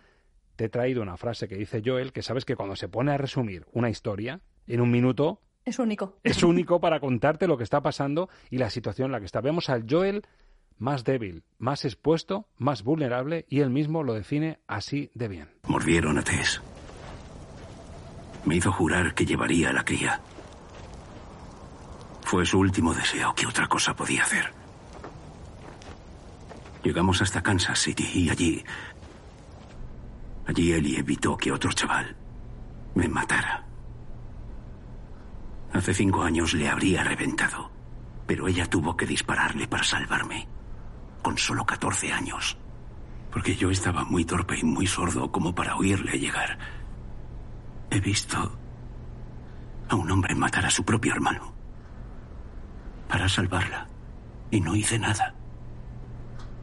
te 0.58 0.66
he 0.66 0.70
traído 0.70 1.02
una 1.02 1.16
frase 1.16 1.48
que 1.48 1.56
dice 1.56 1.82
Joel, 1.86 2.12
que 2.12 2.22
sabes 2.24 2.44
que 2.44 2.56
cuando 2.58 2.76
se 2.76 2.90
pone 2.90 3.12
a 3.14 3.18
resumir 3.18 3.66
una 3.72 3.90
historia, 3.90 4.42
en 4.66 4.82
un 4.82 4.92
minuto 4.92 5.40
Es 5.64 5.80
único. 5.80 6.18
es 6.24 6.44
único 6.44 6.82
para 6.82 7.00
contarte 7.00 7.48
lo 7.48 7.58
que 7.58 7.64
está 7.64 7.82
pasando 7.82 8.28
y 8.50 8.58
la 8.58 8.70
situación 8.70 9.06
en 9.06 9.12
la 9.14 9.20
que 9.20 9.26
está. 9.28 9.40
Vemos 9.40 9.70
al 9.70 9.86
Joel 9.90 10.24
más 10.80 11.04
débil, 11.04 11.44
más 11.60 11.86
expuesto, 11.86 12.48
más 12.58 12.84
vulnerable 12.84 13.46
y 13.50 13.62
él 13.62 13.70
mismo 13.70 14.04
lo 14.04 14.14
define 14.14 14.60
así 14.68 15.12
de 15.14 15.28
bien. 15.28 15.50
Mordieron 15.68 16.18
a 16.18 16.24
Tess. 16.24 16.62
Me 18.46 18.56
hizo 18.56 18.72
jurar 18.72 19.14
que 19.14 19.26
llevaría 19.26 19.70
a 19.70 19.74
la 19.74 19.84
cría. 19.86 20.22
Fue 22.24 22.46
su 22.46 22.60
último 22.60 22.94
deseo. 22.94 23.34
¿Qué 23.36 23.46
otra 23.46 23.68
cosa 23.68 23.96
podía 23.96 24.24
hacer? 24.24 24.52
Llegamos 26.84 27.22
hasta 27.22 27.42
Kansas 27.44 27.80
City 27.80 28.08
y 28.14 28.30
allí... 28.30 28.64
Allí 30.48 30.72
Ellie 30.72 31.00
evitó 31.00 31.36
que 31.38 31.52
otro 31.52 31.72
chaval 31.74 32.16
me 32.96 33.08
matara. 33.08 33.66
Hace 35.74 35.94
cinco 35.94 36.24
años 36.24 36.54
le 36.54 36.70
habría 36.70 37.04
reventado, 37.04 37.70
pero 38.26 38.48
ella 38.48 38.66
tuvo 38.66 38.96
que 38.96 39.06
dispararle 39.06 39.68
para 39.68 39.84
salvarme, 39.84 40.48
con 41.22 41.38
solo 41.38 41.66
14 41.66 42.14
años, 42.14 42.58
porque 43.32 43.56
yo 43.56 43.70
estaba 43.70 44.06
muy 44.06 44.26
torpe 44.26 44.58
y 44.58 44.64
muy 44.64 44.88
sordo 44.88 45.32
como 45.32 45.54
para 45.54 45.76
oírle 45.76 46.18
llegar. 46.18 46.58
He 47.92 48.00
visto 48.00 48.58
a 49.90 49.96
un 49.96 50.10
hombre 50.10 50.34
matar 50.34 50.66
a 50.66 50.72
su 50.72 50.84
propio 50.84 51.14
hermano 51.14 51.54
para 53.08 53.30
salvarla 53.30 53.88
y 54.52 54.62
no 54.62 54.76
hice 54.76 54.98
nada. 55.00 55.37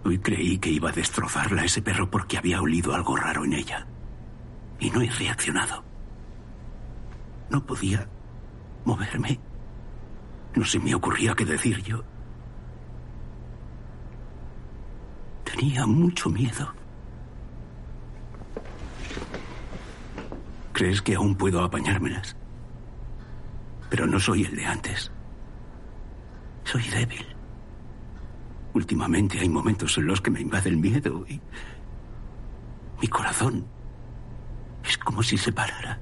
Hoy 0.05 0.19
creí 0.19 0.59
que 0.59 0.71
iba 0.71 0.91
a 0.91 0.93
destrozarla 0.93 1.63
a 1.63 1.65
ese 1.65 1.81
perro 1.81 2.11
porque 2.11 2.37
había 2.37 2.61
olido 2.61 2.95
algo 2.95 3.17
raro 3.17 3.45
en 3.45 3.55
ella 3.55 3.87
y 4.79 4.91
no 4.91 5.01
he 5.01 5.09
reaccionado. 5.09 5.83
No 7.49 7.65
podía 7.65 8.07
moverme. 8.85 9.41
No 10.55 10.65
se 10.65 10.79
me 10.79 10.95
ocurría 10.95 11.35
qué 11.35 11.45
decir 11.45 11.83
yo. 11.83 12.05
Tenía 15.45 15.87
mucho 15.87 16.29
miedo. 16.29 16.73
¿Crees 20.73 21.01
que 21.01 21.15
aún 21.15 21.35
puedo 21.35 21.63
apañármelas? 21.63 22.37
Pero 23.89 24.07
no 24.07 24.21
soy 24.21 24.45
el 24.45 24.57
de 24.57 24.67
antes. 24.67 25.11
Soy 26.65 26.83
débil. 26.89 27.34
Últimamente 28.75 29.39
hay 29.39 29.49
momentos 29.49 29.97
en 29.99 30.07
los 30.07 30.21
que 30.21 30.31
me 30.31 30.41
invade 30.41 30.69
el 30.69 30.77
miedo 30.77 31.25
y 31.29 31.41
mi 33.01 33.09
corazón 33.09 33.67
es 34.85 34.99
como 34.99 35.23
si 35.23 35.39
se 35.39 35.53
parara. 35.53 36.01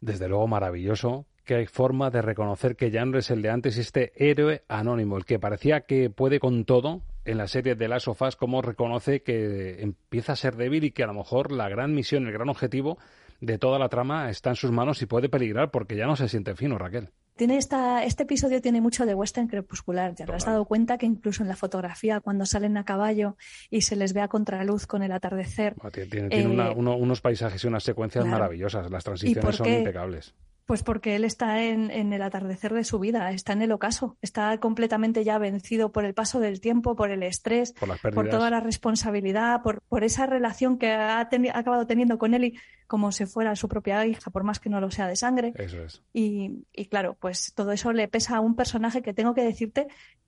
Desde 0.00 0.28
luego 0.28 0.46
maravilloso 0.46 1.26
que 1.44 1.56
hay 1.56 1.66
forma 1.66 2.10
de 2.10 2.22
reconocer 2.22 2.76
que 2.76 2.90
ya 2.90 3.04
no 3.04 3.18
es 3.18 3.30
el 3.30 3.42
de 3.42 3.50
antes, 3.50 3.78
este 3.78 4.12
héroe 4.16 4.64
anónimo, 4.68 5.16
el 5.16 5.24
que 5.24 5.38
parecía 5.38 5.82
que 5.82 6.10
puede 6.10 6.40
con 6.40 6.64
todo 6.64 7.02
en 7.24 7.38
la 7.38 7.48
serie 7.48 7.74
de 7.74 7.88
las 7.88 8.04
sofás, 8.04 8.36
como 8.36 8.62
reconoce 8.62 9.22
que 9.22 9.80
empieza 9.80 10.32
a 10.32 10.36
ser 10.36 10.56
débil 10.56 10.84
y 10.84 10.90
que 10.92 11.04
a 11.04 11.06
lo 11.08 11.14
mejor 11.14 11.52
la 11.52 11.68
gran 11.68 11.94
misión, 11.94 12.26
el 12.26 12.32
gran 12.32 12.48
objetivo 12.48 12.98
de 13.40 13.58
toda 13.58 13.78
la 13.78 13.88
trama 13.88 14.30
está 14.30 14.50
en 14.50 14.56
sus 14.56 14.70
manos 14.70 15.02
y 15.02 15.06
puede 15.06 15.28
peligrar 15.28 15.70
porque 15.70 15.96
ya 15.96 16.06
no 16.06 16.16
se 16.16 16.28
siente 16.28 16.54
fino, 16.54 16.78
Raquel. 16.78 17.10
Tiene 17.36 17.58
esta, 17.58 18.02
este 18.04 18.22
episodio 18.22 18.62
tiene 18.62 18.80
mucho 18.80 19.04
de 19.04 19.14
western 19.14 19.46
crepuscular. 19.46 20.14
Ya 20.14 20.24
te 20.24 20.32
has 20.32 20.46
dado 20.46 20.64
cuenta 20.64 20.96
que 20.96 21.04
incluso 21.04 21.42
en 21.42 21.48
la 21.50 21.56
fotografía, 21.56 22.20
cuando 22.20 22.46
salen 22.46 22.78
a 22.78 22.84
caballo 22.84 23.36
y 23.68 23.82
se 23.82 23.94
les 23.94 24.14
ve 24.14 24.22
a 24.22 24.28
contraluz 24.28 24.86
con 24.86 25.02
el 25.02 25.12
atardecer. 25.12 25.74
Tiene, 25.92 26.08
tiene- 26.08 26.28
tiene 26.30 26.46
una- 26.48 26.68
eh, 26.70 26.74
uno- 26.74 26.96
unos 26.96 27.20
paisajes 27.20 27.62
y 27.62 27.66
unas 27.66 27.82
secuencias 27.84 28.24
claro. 28.24 28.38
maravillosas. 28.38 28.90
Las 28.90 29.04
transiciones 29.04 29.54
son 29.56 29.68
impecables. 29.68 30.34
Pues 30.66 30.82
porque 30.82 31.14
él 31.14 31.24
está 31.24 31.62
en, 31.62 31.90
en 31.92 32.12
el 32.12 32.20
atardecer 32.22 32.74
de 32.74 32.82
su 32.82 32.98
vida, 32.98 33.30
está 33.30 33.52
en 33.52 33.62
el 33.62 33.70
ocaso, 33.70 34.16
está 34.20 34.58
completamente 34.58 35.22
ya 35.22 35.38
vencido 35.38 35.92
por 35.92 36.04
el 36.04 36.12
paso 36.12 36.40
del 36.40 36.60
tiempo, 36.60 36.96
por 36.96 37.10
el 37.12 37.22
estrés, 37.22 37.72
Por 38.16 38.28
toda 38.28 38.50
la 38.50 38.58
responsabilidad, 38.60 39.62
por, 39.62 39.80
por 39.82 40.02
esa 40.02 40.26
relación 40.26 40.76
que 40.76 40.90
ha, 40.90 41.28
teni- 41.30 41.52
ha 41.54 41.58
acabado 41.58 41.86
teniendo 41.86 42.18
con 42.18 42.34
Eli 42.34 42.58
como 42.88 43.12
si 43.12 43.26
fuera 43.26 43.54
su 43.56 43.68
propia 43.68 44.04
hija, 44.06 44.30
por 44.30 44.42
más 44.44 44.58
que 44.60 44.68
no 44.68 44.80
lo 44.80 44.90
sea 44.90 45.06
de 45.06 45.16
sangre. 45.16 45.52
Eso 45.56 45.82
es. 45.82 46.02
Y, 46.12 46.64
y 46.72 46.86
claro, 46.86 47.16
pues 47.20 47.52
todo 47.54 47.70
eso 47.72 47.92
le 47.92 48.08
pesa 48.08 48.36
a 48.36 48.40
un 48.40 48.56
personaje 48.56 49.02
que 49.02 49.12
tengo 49.14 49.34
que 49.34 49.42
decirte 49.42 49.86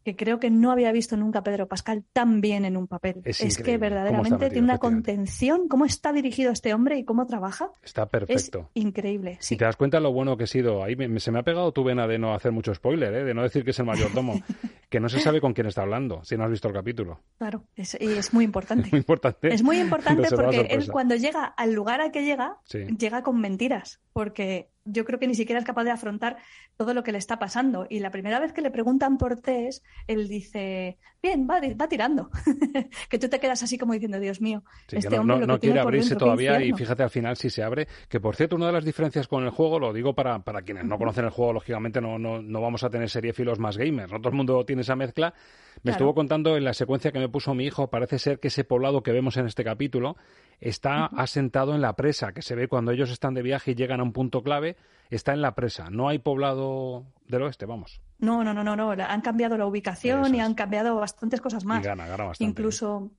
que 0.09 0.16
creo 0.16 0.40
que 0.40 0.49
no 0.51 0.71
había 0.71 0.90
visto 0.92 1.16
nunca 1.16 1.40
a 1.40 1.42
Pedro 1.42 1.68
Pascal 1.68 2.05
tan 2.12 2.40
bien 2.40 2.64
en 2.64 2.77
un 2.77 2.87
papel. 2.87 3.21
Es 3.25 3.59
que 3.59 3.77
verdaderamente 3.77 4.31
metido, 4.37 4.51
tiene 4.51 4.64
una 4.64 4.79
contención, 4.79 5.68
cómo 5.68 5.85
está 5.85 6.12
dirigido 6.12 6.51
este 6.53 6.73
hombre 6.73 6.97
y 6.99 7.05
cómo 7.05 7.27
trabaja. 7.27 7.71
Está 7.83 8.07
perfecto. 8.07 8.71
Es 8.75 8.83
increíble. 8.83 9.37
Si 9.40 9.57
te 9.57 9.64
das 9.64 9.77
cuenta 9.77 10.01
lo 10.01 10.12
bueno 10.12 10.37
que 10.37 10.44
he 10.44 10.47
sido, 10.47 10.83
ahí 10.83 10.97
me- 10.97 11.21
se 11.21 11.31
me 11.31 11.38
ha 11.40 11.42
pegado 11.42 11.73
tu 11.73 11.85
vena 11.85 12.07
de 12.07 12.18
no 12.18 12.35
hacer 12.35 12.53
mucho 12.53 12.75
spoiler, 12.75 13.12
¿eh? 13.14 13.25
de 13.25 13.35
no 13.35 13.42
decir 13.42 13.64
que 13.64 13.73
es 13.73 13.79
el 13.79 13.85
mayordomo, 13.87 14.35
que 14.88 15.01
no 15.01 15.09
se 15.11 15.21
sabe 15.21 15.40
con 15.40 15.53
quién 15.53 15.66
está 15.66 15.83
hablando, 15.83 16.25
si 16.25 16.37
no 16.37 16.44
has 16.44 16.51
visto 16.51 16.68
el 16.68 16.75
capítulo. 16.75 17.21
Claro, 17.38 17.64
es, 17.77 17.97
y 18.01 18.07
es 18.12 18.33
muy 18.33 18.44
importante. 18.44 18.88
Muy 18.90 19.01
importante. 19.01 19.53
Es 19.53 19.62
muy 19.62 19.79
importante 19.79 20.29
porque 20.35 20.68
él 20.71 20.90
cuando 20.90 21.14
llega 21.16 21.44
al 21.44 21.73
lugar 21.75 22.01
al 22.01 22.11
que 22.11 22.25
llega, 22.25 22.57
Sí. 22.64 22.79
llega 22.99 23.23
con 23.23 23.40
mentiras, 23.40 24.01
porque 24.12 24.71
yo 24.90 25.05
creo 25.05 25.18
que 25.18 25.27
ni 25.27 25.35
siquiera 25.35 25.59
es 25.59 25.64
capaz 25.64 25.85
de 25.85 25.90
afrontar 25.90 26.37
todo 26.77 26.94
lo 26.94 27.03
que 27.03 27.12
le 27.12 27.18
está 27.18 27.38
pasando. 27.38 27.87
Y 27.88 28.01
la 28.01 28.11
primera 28.11 28.40
vez 28.40 28.53
que 28.53 28.61
le 28.62 28.70
preguntan 28.70 29.18
por 29.18 29.40
Tess, 29.40 29.83
él 30.07 30.29
dice, 30.29 30.98
bien, 31.22 31.46
va, 31.48 31.61
va 31.81 31.88
tirando. 31.88 32.31
que 33.11 33.18
tú 33.18 33.29
te 33.29 33.40
quedas 33.40 33.62
así 33.62 33.79
como 33.79 33.92
diciendo, 33.92 34.18
Dios 34.20 34.40
mío, 34.40 34.62
Sí, 34.88 34.96
este 34.96 35.14
no, 35.16 35.22
hombre 35.22 35.37
no- 35.37 35.40
lo 35.42 35.46
no 35.46 35.55
que 35.55 35.61
tiene 35.61 35.72
quiere 35.74 35.83
por 35.83 35.88
abrirse 35.92 36.09
dentro, 36.11 36.27
todavía 36.27 36.53
y 36.53 36.55
infierno". 36.68 36.77
fíjate 36.79 37.03
al 37.03 37.11
final 37.11 37.37
si 37.37 37.51
se 37.51 37.62
abre. 37.62 37.88
Que 38.09 38.20
por 38.20 38.37
cierto, 38.37 38.57
una 38.57 38.66
de 38.66 38.72
las 38.72 38.85
diferencias 38.85 39.29
con 39.29 39.44
el 39.44 39.51
juego, 39.51 39.79
lo 39.79 39.92
digo 39.92 40.14
para, 40.14 40.38
para 40.40 40.62
quienes 40.62 40.85
no 40.85 40.98
conocen 40.98 41.24
el 41.24 41.31
juego, 41.31 41.53
lógicamente 41.53 42.01
no, 42.01 42.18
no, 42.18 42.40
no 42.42 42.61
vamos 42.61 42.83
a 42.85 42.90
tener 42.90 43.09
seriefilos 43.11 43.59
más 43.59 43.77
gamers, 43.77 44.11
no 44.12 44.18
todo 44.18 44.31
el 44.31 44.37
mundo 44.37 44.64
tiene 44.64 44.83
esa 44.83 44.96
mezcla. 44.96 45.35
Me 45.77 45.83
Claro. 45.83 45.92
estuvo 45.94 46.14
contando 46.14 46.57
en 46.57 46.64
la 46.64 46.74
secuencia 46.74 47.12
que 47.12 47.20
me 47.20 47.29
puso 47.29 47.55
mi 47.55 47.64
hijo, 47.64 47.88
parece 47.88 48.18
ser 48.18 48.40
que 48.40 48.48
ese 48.48 48.64
poblado 48.64 49.03
que 49.05 49.12
vemos 49.12 49.37
en 49.37 49.46
este 49.46 49.62
capítulo 49.62 50.16
está 50.61 51.07
asentado 51.07 51.75
en 51.75 51.81
la 51.81 51.94
presa, 51.94 52.33
que 52.33 52.42
se 52.42 52.55
ve 52.55 52.68
cuando 52.68 52.90
ellos 52.92 53.11
están 53.11 53.35
de 53.35 53.42
viaje 53.42 53.73
y 53.73 53.75
llegan 53.75 54.01
a 54.01 54.03
un 54.03 54.12
punto 54.12 54.42
clave, 54.42 54.77
está 55.11 55.33
en 55.33 55.42
la 55.42 55.55
presa. 55.55 55.90
No 55.90 56.09
hay 56.09 56.18
poblado 56.18 57.07
del 57.27 57.42
oeste, 57.42 57.66
vamos. 57.66 58.00
No, 58.19 58.42
no, 58.42 58.52
no, 58.52 58.65
no, 58.65 58.77
no. 58.77 58.90
Han 58.90 59.21
cambiado 59.21 59.56
la 59.56 59.67
ubicación 59.67 60.35
y 60.35 60.40
han 60.40 60.54
cambiado 60.54 60.96
bastantes 60.96 61.40
cosas 61.40 61.65
más. 61.65 61.81
Y 61.81 61.87
gana, 61.87 62.06
gana 62.06 62.25
bastante. 62.25 62.50
Incluso, 62.50 63.11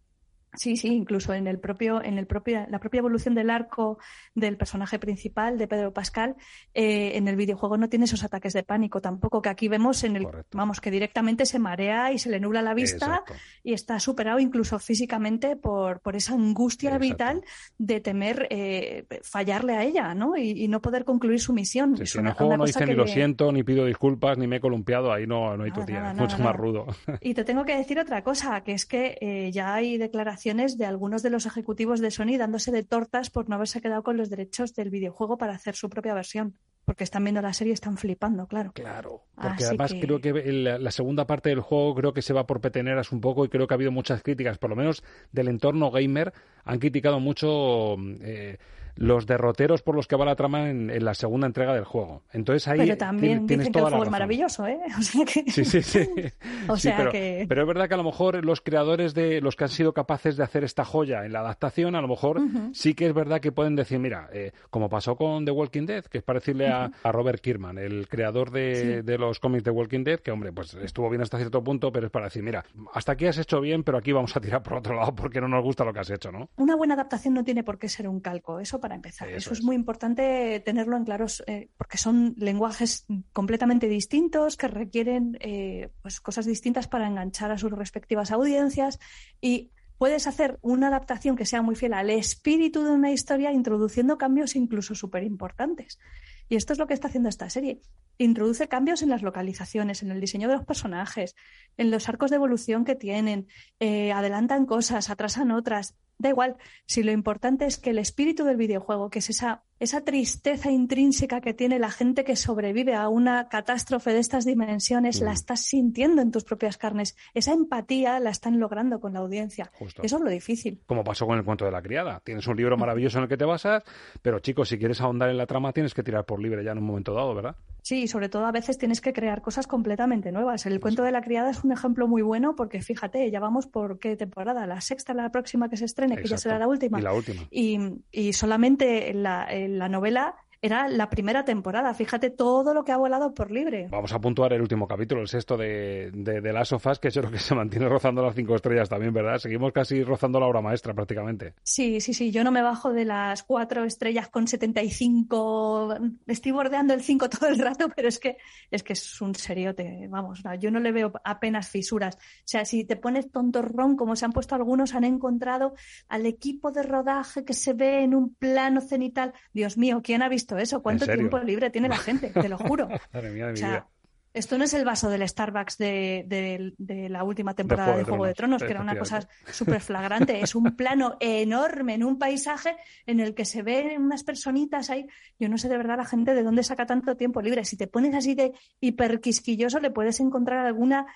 sí, 0.53 0.77
sí, 0.77 0.87
incluso 0.89 1.33
en 1.33 1.47
el 1.47 1.59
propio, 1.59 2.03
en 2.03 2.17
el 2.17 2.25
propio, 2.25 2.65
la 2.69 2.79
propia 2.79 2.99
evolución 2.99 3.35
del 3.35 3.49
arco 3.49 3.99
del 4.35 4.57
personaje 4.57 4.97
principal 4.99 5.57
de 5.57 5.67
Pedro 5.67 5.93
Pascal, 5.93 6.35
eh, 6.73 7.11
en 7.15 7.27
el 7.27 7.35
videojuego 7.35 7.77
no 7.77 7.89
tiene 7.89 8.05
esos 8.05 8.23
ataques 8.23 8.53
de 8.53 8.63
pánico 8.63 8.99
tampoco 9.01 9.41
que 9.41 9.49
aquí 9.49 9.67
vemos 9.67 10.03
en 10.03 10.15
el, 10.15 10.27
vamos, 10.51 10.81
que 10.81 10.89
directamente 10.91 11.45
se 11.45 11.59
marea 11.59 12.11
y 12.11 12.17
se 12.19 12.29
le 12.29 12.39
nubla 12.39 12.61
la 12.61 12.73
vista 12.73 13.05
Exacto. 13.05 13.33
y 13.63 13.73
está 13.73 13.99
superado 13.99 14.39
incluso 14.39 14.79
físicamente 14.79 15.55
por, 15.55 15.99
por 15.99 16.15
esa 16.15 16.33
angustia 16.33 16.97
vital 16.97 17.43
de 17.77 17.99
temer 17.99 18.47
eh, 18.49 19.05
fallarle 19.23 19.75
a 19.75 19.83
ella, 19.83 20.13
¿no? 20.15 20.35
Y, 20.35 20.51
y 20.63 20.67
no 20.67 20.81
poder 20.81 21.05
concluir 21.05 21.39
su 21.39 21.53
misión. 21.53 21.95
Sí, 21.97 22.03
Es 22.03 22.15
en 22.15 22.27
el 22.27 22.33
juego 22.33 22.57
no 22.57 22.65
dice 22.65 22.85
ni 22.85 22.93
lo 22.95 23.05
le- 23.05 23.11
siento, 23.11 23.51
ni 23.51 23.63
pido 23.63 23.85
disculpas, 23.85 24.37
ni 24.37 24.47
me 24.47 24.55
he 24.55 24.59
columpiado, 24.59 25.11
ahí 25.13 25.27
no, 25.27 25.55
no 25.55 25.63
hay 25.65 25.71
tu 25.71 25.85
tía, 25.85 25.99
nada, 25.99 26.11
es 26.13 26.17
mucho 26.17 26.37
nada, 26.37 26.51
más 26.51 26.55
rudo. 26.59 26.87
Y 27.21 27.33
te 27.33 27.43
tengo 27.43 27.65
que 27.65 27.75
decir 27.75 27.99
otra 27.99 28.23
cosa, 28.23 28.61
que 28.63 28.71
es 28.73 28.85
que 28.85 29.17
eh, 29.21 29.51
ya 29.51 29.75
hay 29.75 29.97
declaraciones 29.97 30.38
declaraciones 30.39 30.77
de 30.77 30.85
algunos 30.85 31.21
de 31.21 31.29
los 31.29 31.45
ejecutivos 31.45 31.99
de 31.99 32.11
Sony 32.11 32.37
dándose 32.37 32.71
de 32.71 32.83
tortas 32.83 33.29
por 33.29 33.49
no 33.49 33.55
haberse 33.55 33.81
quedado 33.81 34.03
con 34.03 34.15
los 34.15 34.29
derechos 34.29 34.73
del 34.73 34.89
videojuego 34.89 35.37
para 35.37 35.53
hacer 35.53 35.75
su 35.75 35.89
propia 35.89 36.13
versión. 36.13 36.55
Porque 36.85 37.03
están 37.03 37.23
viendo 37.23 37.41
la 37.41 37.53
serie 37.53 37.71
y 37.71 37.73
están 37.73 37.97
flipando, 37.97 38.47
claro. 38.47 38.71
Claro. 38.73 39.23
Porque 39.35 39.65
además 39.65 39.93
creo 39.99 40.21
que 40.21 40.31
la 40.33 40.91
segunda 40.91 41.27
parte 41.27 41.49
del 41.49 41.59
juego 41.59 41.93
creo 41.93 42.13
que 42.13 42.21
se 42.21 42.33
va 42.33 42.47
por 42.47 42.61
peteneras 42.61 43.11
un 43.11 43.21
poco 43.21 43.45
y 43.45 43.49
creo 43.49 43.67
que 43.67 43.73
ha 43.73 43.75
habido 43.75 43.91
muchas 43.91 44.23
críticas, 44.23 44.57
por 44.57 44.69
lo 44.69 44.75
menos 44.75 45.03
del 45.31 45.49
entorno 45.49 45.91
gamer, 45.91 46.33
han 46.63 46.79
criticado 46.79 47.19
mucho 47.19 47.95
eh, 48.21 48.57
los 48.99 49.25
derroteros 49.25 49.81
por 49.81 49.95
los 49.95 50.07
que 50.07 50.17
va 50.17 50.25
la 50.25 50.35
trama 50.35 50.69
en, 50.69 50.89
la 51.03 51.13
segunda 51.13 51.47
entrega 51.47 51.73
del 51.73 51.85
juego. 51.85 52.23
Entonces 52.33 52.67
ahí 52.67 52.79
pero 52.79 52.97
también 52.97 53.47
tienes 53.47 53.67
dicen 53.67 53.73
que 53.73 53.79
el 53.79 53.85
juego 53.85 54.03
es 54.03 54.09
maravilloso, 54.09 54.67
¿eh? 54.67 54.79
O 54.99 55.01
sea 55.01 55.25
que... 55.25 55.49
Sí, 55.49 55.63
sí, 55.63 55.81
sí. 55.81 56.07
o 56.67 56.75
sea 56.75 56.97
pero, 56.97 57.11
que... 57.11 57.45
pero 57.47 57.61
es 57.61 57.67
verdad 57.67 57.87
que 57.87 57.93
a 57.93 57.97
lo 57.97 58.03
mejor 58.03 58.43
los 58.43 58.59
creadores 58.59 59.13
de 59.13 59.39
los 59.39 59.55
que 59.55 59.63
han 59.63 59.69
sido 59.69 59.93
capaces 59.93 60.35
de 60.35 60.43
hacer 60.43 60.65
esta 60.65 60.83
joya 60.83 61.25
en 61.25 61.31
la 61.31 61.39
adaptación, 61.39 61.95
a 61.95 62.01
lo 62.01 62.09
mejor 62.09 62.41
sí 62.73 62.93
que 62.93 63.07
es 63.07 63.13
verdad 63.13 63.39
que 63.39 63.53
pueden 63.53 63.77
decir, 63.77 63.99
mira, 63.99 64.29
eh, 64.33 64.51
como 64.69 64.89
pasó 64.89 65.15
con 65.15 65.45
The 65.45 65.51
Walking 65.51 65.85
Dead, 65.85 66.03
que 66.03 66.17
es 66.17 66.23
parecerle 66.23 66.67
a, 66.67 66.91
Robert 67.05 67.41
Kirkman, 67.41 67.77
el 67.77 68.07
creador 68.07 68.51
de, 68.51 69.01
de, 69.01 69.17
los 69.17 69.39
cómics 69.39 69.63
de 69.63 69.71
Walking 69.71 70.03
Dead, 70.03 70.19
que 70.19 70.31
hombre, 70.31 70.51
pues 70.51 70.73
estuvo 70.75 71.09
bien 71.09 71.21
hasta 71.21 71.37
cierto 71.37 71.63
punto, 71.63 71.91
pero 71.91 72.07
es 72.07 72.11
para 72.11 72.25
decir, 72.25 72.43
mira, 72.43 72.65
hasta 72.93 73.13
aquí 73.13 73.25
has 73.25 73.37
hecho 73.37 73.61
bien, 73.61 73.83
pero 73.83 73.97
aquí 73.97 74.11
vamos 74.11 74.35
a 74.35 74.41
tirar 74.41 74.61
por 74.61 74.75
otro 74.75 74.95
lado 74.95 75.15
porque 75.15 75.39
no 75.39 75.47
nos 75.47 75.63
gusta 75.63 75.85
lo 75.85 75.93
que 75.93 75.99
has 75.99 76.09
hecho, 76.09 76.31
¿no? 76.31 76.49
Una 76.57 76.75
buena 76.75 76.95
adaptación 76.95 77.33
no 77.33 77.43
tiene 77.43 77.63
por 77.63 77.79
qué 77.79 77.87
ser 77.87 78.07
un 78.07 78.19
calco, 78.19 78.59
eso 78.59 78.79
para 78.79 78.88
empezar. 78.95 79.29
Eso, 79.29 79.53
es 79.53 79.63
muy 79.63 79.75
importante 79.75 80.59
tenerlo 80.65 80.97
en 80.97 81.05
claro 81.05 81.25
eh, 81.47 81.69
porque 81.77 81.97
son 81.97 82.33
lenguajes 82.37 83.05
completamente 83.33 83.87
distintos 83.87 84.57
que 84.57 84.67
requieren 84.67 85.37
eh, 85.41 85.89
pues 86.01 86.19
cosas 86.21 86.45
distintas 86.45 86.87
para 86.87 87.07
enganchar 87.07 87.51
a 87.51 87.57
sus 87.57 87.71
respectivas 87.71 88.31
audiencias 88.31 88.99
y 89.41 89.71
puedes 89.97 90.27
hacer 90.27 90.57
una 90.61 90.87
adaptación 90.87 91.35
que 91.35 91.45
sea 91.45 91.61
muy 91.61 91.75
fiel 91.75 91.93
al 91.93 92.09
espíritu 92.09 92.83
de 92.83 92.91
una 92.91 93.11
historia 93.11 93.51
introduciendo 93.51 94.17
cambios 94.17 94.55
incluso 94.55 94.95
súper 94.95 95.23
importantes. 95.23 95.99
Y 96.47 96.55
esto 96.55 96.73
es 96.73 96.79
lo 96.79 96.87
que 96.87 96.95
está 96.95 97.09
haciendo 97.09 97.29
esta 97.29 97.49
serie. 97.49 97.81
Introduce 98.17 98.67
cambios 98.67 99.03
en 99.03 99.09
las 99.09 99.21
localizaciones, 99.21 100.01
en 100.01 100.09
el 100.09 100.19
diseño 100.19 100.47
de 100.47 100.55
los 100.55 100.65
personajes, 100.65 101.35
en 101.77 101.91
los 101.91 102.09
arcos 102.09 102.31
de 102.31 102.37
evolución 102.37 102.85
que 102.85 102.95
tienen, 102.95 103.47
eh, 103.79 104.11
adelantan 104.11 104.65
cosas, 104.65 105.09
atrasan 105.09 105.51
otras, 105.51 105.95
Da 106.21 106.27
igual, 106.27 106.57
si 106.85 107.01
lo 107.01 107.13
importante 107.13 107.65
es 107.65 107.77
que 107.77 107.91
el 107.91 107.97
espíritu 107.97 108.43
del 108.43 108.57
videojuego, 108.57 109.09
que 109.09 109.19
es 109.19 109.29
esa, 109.29 109.63
esa 109.79 110.03
tristeza 110.03 110.69
intrínseca 110.69 111.39
que 111.39 111.53
tiene 111.53 111.79
la 111.79 111.91
gente 111.91 112.25
que 112.25 112.35
sobrevive 112.35 112.93
a 112.93 113.07
una 113.07 113.47
catástrofe 113.47 114.11
de 114.11 114.19
estas 114.19 114.43
dimensiones, 114.43 115.21
la 115.21 115.31
estás 115.31 115.61
sintiendo 115.61 116.21
en 116.21 116.31
tus 116.31 116.43
propias 116.43 116.75
carnes. 116.77 117.15
Esa 117.33 117.53
empatía 117.53 118.19
la 118.19 118.31
están 118.31 118.59
logrando 118.59 118.99
con 118.99 119.13
la 119.13 119.19
audiencia. 119.19 119.71
Eso 119.79 120.17
es 120.17 120.21
lo 120.21 120.29
difícil. 120.29 120.81
Como 120.85 121.05
pasó 121.05 121.25
con 121.25 121.37
el 121.37 121.45
cuento 121.45 121.63
de 121.63 121.71
la 121.71 121.81
criada. 121.81 122.19
Tienes 122.19 122.45
un 122.47 122.57
libro 122.57 122.75
maravilloso 122.75 123.19
en 123.19 123.23
el 123.23 123.29
que 123.29 123.37
te 123.37 123.45
basas, 123.45 123.83
pero 124.21 124.39
chicos, 124.39 124.67
si 124.67 124.77
quieres 124.77 124.99
ahondar 124.99 125.29
en 125.29 125.37
la 125.37 125.45
trama 125.45 125.71
tienes 125.71 125.93
que 125.93 126.03
tirar 126.03 126.25
por 126.25 126.41
libre 126.41 126.65
ya 126.65 126.73
en 126.73 126.79
un 126.79 126.85
momento 126.85 127.13
dado, 127.13 127.33
¿verdad? 127.33 127.55
Sí, 127.81 128.03
y 128.03 128.07
sobre 128.07 128.29
todo 128.29 128.45
a 128.45 128.51
veces 128.51 128.77
tienes 128.77 129.01
que 129.01 129.13
crear 129.13 129.41
cosas 129.41 129.67
completamente 129.67 130.31
nuevas. 130.31 130.65
El 130.65 130.79
cuento 130.79 131.03
de 131.03 131.11
la 131.11 131.21
criada 131.21 131.49
es 131.49 131.63
un 131.63 131.71
ejemplo 131.71 132.07
muy 132.07 132.21
bueno 132.21 132.55
porque 132.55 132.81
fíjate, 132.81 133.29
ya 133.31 133.39
vamos 133.39 133.67
por 133.67 133.99
qué 133.99 134.15
temporada, 134.15 134.67
la 134.67 134.81
sexta, 134.81 135.13
la 135.13 135.31
próxima 135.31 135.69
que 135.69 135.77
se 135.77 135.85
estrene, 135.85 136.17
que 136.17 136.27
ya 136.27 136.37
será 136.37 136.59
la 136.59 136.67
última. 136.67 136.99
Y 136.99 137.01
la 137.01 137.13
última. 137.13 137.47
Y, 137.51 138.33
solamente 138.33 139.13
la, 139.13 139.47
en 139.49 139.79
la 139.79 139.89
novela 139.89 140.35
era 140.61 140.87
la 140.87 141.09
primera 141.09 141.45
temporada. 141.45 141.93
Fíjate 141.93 142.29
todo 142.29 142.73
lo 142.73 142.83
que 142.83 142.91
ha 142.91 142.97
volado 142.97 143.33
por 143.33 143.51
libre. 143.51 143.87
Vamos 143.89 144.11
a 144.13 144.19
puntuar 144.19 144.53
el 144.53 144.61
último 144.61 144.87
capítulo, 144.87 145.21
el 145.21 145.27
sexto 145.27 145.57
de, 145.57 146.11
de, 146.13 146.41
de 146.41 146.53
Las 146.53 146.69
Sofás, 146.69 146.99
que 146.99 147.09
yo 147.09 147.21
creo 147.21 147.31
que 147.31 147.39
se 147.39 147.55
mantiene 147.55 147.87
rozando 147.87 148.21
las 148.21 148.35
cinco 148.35 148.55
estrellas 148.55 148.89
también, 148.89 149.13
¿verdad? 149.13 149.37
Seguimos 149.37 149.71
casi 149.71 150.03
rozando 150.03 150.39
la 150.39 150.47
obra 150.47 150.61
maestra 150.61 150.93
prácticamente. 150.93 151.53
Sí, 151.63 152.01
sí, 152.01 152.13
sí. 152.13 152.31
Yo 152.31 152.43
no 152.43 152.51
me 152.51 152.61
bajo 152.61 152.91
de 152.91 153.05
las 153.05 153.43
cuatro 153.43 153.85
estrellas 153.85 154.29
con 154.29 154.47
75. 154.47 155.95
Estoy 156.27 156.51
bordeando 156.51 156.93
el 156.93 157.01
cinco 157.01 157.29
todo 157.29 157.47
el 157.47 157.59
rato, 157.59 157.87
pero 157.95 158.07
es 158.07 158.19
que 158.19 158.37
es 158.71 158.83
que 158.83 158.93
es 158.93 159.21
un 159.21 159.35
seriote. 159.35 160.07
Vamos, 160.09 160.43
yo 160.59 160.71
no 160.71 160.79
le 160.79 160.91
veo 160.91 161.13
apenas 161.23 161.69
fisuras. 161.69 162.15
O 162.15 162.19
sea, 162.45 162.65
si 162.65 162.83
te 162.83 162.95
pones 162.95 163.31
tontorrón, 163.31 163.95
como 163.95 164.15
se 164.15 164.25
han 164.25 164.31
puesto 164.31 164.55
algunos, 164.55 164.93
han 164.93 165.03
encontrado 165.03 165.73
al 166.07 166.25
equipo 166.25 166.71
de 166.71 166.83
rodaje 166.83 167.45
que 167.45 167.53
se 167.53 167.73
ve 167.73 168.03
en 168.03 168.13
un 168.13 168.33
plano 168.33 168.81
cenital. 168.81 169.33
Dios 169.53 169.77
mío, 169.77 170.01
¿quién 170.03 170.21
ha 170.21 170.29
visto 170.29 170.48
eso? 170.57 170.81
¿Cuánto 170.81 171.05
tiempo 171.05 171.39
libre 171.39 171.69
tiene 171.69 171.89
la 171.89 171.97
gente? 171.97 172.29
Te 172.29 172.49
lo 172.49 172.57
juro. 172.57 172.87
Esto 174.31 174.59
no 174.59 174.63
es 174.63 174.73
el 174.75 174.85
vaso 174.85 175.09
del 175.09 175.27
Starbucks 175.27 175.77
de, 175.79 176.73
la 177.09 177.23
última 177.23 177.55
temporada 177.55 177.97
de 177.97 178.03
Juego 178.03 178.25
de 178.25 178.35
Tronos, 178.35 178.61
que 178.61 178.69
era 178.69 178.81
una 178.81 178.97
cosa 178.97 179.27
súper 179.51 179.81
flagrante. 179.81 180.39
es 180.39 180.53
un 180.53 180.63
plano 180.77 181.17
enorme 181.19 181.95
en 181.95 182.03
un 182.03 182.19
paisaje 182.19 182.75
en 183.07 183.19
el 183.19 183.33
que 183.33 183.43
se 183.43 183.63
ven 183.63 183.99
unas 183.99 184.23
personitas 184.23 184.91
ahí. 184.91 185.07
Yo 185.39 185.49
no 185.49 185.57
sé 185.57 185.67
de 185.67 185.77
verdad 185.77 185.97
la 185.97 186.05
gente 186.05 186.35
de 186.35 186.43
dónde 186.43 186.61
saca 186.61 186.85
tanto 186.85 187.17
tiempo 187.17 187.41
libre. 187.41 187.65
Si 187.65 187.75
te 187.75 187.87
pones 187.87 188.13
así 188.13 188.35
de 188.35 188.53
hiperquisquilloso, 188.79 189.79
le 189.79 189.89
puedes 189.89 190.19
encontrar 190.19 190.63
alguna 190.63 191.07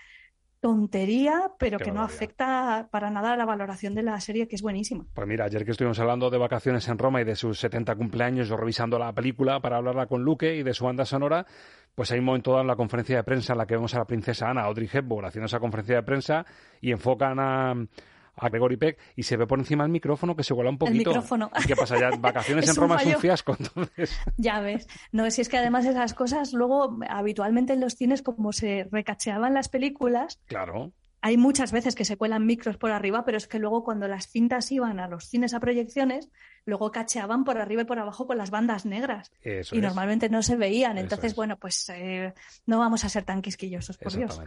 tontería, 0.63 1.51
pero 1.59 1.77
que 1.77 1.91
no 1.91 2.01
afecta 2.01 2.87
para 2.89 3.09
nada 3.09 3.33
a 3.33 3.35
la 3.35 3.43
valoración 3.43 3.93
de 3.95 4.01
la 4.01 4.17
serie, 4.21 4.47
que 4.47 4.55
es 4.55 4.61
buenísima. 4.61 5.05
Pues 5.13 5.27
mira, 5.27 5.43
ayer 5.43 5.65
que 5.65 5.71
estuvimos 5.71 5.99
hablando 5.99 6.29
de 6.29 6.37
vacaciones 6.37 6.87
en 6.87 6.97
Roma 6.97 7.19
y 7.19 7.25
de 7.25 7.35
sus 7.35 7.59
70 7.59 7.93
cumpleaños, 7.97 8.47
yo 8.47 8.55
revisando 8.55 8.97
la 8.97 9.11
película 9.11 9.59
para 9.59 9.75
hablarla 9.75 10.05
con 10.05 10.23
Luque 10.23 10.55
y 10.55 10.63
de 10.63 10.73
su 10.73 10.85
banda 10.85 11.03
sonora, 11.03 11.45
pues 11.93 12.13
hay 12.13 12.19
un 12.19 12.25
momento 12.25 12.51
dado 12.51 12.61
en 12.61 12.67
la 12.67 12.77
conferencia 12.77 13.17
de 13.17 13.23
prensa 13.25 13.51
en 13.51 13.57
la 13.57 13.65
que 13.65 13.75
vemos 13.75 13.93
a 13.93 13.97
la 13.99 14.05
princesa 14.05 14.49
Ana, 14.49 14.61
Audrey 14.61 14.89
Hepburn, 14.89 15.25
haciendo 15.25 15.47
esa 15.47 15.59
conferencia 15.59 15.97
de 15.97 16.03
prensa 16.03 16.45
y 16.79 16.93
enfocan 16.93 17.39
a, 17.41 17.73
a 18.35 18.49
Gregory 18.49 18.77
Peck 18.77 18.99
y 19.15 19.23
se 19.23 19.37
ve 19.37 19.47
por 19.47 19.59
encima 19.59 19.83
del 19.83 19.91
micrófono 19.91 20.35
que 20.35 20.43
se 20.43 20.53
vuela 20.53 20.69
un 20.69 20.77
poquito. 20.77 20.93
El 20.93 21.07
micrófono. 21.07 21.51
¿Y 21.63 21.67
qué 21.67 21.75
pasa? 21.75 21.99
Ya 21.99 22.11
vacaciones 22.19 22.67
en 22.67 22.75
Roma 22.75 23.01
es 23.01 23.07
un 23.07 23.21
fiasco, 23.21 23.55
entonces. 23.57 24.17
Ya 24.37 24.59
ves. 24.59 24.87
No, 25.11 25.29
si 25.31 25.41
es 25.41 25.49
que 25.49 25.57
además 25.57 25.85
esas 25.85 26.13
cosas 26.13 26.53
luego 26.53 26.97
habitualmente 27.09 27.73
en 27.73 27.81
los 27.81 27.95
cines 27.95 28.21
como 28.21 28.51
se 28.51 28.87
recacheaban 28.91 29.53
las 29.53 29.69
películas. 29.69 30.39
Claro 30.45 30.93
hay 31.25 31.37
muchas 31.37 31.71
veces 31.71 31.95
que 31.95 32.03
se 32.03 32.17
cuelan 32.17 32.45
micros 32.45 32.75
por 32.75 32.91
arriba, 32.91 33.23
pero 33.23 33.37
es 33.37 33.47
que 33.47 33.57
luego 33.57 33.85
cuando 33.85 34.09
las 34.09 34.27
cintas 34.27 34.69
iban 34.73 34.99
a 34.99 35.07
los 35.07 35.23
cines 35.23 35.53
a 35.53 35.61
proyecciones, 35.61 36.29
luego 36.65 36.91
cacheaban 36.91 37.45
por 37.45 37.57
arriba 37.57 37.83
y 37.83 37.85
por 37.85 37.97
abajo 37.97 38.27
con 38.27 38.37
las 38.37 38.51
bandas 38.51 38.85
negras. 38.85 39.31
y 39.41 39.79
normalmente 39.79 40.27
no 40.27 40.43
se 40.43 40.57
veían. 40.57 40.97
Entonces, 40.97 41.33
bueno, 41.33 41.55
pues 41.55 41.87
eh, 41.95 42.33
no 42.65 42.77
vamos 42.77 43.05
a 43.05 43.09
ser 43.09 43.23
tan 43.23 43.41
quisquillosos, 43.41 43.97
por 43.97 44.11
Dios. 44.11 44.41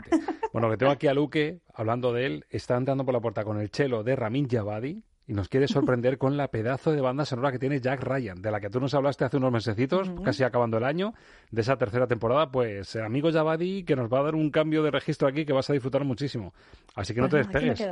bueno, 0.52 0.68
que 0.68 0.76
tengo 0.76 0.92
aquí 0.92 1.06
a 1.06 1.14
Luque, 1.14 1.60
hablando 1.72 2.12
de 2.12 2.26
él, 2.26 2.44
está 2.50 2.76
entrando 2.76 3.06
por 3.06 3.14
la 3.14 3.20
puerta 3.20 3.42
con 3.42 3.58
el 3.58 3.70
chelo 3.70 4.04
de 4.04 4.14
Ramin 4.14 4.46
Javadi 4.46 5.02
y 5.26 5.32
nos 5.32 5.48
quiere 5.48 5.66
sorprender 5.66 6.18
con 6.18 6.36
la 6.36 6.48
pedazo 6.48 6.92
de 6.92 7.00
banda 7.00 7.24
sonora 7.24 7.50
que 7.50 7.58
tiene 7.58 7.80
Jack 7.80 8.02
Ryan, 8.02 8.40
de 8.40 8.50
la 8.50 8.60
que 8.60 8.70
tú 8.70 8.78
nos 8.80 8.94
hablaste 8.94 9.24
hace 9.24 9.36
unos 9.38 9.52
mesecitos, 9.52 10.10
casi 10.24 10.44
acabando 10.44 10.78
el 10.78 10.84
año, 10.84 11.14
de 11.50 11.62
esa 11.62 11.76
tercera 11.76 12.06
temporada. 12.06 12.50
Pues, 12.50 12.94
eh, 12.94 13.02
amigo 13.02 13.32
Javadi, 13.32 13.82
que 13.82 13.96
nos 13.96 14.12
va 14.12 14.20
a 14.20 14.22
dar 14.22 14.34
un 14.36 14.50
cambio 14.50 14.82
de 14.84 14.90
registro 14.90 15.26
aquí 15.26 15.44
que 15.44 15.52
vas 15.52 15.68
a 15.68 15.72
disfrutar 15.72 16.04
muchísimo. 16.04 16.54
Así 16.94 17.12
que 17.12 17.20
no 17.20 17.28
te 17.28 17.38
despegues. 17.38 17.84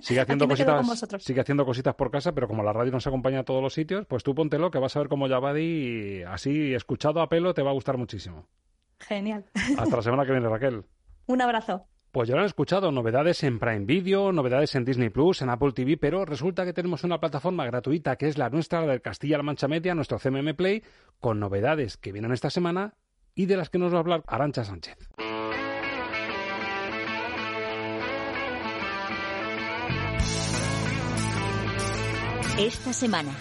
Sigue 0.00 0.20
haciendo 0.20 0.48
cositas, 0.48 1.06
sigue 1.18 1.40
haciendo 1.40 1.66
cositas 1.66 1.94
por 1.94 2.10
casa, 2.10 2.32
pero 2.32 2.48
como 2.48 2.62
la 2.62 2.72
radio 2.72 2.92
nos 2.92 3.06
acompaña 3.06 3.40
a 3.40 3.44
todos 3.44 3.62
los 3.62 3.74
sitios, 3.74 4.06
pues 4.06 4.22
tú 4.22 4.34
póntelo 4.34 4.70
que 4.70 4.78
vas 4.78 4.96
a 4.96 5.00
ver 5.00 5.08
como 5.08 5.28
Javadi, 5.28 6.22
así 6.22 6.72
escuchado 6.72 7.20
a 7.20 7.28
pelo, 7.28 7.52
te 7.52 7.62
va 7.62 7.70
a 7.70 7.74
gustar 7.74 7.98
muchísimo. 7.98 8.46
Genial. 9.00 9.44
Hasta 9.76 9.96
la 9.96 10.02
semana 10.02 10.24
que 10.24 10.32
viene, 10.32 10.48
Raquel. 10.48 10.84
Un 11.26 11.42
abrazo. 11.42 11.86
Pues 12.14 12.28
ya 12.28 12.36
lo 12.36 12.42
han 12.42 12.46
escuchado, 12.46 12.92
novedades 12.92 13.42
en 13.42 13.58
Prime 13.58 13.86
Video, 13.86 14.30
novedades 14.30 14.76
en 14.76 14.84
Disney 14.84 15.10
Plus, 15.10 15.42
en 15.42 15.50
Apple 15.50 15.72
TV, 15.72 15.96
pero 15.96 16.24
resulta 16.24 16.64
que 16.64 16.72
tenemos 16.72 17.02
una 17.02 17.18
plataforma 17.18 17.66
gratuita 17.66 18.14
que 18.14 18.28
es 18.28 18.38
la 18.38 18.50
nuestra, 18.50 18.82
la 18.82 18.86
del 18.86 19.02
Castilla-La 19.02 19.42
Mancha 19.42 19.66
Media, 19.66 19.96
nuestro 19.96 20.20
CMM 20.20 20.54
Play, 20.54 20.84
con 21.18 21.40
novedades 21.40 21.96
que 21.96 22.12
vienen 22.12 22.30
esta 22.30 22.50
semana 22.50 22.94
y 23.34 23.46
de 23.46 23.56
las 23.56 23.68
que 23.68 23.80
nos 23.80 23.92
va 23.92 23.96
a 23.96 24.00
hablar 24.00 24.22
Arancha 24.28 24.62
Sánchez. 24.62 24.96
Esta 32.56 32.92
semana, 32.92 33.32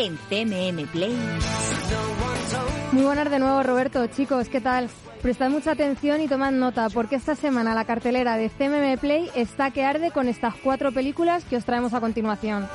en 0.00 0.16
CMM 0.16 0.86
Play. 0.88 1.14
Muy 2.92 3.02
buenas 3.04 3.30
de 3.30 3.38
nuevo, 3.38 3.62
Roberto. 3.62 4.06
Chicos, 4.06 4.48
¿qué 4.48 4.60
tal? 4.60 4.88
Prestad 5.20 5.50
mucha 5.50 5.72
atención 5.72 6.22
y 6.22 6.28
tomad 6.28 6.52
nota, 6.52 6.88
porque 6.88 7.16
esta 7.16 7.34
semana 7.34 7.74
la 7.74 7.84
cartelera 7.84 8.38
de 8.38 8.48
CMM 8.48 8.98
Play 8.98 9.30
está 9.34 9.70
que 9.70 9.84
arde 9.84 10.10
con 10.10 10.26
estas 10.28 10.54
cuatro 10.54 10.90
películas 10.92 11.44
que 11.44 11.56
os 11.56 11.66
traemos 11.66 11.92
a 11.92 12.00
continuación. 12.00 12.66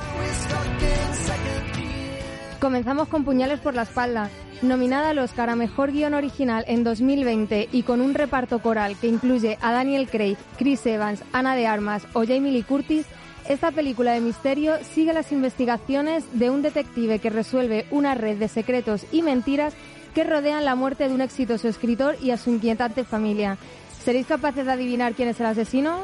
Comenzamos 2.60 3.08
con 3.08 3.24
Puñales 3.24 3.58
por 3.58 3.74
la 3.74 3.82
espalda, 3.82 4.30
nominada 4.62 5.10
al 5.10 5.18
Oscar 5.18 5.50
a 5.50 5.56
Mejor 5.56 5.90
Guión 5.90 6.14
Original 6.14 6.64
en 6.68 6.84
2020 6.84 7.68
y 7.72 7.82
con 7.82 8.00
un 8.00 8.14
reparto 8.14 8.60
coral 8.60 8.96
que 9.00 9.08
incluye 9.08 9.58
a 9.60 9.72
Daniel 9.72 10.08
Craig, 10.08 10.36
Chris 10.58 10.86
Evans, 10.86 11.24
Ana 11.32 11.56
de 11.56 11.66
Armas 11.66 12.06
o 12.12 12.24
Jamie 12.24 12.52
Lee 12.52 12.62
Curtis, 12.62 13.06
esta 13.48 13.70
película 13.70 14.12
de 14.12 14.20
misterio 14.20 14.74
sigue 14.94 15.12
las 15.12 15.32
investigaciones 15.32 16.24
de 16.32 16.50
un 16.50 16.62
detective 16.62 17.18
que 17.18 17.30
resuelve 17.30 17.86
una 17.90 18.14
red 18.14 18.38
de 18.38 18.48
secretos 18.48 19.06
y 19.12 19.22
mentiras 19.22 19.74
que 20.14 20.24
rodean 20.24 20.64
la 20.64 20.74
muerte 20.74 21.08
de 21.08 21.14
un 21.14 21.20
exitoso 21.20 21.68
escritor 21.68 22.16
y 22.22 22.30
a 22.30 22.38
su 22.38 22.50
inquietante 22.50 23.04
familia. 23.04 23.58
¿Seréis 24.04 24.26
capaces 24.26 24.66
de 24.66 24.72
adivinar 24.72 25.14
quién 25.14 25.28
es 25.28 25.40
el 25.40 25.46
asesino? 25.46 26.00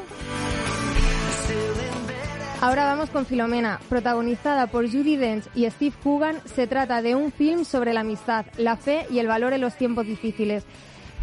Ahora 2.60 2.84
vamos 2.84 3.10
con 3.10 3.26
Filomena, 3.26 3.80
protagonizada 3.88 4.68
por 4.68 4.88
Judy 4.88 5.16
Dench 5.16 5.44
y 5.54 5.68
Steve 5.68 5.96
Coogan. 6.02 6.40
Se 6.44 6.68
trata 6.68 7.02
de 7.02 7.16
un 7.16 7.32
film 7.32 7.64
sobre 7.64 7.92
la 7.92 8.00
amistad, 8.00 8.46
la 8.56 8.76
fe 8.76 9.06
y 9.10 9.18
el 9.18 9.26
valor 9.26 9.52
en 9.52 9.60
los 9.62 9.74
tiempos 9.74 10.06
difíciles. 10.06 10.64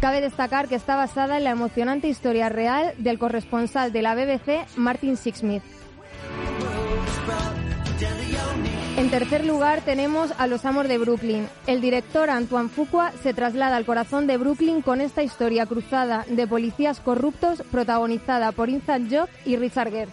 Cabe 0.00 0.20
destacar 0.20 0.68
que 0.68 0.74
está 0.74 0.96
basada 0.96 1.38
en 1.38 1.44
la 1.44 1.50
emocionante 1.50 2.08
historia 2.08 2.48
real 2.48 2.92
del 2.98 3.18
corresponsal 3.18 3.92
de 3.92 4.02
la 4.02 4.14
BBC, 4.14 4.66
Martin 4.76 5.16
Sixsmith. 5.16 5.62
En 8.96 9.10
tercer 9.10 9.46
lugar 9.46 9.80
tenemos 9.80 10.30
a 10.36 10.46
Los 10.46 10.64
Amos 10.64 10.86
de 10.86 10.98
Brooklyn. 10.98 11.48
El 11.66 11.80
director 11.80 12.28
Antoine 12.28 12.68
Fuqua 12.68 13.12
se 13.22 13.32
traslada 13.32 13.76
al 13.76 13.86
corazón 13.86 14.26
de 14.26 14.36
Brooklyn 14.36 14.82
con 14.82 15.00
esta 15.00 15.22
historia 15.22 15.64
cruzada 15.66 16.26
de 16.28 16.46
policías 16.46 17.00
corruptos 17.00 17.62
protagonizada 17.70 18.52
por 18.52 18.68
Ethan 18.68 19.08
Job 19.10 19.28
y 19.46 19.56
Richard 19.56 19.90
Gere. 19.90 20.10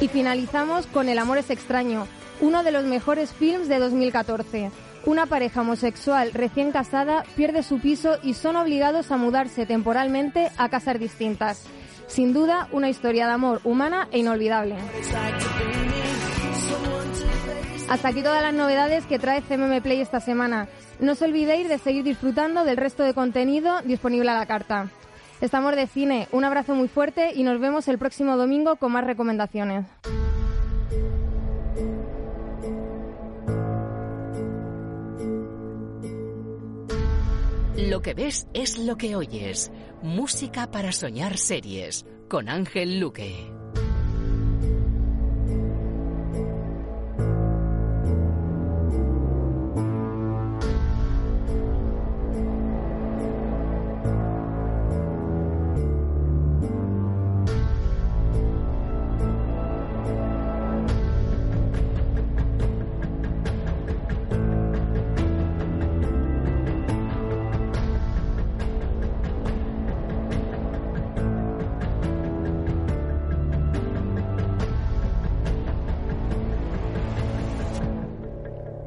Y 0.00 0.08
finalizamos 0.08 0.86
con 0.86 1.08
El 1.08 1.18
amor 1.18 1.38
es 1.38 1.48
extraño, 1.48 2.06
uno 2.40 2.62
de 2.62 2.72
los 2.72 2.84
mejores 2.84 3.32
films 3.32 3.68
de 3.68 3.78
2014. 3.78 4.70
Una 5.06 5.26
pareja 5.26 5.62
homosexual 5.62 6.32
recién 6.32 6.72
casada 6.72 7.24
pierde 7.36 7.62
su 7.62 7.78
piso 7.78 8.18
y 8.22 8.34
son 8.34 8.56
obligados 8.56 9.10
a 9.10 9.16
mudarse 9.16 9.64
temporalmente 9.64 10.50
a 10.58 10.68
casas 10.68 10.98
distintas. 10.98 11.64
Sin 12.06 12.32
duda, 12.32 12.68
una 12.72 12.88
historia 12.88 13.26
de 13.26 13.32
amor 13.32 13.60
humana 13.64 14.08
e 14.12 14.18
inolvidable. 14.18 14.76
Hasta 17.88 18.08
aquí 18.08 18.22
todas 18.22 18.42
las 18.42 18.54
novedades 18.54 19.04
que 19.06 19.18
trae 19.18 19.42
CMM 19.42 19.80
Play 19.82 20.00
esta 20.00 20.20
semana. 20.20 20.68
No 21.00 21.12
os 21.12 21.22
olvidéis 21.22 21.68
de 21.68 21.78
seguir 21.78 22.04
disfrutando 22.04 22.64
del 22.64 22.76
resto 22.76 23.02
de 23.02 23.14
contenido 23.14 23.82
disponible 23.82 24.30
a 24.30 24.38
la 24.38 24.46
carta. 24.46 24.88
Estamos 25.40 25.76
de 25.76 25.86
cine, 25.86 26.28
un 26.32 26.44
abrazo 26.44 26.74
muy 26.74 26.88
fuerte 26.88 27.32
y 27.34 27.42
nos 27.42 27.60
vemos 27.60 27.88
el 27.88 27.98
próximo 27.98 28.36
domingo 28.36 28.76
con 28.76 28.92
más 28.92 29.04
recomendaciones. 29.04 29.84
Lo 37.76 38.02
que 38.02 38.14
ves 38.14 38.46
es 38.54 38.78
lo 38.78 38.96
que 38.96 39.16
oyes. 39.16 39.72
Música 40.00 40.70
para 40.70 40.92
soñar 40.92 41.36
series 41.36 42.06
con 42.28 42.48
Ángel 42.48 43.00
Luque. 43.00 43.63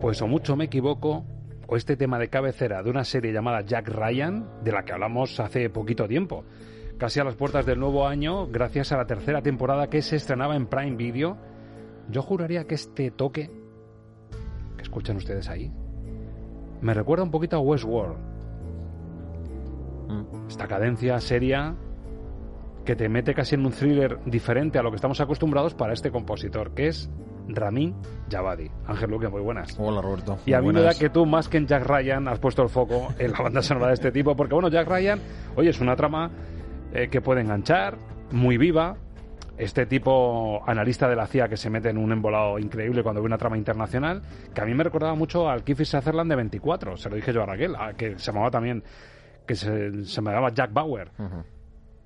Pues 0.08 0.22
o 0.22 0.28
mucho 0.28 0.56
me 0.56 0.64
equivoco, 0.64 1.26
o 1.68 1.76
este 1.76 1.98
tema 1.98 2.18
de 2.18 2.30
cabecera 2.30 2.82
de 2.82 2.90
una 2.90 3.04
serie 3.04 3.34
llamada 3.34 3.60
Jack 3.60 3.90
Ryan, 3.90 4.64
de 4.64 4.72
la 4.72 4.86
que 4.86 4.94
hablamos 4.94 5.38
hace 5.42 5.70
poquito 5.70 6.08
tiempo, 6.08 6.46
casi 6.98 7.20
a 7.20 7.26
las 7.26 7.36
puertas 7.36 7.66
del 7.66 7.82
nuevo 7.82 8.08
año, 8.08 8.48
gracias 8.48 8.94
a 8.94 8.98
la 8.98 9.06
tercera 9.06 9.42
temporada 9.42 9.90
que 9.90 10.02
se 10.02 10.16
estrenaba 10.16 10.56
en 10.56 10.68
Prime 10.68 10.96
Video, 10.96 11.36
yo 12.10 12.22
juraría 12.22 12.66
que 12.66 12.76
este 12.76 13.12
toque, 13.12 13.52
que 14.78 14.82
escuchan 14.82 15.18
ustedes 15.18 15.50
ahí, 15.50 15.74
me 16.80 16.94
recuerda 16.94 17.26
un 17.26 17.32
poquito 17.32 17.58
a 17.58 17.60
Westworld. 17.60 18.18
Esta 20.48 20.70
cadencia 20.70 21.20
seria 21.20 21.76
que 22.86 22.96
te 22.96 23.10
mete 23.10 23.34
casi 23.34 23.56
en 23.56 23.66
un 23.66 23.74
thriller 23.74 24.24
diferente 24.26 24.80
a 24.80 24.84
lo 24.84 24.90
que 24.90 24.96
estamos 24.96 25.20
acostumbrados 25.20 25.74
para 25.74 25.92
este 25.92 26.12
compositor, 26.12 26.74
que 26.74 26.88
es 26.88 27.10
Ramin 27.50 27.96
Javadi. 28.30 28.70
Ángel 28.88 29.10
Luque, 29.12 29.28
muy 29.30 29.42
buenas. 29.42 29.76
Hola, 29.80 30.02
Roberto. 30.02 30.38
Y 30.46 30.54
a 30.54 30.60
mí 30.62 30.68
me 30.68 30.82
da 30.82 30.94
que 31.00 31.10
tú, 31.10 31.26
más 31.26 31.48
que 31.50 31.58
en 31.58 31.68
Jack 31.68 31.86
Ryan, 31.86 32.28
has 32.28 32.40
puesto 32.40 32.62
el 32.64 32.70
foco 32.70 33.08
en 33.20 33.32
la 33.32 33.42
banda 33.42 33.62
sonora 33.62 33.88
de 33.88 33.94
este 33.94 34.12
tipo, 34.12 34.36
porque 34.36 34.54
bueno, 34.54 34.70
Jack 34.70 34.88
Ryan, 34.90 35.20
oye, 35.56 35.70
es 35.70 35.80
una 35.80 35.96
trama 35.96 36.30
eh, 36.94 37.08
que 37.10 37.22
puede 37.22 37.42
enganchar, 37.42 37.98
muy 38.32 38.58
viva. 38.58 38.96
Este 39.58 39.88
tipo 39.88 40.62
analista 40.68 41.10
de 41.10 41.16
la 41.16 41.26
CIA 41.26 41.48
que 41.48 41.58
se 41.58 41.72
mete 41.72 41.90
en 41.90 41.98
un 41.98 42.12
embolado 42.12 42.60
increíble 42.60 43.02
cuando 43.02 43.22
ve 43.22 43.26
una 43.26 43.40
trama 43.40 43.58
internacional, 43.58 44.22
que 44.54 44.62
a 44.62 44.66
mí 44.66 44.76
me 44.76 44.84
recordaba 44.84 45.16
mucho 45.16 45.50
al 45.50 45.64
Kiefer 45.64 45.88
Sutherland 45.88 46.30
de 46.30 46.36
24, 46.36 46.96
se 46.96 47.10
lo 47.10 47.16
dije 47.16 47.34
yo 47.34 47.42
a 47.42 47.48
Raquel, 47.48 47.76
a- 47.76 47.94
que 47.94 48.20
se 48.20 48.32
llamaba 48.32 48.52
también, 48.52 48.84
que 49.48 49.56
se, 49.56 50.06
se 50.06 50.22
llamaba 50.22 50.50
Jack 50.54 50.72
Bauer. 50.72 51.10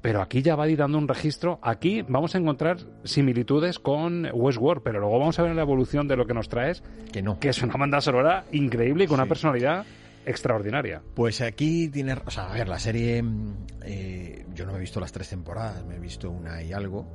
Pero 0.02 0.22
aquí 0.22 0.42
ya 0.42 0.56
va 0.56 0.64
a 0.64 0.70
ir 0.70 0.78
dando 0.78 0.98
un 0.98 1.08
registro. 1.08 1.60
Aquí 1.62 2.02
vamos 2.02 2.34
a 2.34 2.40
encontrar 2.40 2.78
similitudes 3.04 3.80
con 3.80 4.28
Westworld, 4.34 4.82
pero 4.84 5.00
luego 5.00 5.20
vamos 5.20 5.38
a 5.38 5.44
ver 5.44 5.56
la 5.56 5.62
evolución 5.62 6.08
de 6.08 6.16
lo 6.16 6.26
que 6.26 6.34
nos 6.34 6.50
traes. 6.50 6.84
Que 7.12 7.22
no. 7.22 7.40
Que 7.40 7.50
es 7.50 7.62
una 7.62 7.76
banda 7.76 8.02
sonora 8.02 8.46
increíble 8.52 9.04
y 9.04 9.08
con 9.08 9.20
una 9.20 9.28
personalidad 9.28 9.86
extraordinaria. 10.26 11.02
Pues 11.14 11.42
aquí 11.42 11.90
tiene, 11.90 12.14
o 12.14 12.32
sea, 12.32 12.52
a 12.52 12.54
ver, 12.54 12.68
la 12.68 12.80
serie, 12.80 13.22
mm, 13.22 13.54
eh, 13.84 14.46
yo 14.54 14.66
no 14.66 14.72
me 14.72 14.78
he 14.78 14.82
visto 14.82 15.00
las 15.00 15.12
tres 15.12 15.30
temporadas, 15.30 15.86
me 15.86 15.96
he 15.96 16.00
visto 16.00 16.30
una 16.32 16.62
y 16.64 16.74
algo. 16.74 17.06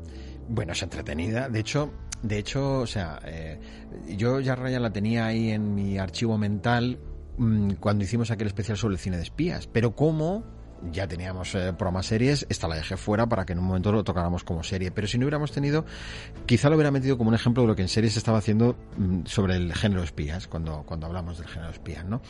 Bueno, 0.49 0.73
es 0.73 0.83
entretenida. 0.83 1.49
De 1.49 1.61
hecho, 1.61 1.93
de 2.23 2.39
hecho, 2.39 2.81
o 2.81 2.87
sea, 2.87 3.21
eh, 3.25 3.59
yo 4.17 4.41
ya 4.41 4.55
Ryan 4.55 4.83
la 4.83 4.93
tenía 4.93 5.27
ahí 5.27 5.51
en 5.51 5.75
mi 5.75 5.99
archivo 5.99 6.39
mental 6.39 6.99
mm, 7.37 7.73
cuando 7.81 8.05
hicimos 8.05 8.31
aquel 8.31 8.47
especial 8.47 8.77
sobre 8.77 8.95
el 8.95 9.01
cine 9.01 9.17
de 9.17 9.25
espías. 9.25 9.67
Pero 9.67 9.95
como 9.95 10.56
ya 10.93 11.07
teníamos 11.07 11.55
eh, 11.55 11.73
programas 11.73 12.07
series, 12.07 12.47
esta 12.49 12.69
la 12.69 12.77
dejé 12.77 12.97
fuera 12.97 13.29
para 13.29 13.45
que 13.45 13.53
en 13.53 13.59
un 13.59 13.67
momento 13.67 13.93
lo 13.93 14.05
tocáramos 14.05 14.45
como 14.45 14.63
serie. 14.63 14.91
Pero 14.91 15.07
si 15.07 15.19
no 15.19 15.25
hubiéramos 15.25 15.53
tenido, 15.53 15.85
quizá 16.47 16.69
lo 16.69 16.77
hubiera 16.77 16.91
metido 16.91 17.19
como 17.19 17.29
un 17.29 17.35
ejemplo 17.35 17.63
de 17.63 17.69
lo 17.69 17.77
que 17.77 17.83
en 17.83 17.89
series 17.89 18.15
se 18.15 18.19
estaba 18.19 18.39
haciendo 18.39 18.77
mm, 18.97 19.27
sobre 19.27 19.57
el 19.57 19.75
género 19.75 20.03
espías, 20.03 20.47
cuando, 20.47 20.83
cuando 20.85 21.07
hablamos 21.07 21.39
del 21.39 21.49
género 21.49 21.71
espías, 21.71 22.05
¿no? 22.05 22.21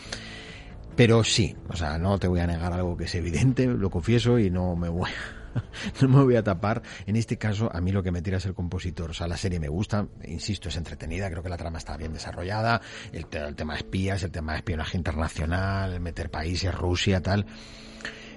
Pero 0.96 1.22
sí, 1.24 1.54
o 1.68 1.76
sea, 1.76 1.98
no 1.98 2.18
te 2.18 2.26
voy 2.26 2.40
a 2.40 2.46
negar 2.46 2.72
algo 2.72 2.96
que 2.96 3.04
es 3.04 3.14
evidente, 3.14 3.66
lo 3.66 3.90
confieso 3.90 4.38
y 4.38 4.50
no 4.50 4.74
me 4.76 4.88
voy 4.88 5.10
no 6.00 6.08
me 6.08 6.22
voy 6.22 6.36
a 6.36 6.42
tapar. 6.42 6.82
En 7.06 7.16
este 7.16 7.38
caso, 7.38 7.70
a 7.72 7.80
mí 7.80 7.92
lo 7.92 8.02
que 8.02 8.10
me 8.10 8.22
tira 8.22 8.38
es 8.38 8.46
el 8.46 8.54
compositor. 8.54 9.10
O 9.10 9.14
sea, 9.14 9.26
la 9.26 9.36
serie 9.36 9.60
me 9.60 9.68
gusta, 9.68 10.06
insisto, 10.24 10.68
es 10.68 10.76
entretenida, 10.76 11.30
creo 11.30 11.42
que 11.42 11.48
la 11.48 11.56
trama 11.56 11.78
está 11.78 11.96
bien 11.96 12.12
desarrollada, 12.12 12.80
el, 13.12 13.26
el 13.30 13.54
tema 13.54 13.74
de 13.74 13.80
espías, 13.80 14.22
el 14.22 14.30
tema 14.30 14.52
de 14.52 14.58
espionaje 14.58 14.96
internacional, 14.96 16.00
meter 16.00 16.30
países, 16.30 16.74
Rusia, 16.74 17.20
tal. 17.20 17.46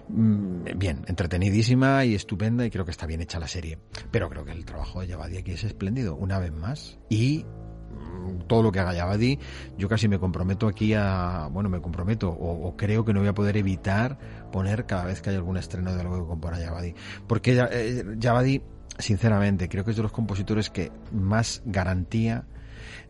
Mm, 0.09 0.63
Bien, 0.77 1.03
entretenidísima 1.07 2.03
y 2.05 2.15
estupenda 2.15 2.65
y 2.65 2.71
creo 2.71 2.85
que 2.85 2.91
está 2.91 3.05
bien 3.05 3.21
hecha 3.21 3.39
la 3.39 3.47
serie. 3.47 3.77
Pero 4.11 4.29
creo 4.29 4.43
que 4.43 4.51
el 4.51 4.65
trabajo 4.65 5.01
de 5.01 5.07
Yavadi 5.07 5.37
aquí 5.37 5.51
es 5.51 5.63
espléndido, 5.63 6.15
una 6.15 6.39
vez 6.39 6.51
más. 6.51 6.97
Y 7.09 7.45
mm, 7.91 8.47
todo 8.47 8.63
lo 8.63 8.71
que 8.71 8.79
haga 8.79 8.93
Yavadi, 8.93 9.39
yo 9.77 9.87
casi 9.87 10.07
me 10.07 10.19
comprometo 10.19 10.67
aquí 10.67 10.93
a, 10.95 11.47
bueno, 11.51 11.69
me 11.69 11.81
comprometo 11.81 12.29
o, 12.29 12.67
o 12.67 12.75
creo 12.75 13.05
que 13.05 13.13
no 13.13 13.19
voy 13.19 13.29
a 13.29 13.33
poder 13.33 13.57
evitar 13.57 14.17
poner 14.51 14.85
cada 14.85 15.05
vez 15.05 15.21
que 15.21 15.29
hay 15.29 15.35
algún 15.35 15.57
estreno 15.57 15.93
de 15.93 16.01
algo 16.01 16.19
que 16.21 16.27
compone 16.27 16.59
Yavadi. 16.59 16.95
Porque 17.27 17.67
eh, 17.71 18.03
Yavadi, 18.17 18.61
sinceramente, 18.97 19.69
creo 19.69 19.83
que 19.83 19.91
es 19.91 19.97
de 19.97 20.03
los 20.03 20.11
compositores 20.11 20.69
que 20.69 20.91
más 21.11 21.61
garantía 21.65 22.45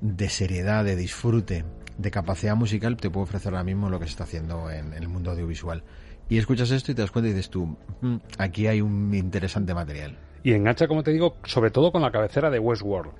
de 0.01 0.29
seriedad, 0.29 0.83
de 0.83 0.95
disfrute, 0.95 1.65
de 1.97 2.11
capacidad 2.11 2.55
musical 2.55 2.95
te 2.97 3.09
puede 3.09 3.25
ofrecer 3.25 3.53
ahora 3.53 3.63
mismo 3.63 3.89
lo 3.89 3.99
que 3.99 4.05
se 4.05 4.11
está 4.11 4.23
haciendo 4.23 4.71
en, 4.71 4.93
en 4.93 5.03
el 5.03 5.09
mundo 5.09 5.31
audiovisual. 5.31 5.83
Y 6.29 6.37
escuchas 6.37 6.69
esto 6.71 6.91
y 6.91 6.95
te 6.95 7.01
das 7.01 7.11
cuenta 7.11 7.29
y 7.29 7.33
dices 7.33 7.49
tú, 7.49 7.75
"Mm, 8.01 8.15
aquí 8.37 8.67
hay 8.67 8.81
un 8.81 9.13
interesante 9.13 9.73
material. 9.73 10.17
Y 10.43 10.53
engancha, 10.53 10.87
como 10.87 11.03
te 11.03 11.11
digo, 11.11 11.35
sobre 11.43 11.71
todo 11.71 11.91
con 11.91 12.01
la 12.01 12.11
cabecera 12.11 12.49
de 12.49 12.59
Westworld. 12.59 13.11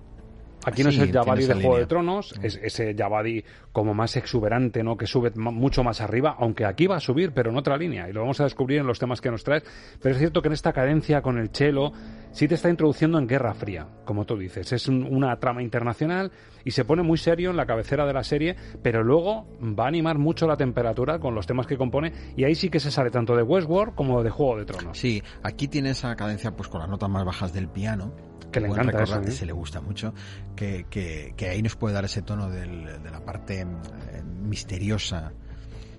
Aquí 0.66 0.84
no 0.84 0.92
Sí, 0.92 0.98
es 0.98 1.04
el 1.04 1.14
Javadi 1.14 1.46
de 1.46 1.54
Juego 1.54 1.78
de. 1.78 1.86
Tronos, 1.86 2.36
es 2.44 2.60
ese 2.62 2.94
Javadi 2.94 3.44
como 3.72 3.94
más 3.94 4.18
exuberante, 4.18 4.84
¿no? 4.84 4.98
Que 4.98 5.08
sube 5.08 5.32
mucho 5.36 5.84
más 5.86 6.02
arriba, 6.02 6.36
aunque 6.38 6.66
aquí 6.66 6.86
va 6.86 6.98
a 6.98 7.00
subir, 7.00 7.32
pero 7.34 7.50
en 7.50 7.58
otra 7.58 7.78
línea, 7.78 8.10
y 8.10 8.14
lo 8.14 8.22
vamos 8.22 8.42
a 8.42 8.44
descubrir 8.44 8.80
en 8.80 8.86
los 8.86 9.00
temas 9.00 9.22
que 9.22 9.32
nos 9.32 9.44
traes. 9.46 9.64
Pero 10.02 10.14
es 10.16 10.20
cierto 10.20 10.42
que 10.42 10.50
en 10.50 10.54
esta 10.54 10.74
cadencia 10.74 11.22
con 11.22 11.38
el 11.38 11.52
chelo 11.52 11.94
sí 12.32 12.48
te 12.48 12.56
está 12.56 12.70
introduciendo 12.70 13.18
en 13.20 13.28
Guerra 13.28 13.54
Fría, 13.54 13.88
como 14.06 14.26
tú 14.26 14.38
dices. 14.38 14.72
Es 14.74 14.88
un- 14.88 15.04
una 15.04 15.36
trama 15.40 15.62
internacional 15.64 16.32
y 16.64 16.72
se 16.72 16.86
pone 16.86 17.04
muy 17.04 17.18
serio 17.18 17.50
en 17.52 17.58
la 17.58 17.66
cabecera 17.66 18.06
de 18.06 18.14
la 18.14 18.24
serie, 18.24 18.56
pero 18.84 19.04
luego 19.04 19.48
va 19.62 19.86
a 19.86 19.88
animar 19.88 20.18
mucho 20.18 20.48
la 20.48 20.58
temperatura 20.58 21.20
con 21.20 21.36
los 21.36 21.48
temas 21.48 21.68
que 21.68 21.78
compone, 21.78 22.12
y 22.36 22.44
ahí 22.44 22.56
sí 22.56 22.70
que 22.70 22.80
se 22.80 22.92
sale 22.92 23.12
tanto 23.12 23.36
de 23.36 23.44
Westworld 23.44 23.96
como 23.96 24.22
de 24.24 24.30
Juego 24.30 24.58
de 24.58 24.66
Tronos. 24.66 24.98
Sí, 24.98 25.22
aquí 25.44 25.68
tiene 25.68 25.92
esa 25.92 26.16
cadencia 26.16 26.56
pues 26.56 26.70
con 26.70 26.80
las 26.82 26.90
notas 26.90 27.10
más 27.10 27.26
bajas 27.26 27.54
del 27.54 27.68
piano. 27.70 28.14
Que 28.52 28.60
le 28.62 28.68
encanta 28.68 29.04
eso, 29.04 29.14
¿eh? 29.30 29.32
Se 29.32 29.46
le 29.46 29.52
gusta 29.54 29.80
mucho. 29.80 30.12
Que, 30.56 30.86
que, 30.90 31.34
que 31.38 31.50
ahí 31.50 31.62
nos 31.62 31.76
puede 31.76 31.94
dar 31.94 32.06
ese 32.06 32.24
tono 32.24 32.50
del- 32.50 33.02
de 33.04 33.12
la 33.12 33.24
parte 33.24 33.62
eh, 33.62 33.66
misteriosa, 34.42 35.32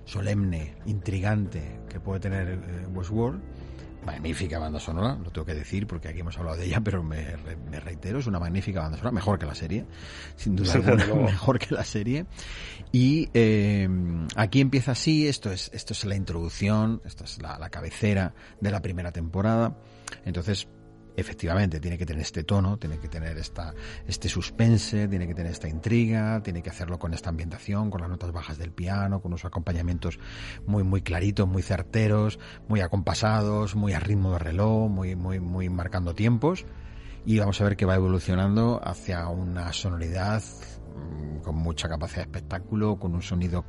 solemne, 0.05 0.75
intrigante 0.85 1.79
que 1.89 1.99
puede 1.99 2.19
tener 2.19 2.47
eh, 2.49 2.87
Westworld. 2.93 3.41
Magnífica 4.05 4.59
banda 4.59 4.79
sonora, 4.79 5.15
lo 5.15 5.31
tengo 5.31 5.45
que 5.45 5.53
decir 5.53 5.87
porque 5.87 6.07
aquí 6.07 6.19
hemos 6.19 6.37
hablado 6.37 6.57
de 6.57 6.65
ella, 6.65 6.81
pero 6.81 7.03
me, 7.03 7.35
me 7.69 7.79
reitero, 7.79 8.19
es 8.19 8.27
una 8.27 8.39
magnífica 8.39 8.81
banda 8.81 8.97
sonora, 8.97 9.13
mejor 9.13 9.39
que 9.39 9.45
la 9.45 9.55
serie, 9.55 9.85
sin 10.35 10.55
duda 10.55 10.73
alguna, 10.73 11.05
mejor 11.15 11.59
que 11.59 11.73
la 11.73 11.83
serie. 11.83 12.25
Y 12.91 13.29
eh, 13.33 13.87
aquí 14.35 14.61
empieza 14.61 14.91
así, 14.93 15.27
esto 15.27 15.51
es, 15.51 15.69
esto 15.73 15.93
es 15.93 16.03
la 16.05 16.15
introducción, 16.15 17.01
esto 17.05 17.23
es 17.23 17.41
la, 17.41 17.57
la 17.57 17.69
cabecera 17.69 18.33
de 18.59 18.71
la 18.71 18.81
primera 18.81 19.11
temporada. 19.11 19.77
Entonces, 20.25 20.67
efectivamente 21.21 21.79
tiene 21.79 21.97
que 21.97 22.05
tener 22.05 22.21
este 22.21 22.43
tono, 22.43 22.77
tiene 22.77 22.99
que 22.99 23.07
tener 23.07 23.37
esta, 23.37 23.73
este 24.07 24.29
suspense, 24.29 25.07
tiene 25.07 25.27
que 25.27 25.33
tener 25.33 25.51
esta 25.51 25.67
intriga, 25.67 26.41
tiene 26.43 26.61
que 26.61 26.69
hacerlo 26.69 26.99
con 26.99 27.13
esta 27.13 27.29
ambientación, 27.29 27.89
con 27.89 28.01
las 28.01 28.09
notas 28.09 28.31
bajas 28.31 28.57
del 28.57 28.71
piano, 28.71 29.21
con 29.21 29.31
unos 29.31 29.45
acompañamientos 29.45 30.19
muy, 30.65 30.83
muy 30.83 31.01
claritos, 31.01 31.47
muy 31.47 31.61
certeros, 31.61 32.39
muy 32.67 32.81
acompasados, 32.81 33.75
muy 33.75 33.93
a 33.93 33.99
ritmo 33.99 34.33
de 34.33 34.39
reloj, 34.39 34.89
muy, 34.89 35.15
muy, 35.15 35.39
muy 35.39 35.69
marcando 35.69 36.13
tiempos. 36.13 36.65
Y 37.25 37.37
vamos 37.39 37.61
a 37.61 37.63
ver 37.65 37.77
que 37.77 37.85
va 37.85 37.95
evolucionando 37.95 38.81
hacia 38.83 39.27
una 39.27 39.71
sonoridad 39.73 40.41
mm, 40.41 41.41
con 41.41 41.55
mucha 41.55 41.87
capacidad 41.87 42.17
de 42.17 42.31
espectáculo, 42.31 42.97
con 42.97 43.13
un 43.13 43.21
sonido 43.21 43.63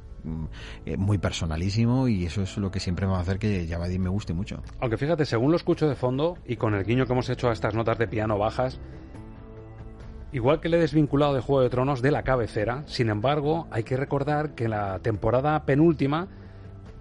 eh, 0.87 0.97
muy 0.97 1.19
personalísimo 1.19 2.09
y 2.09 2.27
eso 2.27 2.43
es 2.43 2.57
lo 2.57 2.71
que 2.71 2.81
siempre 2.81 3.07
va 3.07 3.19
a 3.19 3.21
hacer 3.21 3.39
que 3.39 3.67
Javadi 3.69 3.99
me 3.99 4.09
guste 4.09 4.33
mucho. 4.33 4.63
Aunque 4.81 4.97
fíjate, 4.97 5.25
según 5.25 5.51
lo 5.51 5.57
escucho 5.57 5.89
de 5.89 5.95
fondo 5.95 6.39
y 6.47 6.57
con 6.57 6.75
el 6.75 6.85
guiño 6.85 7.07
que 7.07 7.13
hemos 7.13 7.29
hecho 7.29 7.49
a 7.49 7.53
estas 7.53 7.75
notas 7.75 7.99
de 7.99 8.09
piano 8.09 8.39
bajas, 8.39 8.81
igual 10.33 10.61
que 10.61 10.69
le 10.69 10.79
he 10.79 10.81
desvinculado 10.81 11.35
de 11.35 11.41
Juego 11.41 11.63
de 11.63 11.71
Tronos 11.71 12.03
de 12.03 12.11
la 12.11 12.23
cabecera, 12.23 12.85
sin 12.87 13.09
embargo, 13.11 13.67
hay 13.71 13.83
que 13.83 13.97
recordar 13.97 14.55
que 14.55 14.69
la 14.69 15.01
temporada 15.01 15.65
penúltima, 15.65 16.29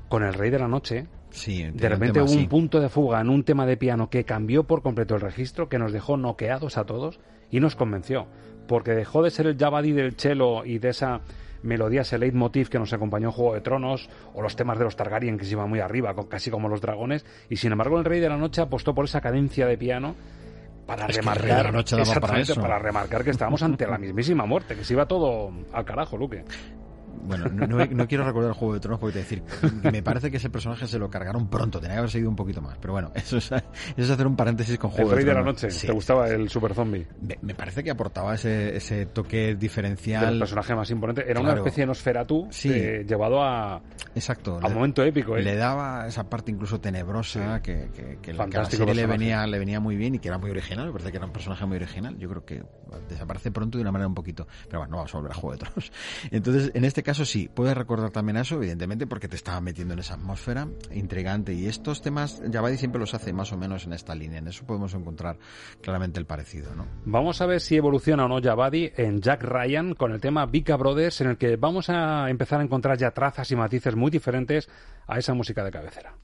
con 0.09 0.24
El 0.24 0.34
Rey 0.34 0.49
de 0.49 0.59
la 0.59 0.67
Noche, 0.67 1.07
Sí, 1.32 1.63
de 1.63 1.88
repente 1.89 2.22
hubo 2.22 2.34
un 2.34 2.49
punto 2.49 2.82
de 2.82 2.89
fuga 2.89 3.22
en 3.22 3.30
un 3.30 3.43
tema 3.43 3.65
de 3.65 3.78
piano 3.78 4.09
que 4.09 4.26
cambió 4.26 4.65
por 4.65 4.82
completo 4.82 5.15
el 5.15 5.22
registro, 5.22 5.69
que 5.69 5.80
nos 5.80 5.93
dejó 5.93 6.17
noqueados 6.17 6.78
a 6.78 6.84
todos 6.84 7.22
y 7.49 7.61
nos 7.61 7.78
convenció. 7.78 8.28
Porque 8.67 8.91
dejó 8.91 9.24
de 9.24 9.32
ser 9.32 9.47
el 9.47 9.57
Javadi 9.57 9.93
del 9.93 10.15
cello 10.15 10.65
y 10.65 10.80
de 10.80 10.89
esa 10.89 11.22
melodías, 11.64 12.12
el 12.14 12.22
leitmotiv 12.22 12.70
que 12.70 12.80
nos 12.80 12.93
acompañó 12.93 13.28
en 13.28 13.32
Juego 13.32 13.53
de 13.53 13.62
Tronos, 13.62 14.09
o 14.34 14.41
los 14.41 14.55
temas 14.55 14.78
de 14.78 14.86
los 14.86 14.95
Targaryen 14.95 15.38
que 15.38 15.45
se 15.45 15.51
iban 15.51 15.70
muy 15.70 15.80
arriba, 15.80 16.16
casi 16.30 16.51
como 16.51 16.70
los 16.70 16.82
dragones, 16.82 17.26
y 17.49 17.57
sin 17.57 17.72
embargo 17.72 17.97
el 17.97 18.05
Rey 18.05 18.20
de 18.20 18.30
la 18.30 18.38
Noche 18.38 18.62
apostó 18.62 18.93
por 18.93 19.05
esa 19.05 19.22
cadencia 19.22 19.68
de 19.68 19.78
piano 19.78 20.16
para 20.86 21.07
remarcar 21.07 21.72
para, 22.20 22.43
para 22.62 22.80
remarcar 22.80 23.24
que 23.24 23.30
estábamos 23.30 23.64
ante 23.64 23.88
la 23.88 23.97
mismísima 23.97 24.45
muerte, 24.45 24.76
que 24.76 24.84
se 24.84 24.93
iba 24.93 25.05
todo 25.05 25.51
al 25.72 25.86
carajo, 25.86 26.18
Luque. 26.18 26.43
Bueno, 27.24 27.45
no, 27.49 28.07
quiero 28.07 28.24
recordar 28.24 28.49
el 28.49 28.55
Juego 28.55 28.74
de 28.74 28.80
Tronos 28.80 28.99
porque 28.99 29.13
te 29.13 29.19
decir, 29.19 29.43
me 29.84 30.01
parece 30.03 30.32
que 30.32 30.38
ese 30.38 30.49
personaje 30.49 30.88
se 30.88 30.99
lo 30.99 31.09
cargaron 31.09 31.49
pronto, 31.49 31.80
tenía 31.80 31.95
que 31.95 31.99
haber 31.99 32.11
seguido 32.11 32.30
un 32.30 32.36
poquito 32.36 32.61
más. 32.61 32.78
Pero 32.80 32.93
bueno, 32.93 33.11
eso 33.15 33.38
es, 33.38 33.51
eso 33.51 33.63
es 33.97 34.09
hacer 34.09 34.28
un 34.28 34.36
paréntesis 34.36 34.78
con 34.78 34.91
Juego 34.91 35.11
el 35.11 35.17
Rey 35.17 35.26
de, 35.26 35.34
la 35.34 35.41
Noche, 35.41 35.67
¿te 35.67 35.91
gustaba 35.91 36.30
el 36.30 36.49
Super 36.49 36.74
Zombie? 36.74 37.07
Me, 37.41 37.55
parece 37.55 37.84
que 37.84 37.91
aportaba 37.91 38.36
ese, 38.36 38.76
ese 38.76 39.05
toque 39.05 39.55
diferencial. 39.55 40.34
El 40.34 40.39
personaje 40.39 40.76
más 40.76 40.89
imponente. 40.89 41.30
Era 41.30 41.39
una 41.39 41.53
especie 41.53 41.84
de 41.84 41.88
Nosferatu 41.88 42.49
llevado 42.51 43.43
a, 43.43 43.82
Exacto, 44.13 44.59
a 44.61 44.67
un 44.67 44.74
momento 44.74 45.03
épico. 45.03 45.38
¿eh? 45.38 45.41
Le 45.41 45.55
daba 45.55 46.07
esa 46.07 46.30
parte 46.30 46.51
incluso 46.51 46.82
tenebrosa 46.82 47.61
que, 47.61 47.89
que, 48.22 48.34
la, 48.34 48.65
serie 48.65 48.93
le 48.93 49.05
venía, 49.05 49.47
le 49.47 49.57
venía 49.57 49.80
muy 49.80 49.95
bien 49.95 50.15
y 50.15 50.19
que 50.19 50.28
era 50.28 50.38
muy 50.38 50.49
original. 50.49 50.88
Me 50.88 50.91
parece 50.91 51.11
que 51.11 51.17
era 51.17 51.26
un 51.26 51.32
personaje 51.32 51.65
muy 51.65 51.78
original. 51.78 52.17
Yo 52.17 52.28
creo 52.30 52.45
que 52.45 52.63
desaparece 53.07 53.51
pronto 53.51 53.78
de 53.78 53.84
una 53.84 53.91
manera 53.91 54.07
un 54.07 54.15
poquito. 54.15 54.47
Pero 54.67 54.80
bueno, 54.80 54.91
no 54.91 54.97
vamos 54.97 55.15
a 55.15 55.17
volver 55.17 55.32
a 55.32 55.36
Juego 55.36 55.53
de 55.53 55.59
Tronos. 55.59 55.91
Entonces, 56.32 56.72
en 56.74 56.84
este 56.84 57.03
caso 57.03 57.11
sí, 57.14 57.49
puede 57.53 57.74
recordar 57.74 58.12
también 58.12 58.38
eso, 58.38 58.55
evidentemente, 58.55 59.07
porque 59.07 59.28
te 59.28 59.36
estaba 59.36 59.62
metiendo 59.62 59.93
en 59.93 59.99
esa 59.99 60.16
atmósfera 60.16 60.68
intrigante. 60.93 61.53
Y 61.53 61.68
estos 61.68 62.01
temas, 62.01 62.41
Javadi 62.51 62.78
siempre 62.78 62.99
los 62.99 63.14
hace 63.14 63.34
más 63.34 63.51
o 63.51 63.57
menos 63.57 63.86
en 63.86 63.93
esta 63.93 64.16
línea. 64.16 64.39
En 64.39 64.47
eso 64.47 64.66
podemos 64.66 64.93
encontrar 64.93 65.38
claramente 65.82 66.20
el 66.20 66.26
parecido, 66.26 66.76
¿no? 66.76 66.86
Vamos 67.05 67.41
a 67.41 67.45
ver 67.45 67.62
si 67.62 67.76
evoluciona 67.76 68.26
o 68.26 68.28
no 68.28 68.41
Javadi 68.41 68.91
en 68.95 69.22
Jack 69.22 69.43
Ryan 69.43 69.93
con 69.93 70.12
el 70.12 70.22
tema 70.22 70.45
Vika 70.45 70.76
Brothers, 70.76 71.22
en 71.22 71.28
el 71.30 71.38
que 71.38 71.55
vamos 71.55 71.89
a 71.89 72.30
empezar 72.30 72.62
a 72.62 72.64
encontrar 72.64 72.97
ya 72.97 73.12
trazas 73.12 73.51
y 73.51 73.55
matices 73.55 73.95
muy 73.95 74.12
diferentes 74.12 74.70
a 75.07 75.18
esa 75.18 75.34
música 75.34 75.64
de 75.64 75.72
cabecera. 75.72 76.16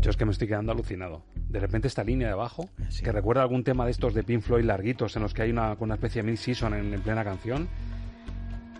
Yo 0.00 0.10
es 0.10 0.16
que 0.16 0.24
me 0.24 0.32
estoy 0.32 0.48
quedando 0.48 0.72
alucinado. 0.72 1.22
De 1.34 1.60
repente 1.60 1.88
esta 1.88 2.04
línea 2.04 2.28
de 2.28 2.34
abajo, 2.34 2.68
que 3.02 3.12
recuerda 3.12 3.42
algún 3.42 3.64
tema 3.64 3.84
de 3.84 3.90
estos 3.90 4.14
de 4.14 4.22
Pink 4.22 4.42
Floyd 4.42 4.64
larguitos 4.64 5.16
en 5.16 5.22
los 5.22 5.34
que 5.34 5.42
hay 5.42 5.50
una, 5.50 5.76
una 5.78 5.94
especie 5.94 6.22
de 6.22 6.30
mid-season 6.30 6.74
en, 6.74 7.00
plena 7.00 7.24
canción. 7.24 7.68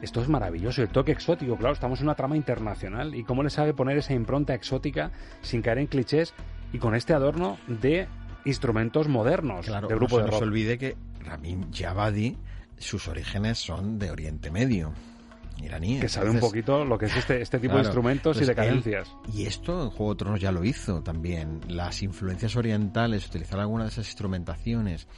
Esto 0.02 0.20
es 0.20 0.28
maravilloso, 0.28 0.82
el 0.82 0.88
toque 0.88 1.10
exótico, 1.10 1.56
claro, 1.56 1.74
estamos 1.74 2.00
en 2.00 2.06
una 2.06 2.14
trama 2.14 2.36
internacional 2.36 3.16
y 3.16 3.24
cómo 3.24 3.42
le 3.42 3.50
sabe 3.50 3.74
poner 3.74 3.98
esa 3.98 4.14
impronta 4.14 4.54
exótica 4.54 5.10
sin 5.42 5.60
caer 5.60 5.78
en 5.78 5.88
clichés 5.88 6.34
y 6.72 6.78
con 6.78 6.94
este 6.94 7.14
adorno 7.14 7.58
de 7.66 8.06
instrumentos 8.44 9.08
modernos 9.08 9.66
claro, 9.66 9.88
de 9.88 9.96
grupo 9.96 10.20
no 10.20 10.30
se 10.30 10.44
olvide 10.44 10.78
que 10.78 10.96
Ramin 11.24 11.72
Javadi, 11.72 12.36
sus 12.78 13.08
orígenes 13.08 13.58
son 13.58 13.98
de 13.98 14.12
Oriente 14.12 14.52
Medio 14.52 14.92
iraní. 15.62 16.00
Que 16.00 16.08
sabe 16.08 16.30
un 16.30 16.40
poquito 16.40 16.84
lo 16.84 16.98
que 16.98 17.06
es 17.06 17.16
este, 17.16 17.40
este 17.40 17.58
tipo 17.58 17.74
de 17.74 17.80
instrumentos 17.80 18.40
y 18.40 18.44
de 18.44 18.54
cadencias. 18.54 19.08
y 19.32 19.46
esto 19.46 19.82
en 19.82 19.90
Juego 19.90 20.14
de 20.14 20.18
Tronos 20.18 20.40
ya 20.40 20.52
lo 20.52 20.64
hizo 20.64 21.02
también. 21.02 21.60
Las 21.68 22.02
influencias 22.02 22.56
orientales, 22.56 23.26
utilizar 23.26 23.60
alguna 23.60 23.84
de 23.84 23.90
esas 23.90 24.06
instrumentaciones. 24.06 25.08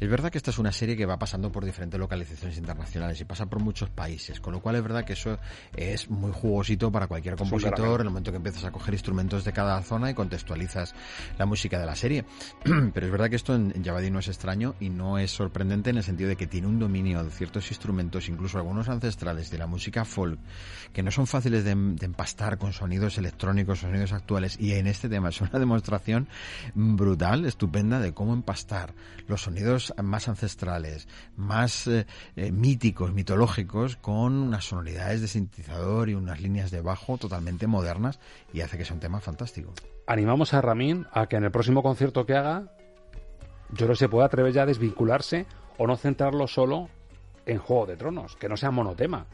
Es 0.00 0.08
verdad 0.08 0.30
que 0.30 0.38
esta 0.38 0.50
es 0.50 0.58
una 0.58 0.72
serie 0.72 0.96
que 0.96 1.06
va 1.06 1.18
pasando 1.18 1.50
por 1.52 1.64
diferentes 1.64 1.98
localizaciones 1.98 2.56
internacionales 2.58 3.20
y 3.20 3.24
pasa 3.24 3.46
por 3.46 3.60
muchos 3.60 3.90
países, 3.90 4.40
con 4.40 4.52
lo 4.52 4.60
cual 4.60 4.76
es 4.76 4.82
verdad 4.82 5.04
que 5.04 5.12
eso 5.12 5.38
es 5.76 6.10
muy 6.10 6.32
jugosito 6.32 6.90
para 6.90 7.06
cualquier 7.06 7.36
compositor 7.36 8.00
en 8.00 8.06
el 8.06 8.10
momento 8.10 8.30
que 8.30 8.36
empiezas 8.38 8.64
a 8.64 8.70
coger 8.70 8.94
instrumentos 8.94 9.44
de 9.44 9.52
cada 9.52 9.80
zona 9.82 10.10
y 10.10 10.14
contextualizas 10.14 10.94
la 11.38 11.46
música 11.46 11.78
de 11.78 11.86
la 11.86 11.94
serie. 11.94 12.24
Pero 12.94 13.06
es 13.06 13.12
verdad 13.12 13.30
que 13.30 13.36
esto 13.36 13.54
en 13.54 13.84
Javadi 13.84 14.10
no 14.10 14.18
es 14.18 14.28
extraño 14.28 14.74
y 14.80 14.88
no 14.88 15.18
es 15.18 15.30
sorprendente 15.30 15.90
en 15.90 15.98
el 15.98 16.02
sentido 16.02 16.28
de 16.28 16.36
que 16.36 16.46
tiene 16.46 16.66
un 16.66 16.78
dominio 16.78 17.22
de 17.22 17.30
ciertos 17.30 17.70
instrumentos, 17.70 18.28
incluso 18.28 18.58
algunos 18.58 18.88
ancestrales 18.88 19.50
de 19.50 19.58
la 19.58 19.66
música 19.66 19.81
música 19.82 20.04
folk, 20.04 20.38
que 20.92 21.02
no 21.02 21.10
son 21.10 21.26
fáciles 21.26 21.64
de, 21.64 21.72
empastar 21.72 22.56
con 22.56 22.72
sonidos 22.72 23.18
electrónicos, 23.18 23.80
sonidos 23.80 24.12
actuales, 24.12 24.56
y 24.60 24.74
en 24.74 24.86
este 24.86 25.08
tema 25.08 25.30
es 25.30 25.40
una 25.40 25.50
demostración 25.58 26.28
brutal, 26.74 27.44
estupenda, 27.46 27.98
de 27.98 28.14
cómo 28.14 28.32
empastar 28.32 28.94
los 29.26 29.42
sonidos 29.42 29.92
más 30.00 30.28
ancestrales, 30.28 31.08
más 31.34 31.88
eh, 31.88 32.06
eh, 32.36 32.52
míticos, 32.52 33.12
mitológicos, 33.12 33.96
con 33.96 34.34
unas 34.34 34.66
sonoridades 34.66 35.20
de 35.20 35.26
sintetizador 35.26 36.08
y 36.10 36.14
unas 36.14 36.40
líneas 36.40 36.70
de 36.70 36.80
bajo 36.80 37.18
totalmente 37.18 37.66
modernas, 37.66 38.20
y 38.52 38.60
hace 38.60 38.78
que 38.78 38.84
sea 38.84 38.94
un 38.94 39.00
tema 39.00 39.18
fantástico. 39.18 39.72
Animamos 40.06 40.54
a 40.54 40.60
Ramín 40.60 41.08
a 41.12 41.26
que 41.26 41.34
en 41.34 41.44
el 41.44 41.50
próximo 41.50 41.82
concierto 41.82 42.24
que 42.24 42.36
haga, 42.36 42.68
yo 43.72 43.88
no 43.88 43.96
se 43.96 44.08
pueda 44.08 44.26
atrever 44.26 44.52
ya 44.52 44.62
a 44.62 44.66
desvincularse 44.66 45.46
o 45.76 45.88
no 45.88 45.96
centrarlo 45.96 46.46
solo 46.46 46.88
en 47.46 47.58
Juego 47.58 47.86
de 47.86 47.96
Tronos, 47.96 48.36
que 48.36 48.48
no 48.48 48.56
sea 48.56 48.70
monotema. 48.70 49.26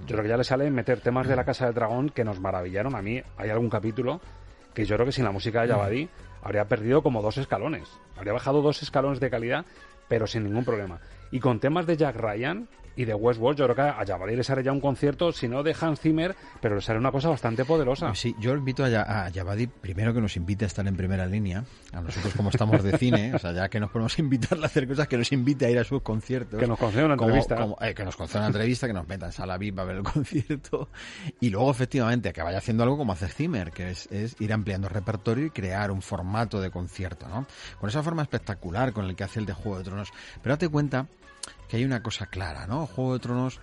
Yo 0.00 0.08
creo 0.08 0.22
que 0.22 0.28
ya 0.28 0.36
le 0.36 0.44
sale 0.44 0.70
meter 0.70 1.00
temas 1.00 1.26
de 1.26 1.36
la 1.36 1.44
Casa 1.44 1.66
del 1.66 1.74
Dragón 1.74 2.10
que 2.10 2.24
nos 2.24 2.40
maravillaron. 2.40 2.94
A 2.94 3.02
mí 3.02 3.22
hay 3.36 3.50
algún 3.50 3.70
capítulo 3.70 4.20
que 4.74 4.84
yo 4.84 4.96
creo 4.96 5.06
que 5.06 5.12
sin 5.12 5.24
la 5.24 5.32
música 5.32 5.62
de 5.62 5.68
Yabadi 5.68 6.08
habría 6.42 6.66
perdido 6.66 7.02
como 7.02 7.22
dos 7.22 7.38
escalones. 7.38 7.88
Habría 8.16 8.34
bajado 8.34 8.60
dos 8.60 8.82
escalones 8.82 9.20
de 9.20 9.30
calidad, 9.30 9.64
pero 10.08 10.26
sin 10.26 10.44
ningún 10.44 10.64
problema. 10.64 11.00
Y 11.30 11.40
con 11.40 11.60
temas 11.60 11.86
de 11.86 11.96
Jack 11.96 12.16
Ryan, 12.16 12.68
y 12.96 13.04
de 13.04 13.14
Westworld, 13.14 13.58
yo 13.58 13.64
creo 13.66 13.76
que 13.76 13.82
a 13.82 14.02
Yabadi 14.04 14.36
le 14.36 14.42
sale 14.42 14.62
ya 14.62 14.72
un 14.72 14.80
concierto, 14.80 15.32
si 15.32 15.48
no 15.48 15.62
de 15.62 15.76
Hans 15.78 16.00
Zimmer, 16.00 16.34
pero 16.60 16.76
le 16.76 16.80
sale 16.80 16.98
una 16.98 17.12
cosa 17.12 17.28
bastante 17.28 17.64
poderosa. 17.64 18.14
Sí, 18.14 18.34
yo 18.40 18.54
invito 18.54 18.84
a, 18.84 19.24
a 19.24 19.28
Yabadi 19.28 19.66
primero 19.66 20.14
que 20.14 20.20
nos 20.20 20.36
invite 20.36 20.64
a 20.64 20.68
estar 20.68 20.86
en 20.86 20.96
primera 20.96 21.26
línea, 21.26 21.64
a 21.92 22.00
nosotros 22.00 22.34
como 22.34 22.50
estamos 22.50 22.82
de 22.82 22.96
cine, 22.98 23.34
o 23.34 23.38
sea, 23.38 23.52
ya 23.52 23.68
que 23.68 23.78
nos 23.80 23.90
podemos 23.90 24.18
invitarle 24.18 24.64
a 24.64 24.66
hacer 24.66 24.88
cosas, 24.88 25.08
que 25.08 25.18
nos 25.18 25.30
invite 25.32 25.66
a 25.66 25.70
ir 25.70 25.78
a 25.78 25.84
sus 25.84 26.02
conciertos. 26.02 26.58
Que 26.58 26.66
nos 26.66 26.78
conceda 26.78 27.04
una 27.04 27.14
entrevista. 27.14 27.66
eh, 27.80 27.94
que 27.94 28.04
nos 28.04 28.16
conceda 28.16 28.40
una 28.40 28.48
entrevista, 28.48 28.86
que 28.86 28.92
nos 28.92 29.06
metan 29.06 29.28
en 29.28 29.32
sala 29.32 29.58
VIP 29.58 29.78
a 29.78 29.84
ver 29.84 29.96
el 29.96 30.02
concierto. 30.02 30.88
Y 31.40 31.50
luego, 31.50 31.70
efectivamente, 31.70 32.32
que 32.32 32.42
vaya 32.42 32.58
haciendo 32.58 32.82
algo 32.82 32.96
como 32.96 33.12
hace 33.12 33.28
Zimmer, 33.28 33.70
que 33.72 33.90
es, 33.90 34.08
es 34.10 34.40
ir 34.40 34.52
ampliando 34.52 34.88
el 34.88 34.94
repertorio 34.94 35.46
y 35.46 35.50
crear 35.50 35.90
un 35.90 36.02
formato 36.02 36.60
de 36.60 36.70
concierto, 36.70 37.28
¿no? 37.28 37.46
Con 37.80 37.90
esa 37.90 38.02
forma 38.02 38.22
espectacular 38.22 38.92
con 38.92 39.04
el 39.06 39.16
que 39.16 39.24
hace 39.24 39.40
el 39.40 39.46
de 39.46 39.52
Juego 39.52 39.78
de 39.78 39.84
Tronos. 39.84 40.12
Pero 40.42 40.54
date 40.54 40.68
cuenta 40.68 41.06
que 41.68 41.76
hay 41.76 41.84
una 41.84 42.02
cosa 42.02 42.26
clara, 42.26 42.66
¿no? 42.66 42.86
Juego 42.86 43.14
de 43.14 43.18
Tronos 43.20 43.60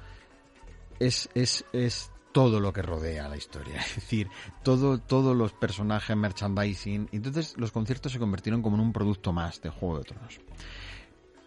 es, 0.99 1.29
es, 1.33 1.65
es 1.73 2.11
todo 2.33 2.59
lo 2.59 2.73
que 2.73 2.81
rodea 2.81 3.29
la 3.29 3.37
historia, 3.37 3.79
es 3.79 3.95
decir, 3.95 4.29
todo, 4.63 4.97
todos 4.97 5.35
los 5.37 5.53
personajes, 5.53 6.17
merchandising, 6.17 7.09
entonces 7.11 7.55
los 7.57 7.71
conciertos 7.71 8.11
se 8.11 8.19
convirtieron 8.19 8.61
como 8.61 8.75
en 8.75 8.81
un 8.81 8.93
producto 8.93 9.31
más 9.31 9.61
de 9.61 9.69
Juego 9.69 9.99
de 9.99 10.03
Tronos. 10.03 10.39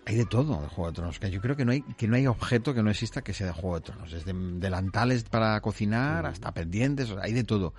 Hay 0.08 0.14
de 0.14 0.24
todo 0.24 0.60
de 0.62 0.68
Juego 0.68 0.90
de 0.90 0.94
Tronos, 0.94 1.18
que 1.18 1.30
yo 1.30 1.40
creo 1.40 1.56
que 1.56 1.64
no 1.64 1.72
hay, 1.72 1.82
que 1.82 2.06
no 2.06 2.14
hay 2.14 2.28
objeto 2.28 2.72
que 2.72 2.82
no 2.82 2.90
exista 2.90 3.22
que 3.22 3.34
sea 3.34 3.48
de 3.48 3.52
Juego 3.52 3.74
de 3.74 3.80
Tronos, 3.80 4.12
desde 4.12 4.32
delantales 4.32 5.24
para 5.24 5.60
cocinar 5.60 6.26
hasta 6.26 6.54
pendientes, 6.54 7.12
hay 7.20 7.32
de 7.32 7.42
todo. 7.42 7.74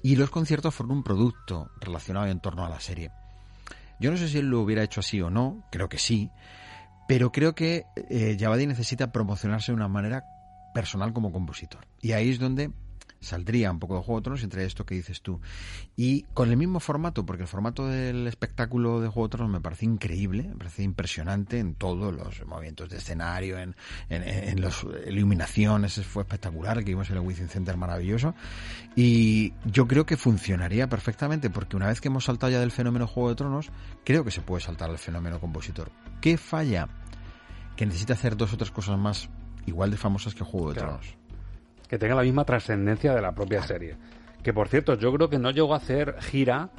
Y 0.00 0.14
los 0.14 0.30
conciertos 0.30 0.74
fueron 0.74 0.98
un 0.98 1.02
producto 1.02 1.70
relacionado 1.80 2.26
en 2.26 2.40
torno 2.40 2.64
a 2.64 2.68
la 2.68 2.80
serie. 2.80 3.10
Yo 3.98 4.10
no 4.10 4.16
sé 4.16 4.28
si 4.28 4.38
él 4.38 4.46
lo 4.46 4.60
hubiera 4.60 4.82
hecho 4.82 5.00
así 5.00 5.20
o 5.20 5.30
no, 5.30 5.64
creo 5.70 5.88
que 5.88 5.98
sí, 5.98 6.30
pero 7.12 7.30
creo 7.30 7.54
que 7.54 7.84
eh, 8.08 8.38
necesita 8.66 9.12
promocionarse 9.12 9.70
de 9.70 9.76
una 9.76 9.86
manera 9.86 10.24
personal 10.72 11.12
como 11.12 11.30
compositor. 11.30 11.86
Y 12.00 12.12
ahí 12.12 12.30
es 12.30 12.38
donde 12.38 12.70
saldría 13.20 13.70
un 13.70 13.78
poco 13.78 13.96
de 13.96 14.00
Juego 14.00 14.20
de 14.20 14.24
Tronos 14.24 14.42
entre 14.42 14.64
esto 14.64 14.86
que 14.86 14.94
dices 14.94 15.20
tú. 15.20 15.38
Y 15.94 16.22
con 16.32 16.48
el 16.48 16.56
mismo 16.56 16.80
formato, 16.80 17.26
porque 17.26 17.42
el 17.42 17.48
formato 17.48 17.86
del 17.86 18.26
espectáculo 18.28 19.02
de 19.02 19.08
Juego 19.08 19.28
de 19.28 19.32
Tronos 19.32 19.52
me 19.52 19.60
parece 19.60 19.84
increíble, 19.84 20.44
me 20.44 20.56
parece 20.56 20.84
impresionante 20.84 21.58
en 21.58 21.74
todos 21.74 22.14
los 22.14 22.46
movimientos 22.46 22.88
de 22.88 22.96
escenario, 22.96 23.58
en, 23.58 23.76
en, 24.08 24.62
las 24.62 24.82
iluminaciones, 25.06 26.02
fue 26.06 26.22
espectacular, 26.22 26.78
que 26.78 26.92
vimos 26.92 27.10
en 27.10 27.16
el 27.16 27.22
Wizzing 27.22 27.50
Center 27.50 27.76
maravilloso. 27.76 28.34
Y 28.96 29.52
yo 29.66 29.86
creo 29.86 30.06
que 30.06 30.16
funcionaría 30.16 30.88
perfectamente, 30.88 31.50
porque 31.50 31.76
una 31.76 31.88
vez 31.88 32.00
que 32.00 32.08
hemos 32.08 32.24
saltado 32.24 32.52
ya 32.52 32.60
del 32.60 32.70
fenómeno 32.70 33.06
Juego 33.06 33.28
de 33.28 33.34
Tronos, 33.34 33.70
creo 34.02 34.24
que 34.24 34.30
se 34.30 34.40
puede 34.40 34.64
saltar 34.64 34.88
al 34.88 34.98
fenómeno 34.98 35.40
compositor. 35.40 35.92
¿Qué 36.22 36.38
falla? 36.38 36.88
Que 37.76 37.86
necesita 37.86 38.12
hacer 38.14 38.36
dos 38.36 38.52
o 38.52 38.56
tres 38.56 38.70
cosas 38.70 38.98
más 38.98 39.28
igual 39.66 39.90
de 39.90 39.96
famosas 39.96 40.34
que 40.34 40.44
Juego 40.44 40.68
de 40.70 40.74
Claro. 40.80 40.98
Tronos. 40.98 41.16
que 41.88 41.98
tenga 41.98 42.14
la 42.14 42.22
misma 42.22 42.44
trascendencia 42.46 43.14
de 43.14 43.20
la 43.20 43.32
propia 43.34 43.62
serie. 43.62 43.96
Que 44.42 44.54
por 44.54 44.68
cierto, 44.68 44.94
yo 44.94 45.12
creo 45.12 45.28
que 45.28 45.38
no 45.38 45.50
llegó 45.50 45.74
a 45.74 45.76
hacer 45.76 46.16
gira 46.20 46.70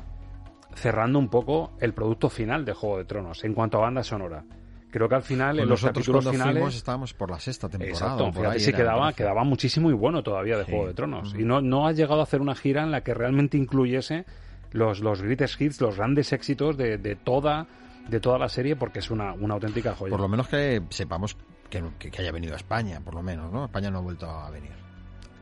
cerrando 0.75 1.19
un 1.19 1.29
poco 1.29 1.73
el 1.79 1.93
producto 1.93 2.29
final 2.29 2.65
de 2.65 2.73
Juego 2.73 2.97
de 2.97 3.05
Tronos 3.05 3.43
en 3.43 3.53
cuanto 3.53 3.77
a 3.77 3.81
banda 3.81 4.03
sonora. 4.03 4.43
Creo 4.89 5.07
que 5.09 5.15
al 5.15 5.21
final, 5.23 5.59
en 5.59 5.69
los 5.69 5.83
capítulos 5.83 6.27
finales. 6.29 6.53
fuimos 6.53 6.75
estábamos 6.75 7.13
por 7.13 7.29
la 7.31 7.39
sexta 7.39 7.69
temporada. 7.69 7.93
Exacto, 7.93 8.31
fíjate, 8.33 8.59
sí 8.59 8.73
quedaba, 8.73 9.13
quedaba 9.13 9.43
muchísimo 9.43 9.89
y 9.89 9.93
bueno 9.93 10.21
todavía 10.23 10.57
de 10.57 10.65
Sí. 10.65 10.71
Juego 10.71 10.87
de 10.87 10.93
Tronos. 10.95 11.33
Mm. 11.35 11.39
Y 11.39 11.43
no, 11.45 11.61
no 11.61 11.87
ha 11.87 11.91
llegado 11.91 12.19
a 12.19 12.23
hacer 12.23 12.41
una 12.41 12.55
gira 12.55 12.83
en 12.83 12.91
la 12.91 13.01
que 13.01 13.13
realmente 13.13 13.55
incluyese 13.57 14.25
los, 14.71 14.99
los 14.99 15.21
greatest 15.21 15.61
hits, 15.61 15.79
los 15.81 15.97
grandes 15.97 16.33
éxitos 16.33 16.75
de, 16.77 16.97
de 16.97 17.15
toda 17.15 17.67
de 18.07 18.19
toda 18.19 18.37
la 18.37 18.49
serie, 18.49 18.75
porque 18.75 18.99
es 18.99 19.09
una, 19.11 19.33
una 19.33 19.53
auténtica 19.55 19.95
joya. 19.95 20.11
Por 20.11 20.19
lo 20.19 20.27
menos 20.27 20.47
que 20.47 20.81
sepamos 20.89 21.37
que, 21.69 21.83
que- 21.99 22.11
que 22.11 22.21
haya 22.21 22.31
venido 22.31 22.53
a 22.53 22.57
España, 22.57 22.99
por 23.01 23.15
lo 23.15 23.23
menos, 23.23 23.51
¿no? 23.51 23.65
España 23.65 23.89
no 23.89 23.99
ha 23.99 24.01
vuelto 24.01 24.29
a 24.29 24.49
venir. 24.49 24.71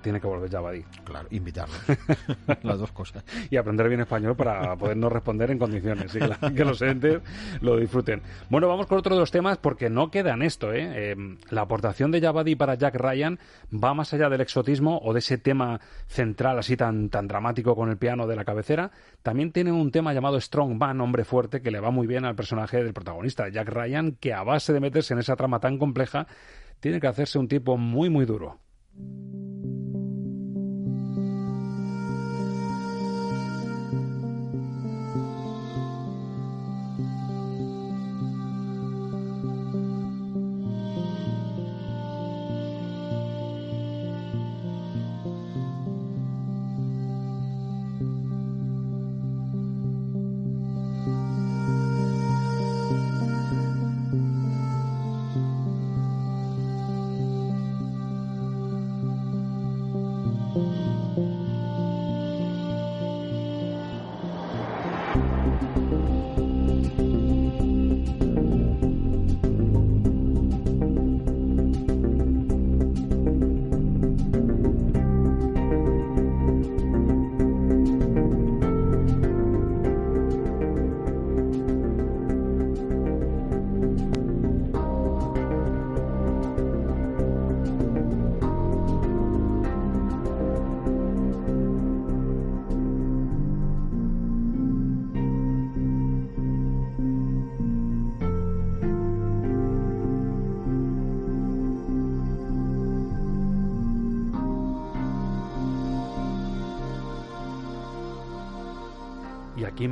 Tiene 0.02 0.20
que 0.20 0.28
volver 0.28 0.50
Javadi. 0.50 0.84
Claro, 1.04 1.28
invitarlo. 1.32 1.76
Las 2.64 2.80
dos 2.80 2.92
cosas. 2.92 3.24
y 3.50 3.58
aprender 3.58 3.88
bien 3.88 4.02
español 4.02 4.36
para 4.36 4.76
podernos 4.76 5.12
responder 5.12 5.52
en 5.52 5.60
condiciones 5.60 6.16
y 6.16 6.54
que 6.54 6.66
los 6.66 6.82
entes 6.82 7.22
lo 7.62 7.78
disfruten. 7.78 8.22
Bueno, 8.50 8.68
vamos 8.68 8.88
con 8.88 8.98
otro 8.98 9.16
de 9.16 9.22
los 9.22 9.32
temas 9.32 9.58
porque 9.58 9.90
no 9.90 10.10
queda 10.10 10.34
en 10.34 10.42
esto. 10.42 10.74
¿eh? 10.74 11.12
Eh, 11.12 11.16
la 11.50 11.62
aportación 11.62 12.12
de 12.12 12.22
Javadi 12.22 12.56
para 12.56 12.76
Jack 12.76 12.96
Ryan 12.96 13.40
va 13.72 13.94
más 13.94 14.14
allá 14.14 14.30
del 14.30 14.42
exotismo 14.42 15.00
o 15.04 15.14
de 15.14 15.20
ese 15.20 15.38
tema 15.38 15.80
central 16.08 16.60
así 16.60 16.76
tan, 16.76 17.10
tan 17.10 17.28
dramático 17.28 17.76
con 17.76 17.90
el 17.90 17.98
piano 17.98 18.28
de 18.28 18.36
la 18.36 18.46
cabecera. 18.46 18.92
También 19.24 19.52
tiene 19.52 19.72
un 19.72 19.92
tema 19.92 20.14
llamado 20.14 20.40
Strong 20.40 20.78
Man, 20.78 21.02
hombre 21.02 21.24
fuerte, 21.24 21.62
que 21.62 21.72
le 21.72 21.80
va 21.80 21.92
muy 21.92 22.08
bien 22.08 22.26
al 22.26 22.36
personaje 22.36 22.84
del 22.84 22.94
protagonista, 22.94 23.50
Jack 23.50 23.70
Ryan, 23.70 24.14
que 24.14 24.34
a 24.34 24.44
base 24.44 24.74
de 24.74 24.80
meterse 24.80 25.14
en 25.14 25.20
esa 25.20 25.36
trama 25.36 25.60
tan 25.60 25.78
compleja, 25.78 26.28
tiene 26.80 27.00
que 27.00 27.08
hacerse 27.08 27.40
un 27.40 27.48
tipo 27.48 27.78
muy, 27.78 28.10
muy 28.10 28.26
duro. 28.26 28.60
あ。 28.98 30.01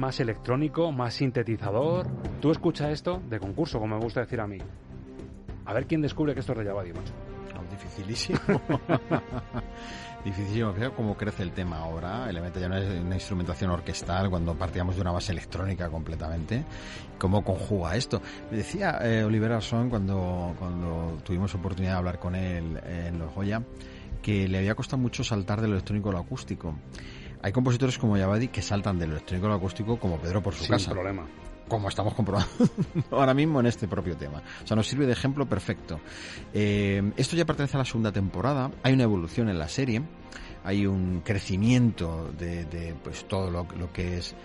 Más 0.09 0.19
electrónico, 0.19 0.91
más 0.91 1.13
sintetizador. 1.13 2.07
Tú 2.41 2.49
escucha 2.49 2.89
esto 2.89 3.21
de 3.29 3.39
concurso, 3.39 3.77
como 3.77 3.95
me 3.95 4.01
gusta 4.01 4.21
decir 4.21 4.41
a 4.41 4.47
mí. 4.47 4.57
A 5.65 5.73
ver 5.75 5.85
quién 5.85 6.01
descubre 6.01 6.33
que 6.33 6.39
esto 6.39 6.53
es 6.53 6.57
de 6.57 6.65
Javadi, 6.65 6.93
macho. 6.93 7.13
No, 7.53 7.61
dificilísimo. 7.69 8.39
dificilísimo. 10.25 10.73
Fíjate 10.73 10.95
cómo 10.95 11.15
crece 11.15 11.43
el 11.43 11.51
tema 11.51 11.77
ahora. 11.77 12.31
Le 12.31 12.41
mete 12.41 12.59
ya 12.59 12.65
una, 12.65 12.79
una 12.79 13.13
instrumentación 13.13 13.69
orquestal 13.69 14.31
cuando 14.31 14.55
partíamos 14.55 14.95
de 14.95 15.01
una 15.01 15.11
base 15.11 15.31
electrónica 15.31 15.91
completamente. 15.91 16.65
¿Cómo 17.19 17.43
conjuga 17.43 17.95
esto? 17.95 18.19
Decía 18.49 18.97
eh, 19.03 19.23
Oliver 19.23 19.51
Arson 19.51 19.91
cuando, 19.91 20.55
cuando 20.57 21.19
tuvimos 21.23 21.53
oportunidad 21.53 21.93
de 21.93 21.97
hablar 21.99 22.17
con 22.17 22.33
él 22.33 22.81
en 22.83 23.19
Los 23.19 23.31
Goya 23.35 23.61
que 24.23 24.47
le 24.47 24.57
había 24.57 24.73
costado 24.73 24.97
mucho 24.97 25.23
saltar 25.23 25.61
del 25.61 25.71
electrónico 25.71 26.09
a 26.09 26.13
lo 26.13 26.17
acústico. 26.17 26.75
Hay 27.41 27.51
compositores 27.51 27.97
como 27.97 28.17
Yabadi 28.17 28.49
que 28.49 28.61
saltan 28.61 28.99
del 28.99 29.11
electrónico 29.11 29.47
a 29.47 29.49
lo 29.51 29.55
acústico 29.55 29.97
como 29.99 30.17
Pedro 30.17 30.41
por 30.43 30.53
su 30.53 30.63
Sin 30.63 30.73
casa. 30.73 30.91
problema. 30.91 31.25
Como 31.67 31.87
estamos 31.87 32.13
comprobando 32.15 32.49
ahora 33.11 33.33
mismo 33.33 33.59
en 33.59 33.67
este 33.67 33.87
propio 33.87 34.17
tema. 34.17 34.41
O 34.63 34.67
sea, 34.67 34.75
nos 34.75 34.87
sirve 34.87 35.05
de 35.05 35.13
ejemplo 35.13 35.47
perfecto. 35.47 35.99
Eh, 36.53 37.11
esto 37.15 37.35
ya 37.35 37.45
pertenece 37.45 37.77
a 37.77 37.79
la 37.79 37.85
segunda 37.85 38.11
temporada. 38.11 38.71
Hay 38.83 38.93
una 38.93 39.03
evolución 39.03 39.49
en 39.49 39.59
la 39.59 39.69
serie. 39.69 40.01
Hay 40.63 40.85
un 40.85 41.21
crecimiento 41.21 42.31
de, 42.37 42.65
de, 42.65 42.95
pues 43.03 43.25
todo 43.27 43.49
lo, 43.49 43.67
lo 43.77 43.93
que 43.93 44.17
es 44.17 44.35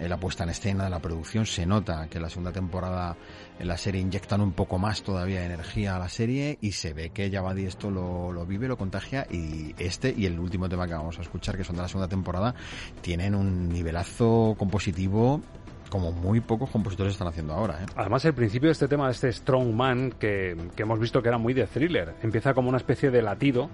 la 0.00 0.16
puesta 0.18 0.44
en 0.44 0.50
escena, 0.50 0.88
la 0.88 1.00
producción. 1.00 1.46
Se 1.46 1.66
nota 1.66 2.06
que 2.08 2.18
en 2.18 2.22
la 2.22 2.30
segunda 2.30 2.52
temporada 2.52 3.16
en 3.58 3.68
la 3.68 3.76
serie 3.76 4.00
inyectan 4.00 4.40
un 4.40 4.52
poco 4.52 4.78
más 4.78 5.02
todavía 5.02 5.40
de 5.40 5.46
energía 5.46 5.96
a 5.96 5.98
la 5.98 6.08
serie 6.08 6.58
y 6.60 6.72
se 6.72 6.92
ve 6.92 7.10
que 7.10 7.30
Yabadi 7.30 7.66
esto 7.66 7.90
lo, 7.90 8.32
lo 8.32 8.46
vive, 8.46 8.68
lo 8.68 8.76
contagia 8.76 9.26
y 9.30 9.74
este 9.78 10.14
y 10.16 10.26
el 10.26 10.38
último 10.38 10.68
tema 10.68 10.86
que 10.86 10.94
vamos 10.94 11.18
a 11.18 11.22
escuchar, 11.22 11.56
que 11.56 11.64
son 11.64 11.76
de 11.76 11.82
la 11.82 11.88
segunda 11.88 12.08
temporada, 12.08 12.54
tienen 13.00 13.34
un 13.34 13.68
nivelazo 13.68 14.54
compositivo 14.58 15.40
como 15.94 16.10
muy 16.10 16.40
pocos 16.40 16.70
compositores 16.70 17.12
están 17.12 17.28
haciendo 17.28 17.52
ahora. 17.52 17.78
¿eh? 17.82 17.86
Además, 17.94 18.24
el 18.24 18.34
principio 18.34 18.68
de 18.68 18.72
este 18.72 18.88
tema, 18.88 19.06
de 19.06 19.12
este 19.12 19.32
Strong 19.32 19.72
Man, 19.72 20.12
que, 20.18 20.56
que 20.74 20.82
hemos 20.82 20.98
visto 20.98 21.22
que 21.22 21.28
era 21.28 21.38
muy 21.38 21.54
de 21.54 21.68
thriller, 21.68 22.16
empieza 22.20 22.52
como 22.52 22.68
una 22.68 22.78
especie 22.78 23.12
de 23.12 23.22
latido. 23.22 23.70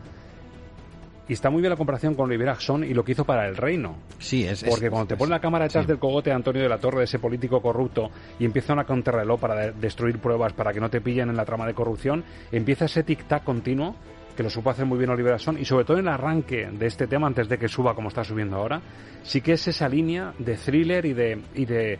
Y 1.31 1.35
está 1.35 1.49
muy 1.49 1.61
bien 1.62 1.70
la 1.70 1.76
comparación 1.76 2.16
con 2.16 2.26
Oliver 2.28 2.49
Axon 2.49 2.83
y 2.83 2.93
lo 2.93 3.05
que 3.05 3.12
hizo 3.12 3.24
para 3.24 3.47
El 3.47 3.57
Reino. 3.57 3.95
Sí, 4.18 4.45
es. 4.45 4.64
Porque 4.64 4.87
es, 4.87 4.91
cuando 4.91 5.07
te 5.07 5.14
es, 5.14 5.18
pone 5.18 5.31
la 5.31 5.39
cámara 5.41 5.66
detrás 5.66 5.85
sí. 5.85 5.89
del 5.89 6.01
cogote 6.01 6.31
de 6.31 6.35
Antonio 6.37 6.61
de 6.61 6.68
la 6.68 6.78
Torre, 6.78 6.99
de 6.99 7.05
ese 7.05 7.20
político 7.20 7.62
corrupto, 7.62 8.11
y 8.41 8.45
empieza 8.45 8.72
una 8.72 8.83
contrarreloj 8.85 9.39
para 9.39 9.55
de- 9.55 9.72
destruir 9.72 10.18
pruebas 10.18 10.53
para 10.55 10.72
que 10.72 10.81
no 10.81 10.91
te 10.91 11.01
pillen 11.01 11.31
en 11.31 11.37
la 11.37 11.45
trama 11.45 11.66
de 11.68 11.74
corrupción, 11.74 12.24
empieza 12.51 12.87
ese 12.87 13.07
tic-tac 13.07 13.45
continuo 13.45 13.95
que 14.37 14.43
lo 14.43 14.51
supo 14.51 14.70
hacer 14.70 14.87
muy 14.87 14.99
bien 14.99 15.11
Oliver 15.11 15.35
Axon 15.35 15.57
y 15.57 15.64
sobre 15.64 15.85
todo 15.85 15.99
en 15.99 16.09
el 16.09 16.12
arranque 16.14 16.68
de 16.72 16.87
este 16.87 17.07
tema 17.07 17.28
antes 17.28 17.49
de 17.49 17.59
que 17.59 17.68
suba 17.68 17.95
como 17.95 18.09
está 18.09 18.24
subiendo 18.24 18.57
ahora, 18.57 18.81
sí 19.22 19.41
que 19.41 19.53
es 19.53 19.68
esa 19.68 19.89
línea 19.89 20.33
de 20.39 20.57
thriller 20.57 21.07
y 21.07 21.12
de, 21.12 21.41
y 21.55 21.64
de 21.64 21.99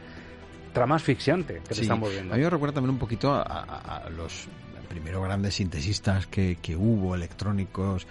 trama 0.73 0.97
asfixiante 0.97 1.55
que 1.55 1.61
te 1.69 1.75
Sí. 1.77 1.83
estamos 1.83 2.11
viendo. 2.11 2.35
A 2.35 2.37
mí 2.37 2.43
me 2.43 2.51
recuerda 2.51 2.75
también 2.75 2.95
un 2.95 2.99
poquito 2.99 3.33
a, 3.33 3.43
a- 3.43 3.97
a 4.07 4.11
los 4.11 4.49
primeros 4.89 5.23
grandes 5.23 5.55
sintesistas 5.55 6.27
que, 6.27 6.57
que 6.61 6.75
hubo, 6.75 7.15
electrónicos, 7.15 8.09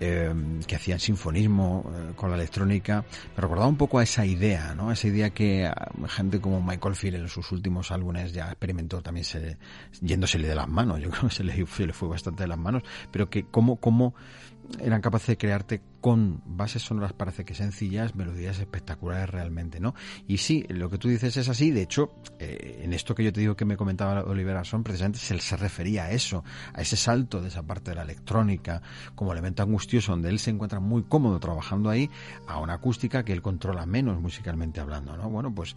eh, 0.00 0.32
que 0.66 0.76
hacían 0.76 1.00
sinfonismo 1.00 1.90
eh, 1.94 2.12
con 2.14 2.30
la 2.30 2.36
electrónica. 2.36 3.04
Me 3.36 3.40
recordaba 3.40 3.66
un 3.66 3.76
poco 3.76 3.98
a 3.98 4.02
esa 4.02 4.26
idea, 4.26 4.74
¿no? 4.74 4.92
Esa 4.92 5.08
idea 5.08 5.30
que 5.30 5.66
ah, 5.66 5.90
gente 6.08 6.40
como 6.40 6.60
Michael 6.60 6.94
Field 6.94 7.16
en 7.16 7.28
sus 7.28 7.50
últimos 7.52 7.90
álbumes 7.90 8.32
ya 8.32 8.46
experimentó 8.48 9.02
también 9.02 9.24
se, 9.24 9.56
yéndosele 10.00 10.48
de 10.48 10.54
las 10.54 10.68
manos. 10.68 11.00
Yo 11.02 11.10
creo 11.10 11.28
que 11.28 11.34
se 11.34 11.44
le, 11.44 11.66
se 11.66 11.86
le 11.86 11.92
fue 11.92 12.08
bastante 12.08 12.42
de 12.42 12.48
las 12.48 12.58
manos. 12.58 12.82
Pero 13.10 13.30
que 13.30 13.44
cómo, 13.44 13.76
cómo 13.76 14.14
eran 14.80 15.00
capaces 15.00 15.28
de 15.28 15.38
crearte 15.38 15.82
con 16.00 16.42
bases 16.44 16.82
sonoras 16.82 17.12
parece 17.12 17.44
que 17.44 17.54
sencillas, 17.54 18.14
melodías 18.14 18.58
espectaculares 18.58 19.28
realmente, 19.28 19.80
¿no? 19.80 19.94
Y 20.26 20.38
sí, 20.38 20.64
lo 20.68 20.88
que 20.88 20.98
tú 20.98 21.08
dices 21.08 21.36
es 21.36 21.48
así, 21.48 21.70
de 21.70 21.82
hecho, 21.82 22.12
eh, 22.38 22.80
en 22.82 22.92
esto 22.92 23.14
que 23.14 23.24
yo 23.24 23.32
te 23.32 23.40
digo 23.40 23.56
que 23.56 23.64
me 23.64 23.76
comentaba 23.76 24.22
Oliver 24.22 24.56
Arson, 24.56 24.84
precisamente 24.84 25.18
se, 25.18 25.38
se 25.38 25.56
refería 25.56 26.04
a 26.04 26.10
eso, 26.12 26.44
a 26.74 26.80
ese 26.80 26.96
salto 26.96 27.40
de 27.40 27.48
esa 27.48 27.62
parte 27.62 27.90
de 27.90 27.96
la 27.96 28.02
electrónica 28.02 28.82
como 29.14 29.32
elemento 29.32 29.62
angustioso 29.62 30.12
donde 30.12 30.28
él 30.28 30.38
se 30.38 30.50
encuentra 30.50 30.80
muy 30.80 31.02
cómodo 31.04 31.40
trabajando 31.40 31.90
ahí, 31.90 32.08
a 32.46 32.60
una 32.60 32.74
acústica 32.74 33.24
que 33.24 33.32
él 33.32 33.42
controla 33.42 33.86
menos 33.86 34.20
musicalmente 34.20 34.80
hablando, 34.80 35.16
¿no? 35.16 35.28
Bueno, 35.28 35.54
pues 35.54 35.76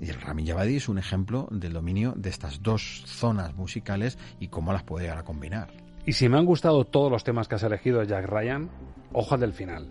y 0.00 0.10
el 0.10 0.20
Ramin 0.20 0.46
Javadi 0.46 0.76
es 0.76 0.88
un 0.88 0.98
ejemplo 0.98 1.48
del 1.50 1.72
dominio 1.72 2.14
de 2.16 2.30
estas 2.30 2.62
dos 2.62 3.04
zonas 3.06 3.54
musicales 3.54 4.18
y 4.40 4.48
cómo 4.48 4.72
las 4.72 4.82
puede 4.82 5.04
llegar 5.04 5.18
a 5.18 5.24
combinar. 5.24 5.83
Y 6.06 6.12
si 6.12 6.28
me 6.28 6.36
han 6.36 6.44
gustado 6.44 6.84
todos 6.84 7.10
los 7.10 7.24
temas 7.24 7.48
que 7.48 7.54
has 7.54 7.62
elegido 7.62 8.00
de 8.00 8.06
Jack 8.06 8.26
Ryan, 8.26 8.70
ojo 9.12 9.38
del 9.38 9.54
final. 9.54 9.88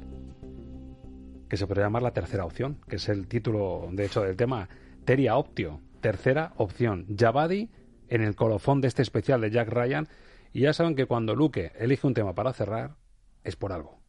Que 1.50 1.58
se 1.58 1.66
podría 1.66 1.86
llamar 1.86 2.04
la 2.04 2.14
tercera 2.14 2.46
opción, 2.46 2.80
que 2.88 2.98
es 2.98 3.10
el 3.10 3.28
título, 3.28 3.90
de 3.92 4.06
hecho, 4.06 4.22
del 4.22 4.36
tema 4.36 4.70
Teria 5.06 5.36
Optio. 5.38 5.82
Tercera 6.02 6.54
opción. 6.58 7.08
Javadi 7.18 7.72
en 8.10 8.22
el 8.22 8.36
colofón 8.36 8.80
de 8.80 8.90
este 8.90 9.02
especial 9.02 9.42
de 9.42 9.50
Jack 9.50 9.70
Ryan. 9.70 10.08
Y 10.52 10.62
ya 10.62 10.74
saben 10.74 10.96
que 10.96 11.08
cuando 11.08 11.36
Luke 11.36 11.72
elige 11.80 12.06
un 12.06 12.14
tema 12.14 12.36
para 12.36 12.54
cerrar, 12.54 12.96
es 13.44 13.56
por 13.56 13.72
algo. 13.72 14.03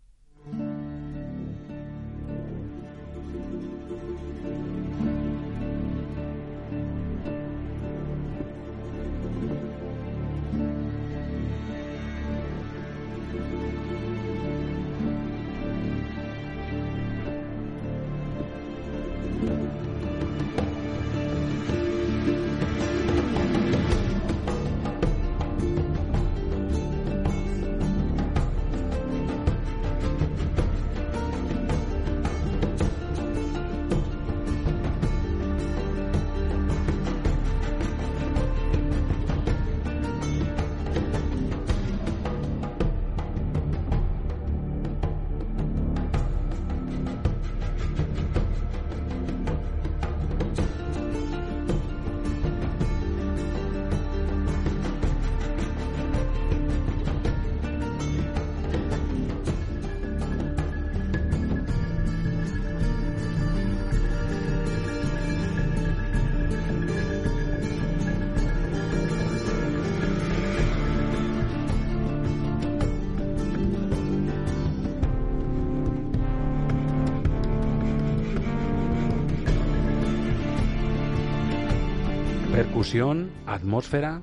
Percusión, 82.95 83.33
atmósfera 83.45 84.23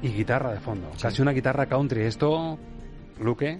y 0.00 0.10
guitarra 0.10 0.52
de 0.52 0.60
fondo. 0.60 0.92
Casi 1.02 1.20
una 1.22 1.32
guitarra 1.32 1.66
country. 1.66 2.02
Esto, 2.02 2.56
Luque, 3.18 3.58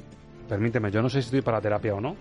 permíteme, 0.49 0.93
yo 0.93 1.03
no 1.03 1.09
sé 1.09 1.21
si 1.21 1.27
estoy 1.27 1.41
para 1.41 1.61
terapia 1.61 1.97
o 1.97 2.01
no. 2.01 2.15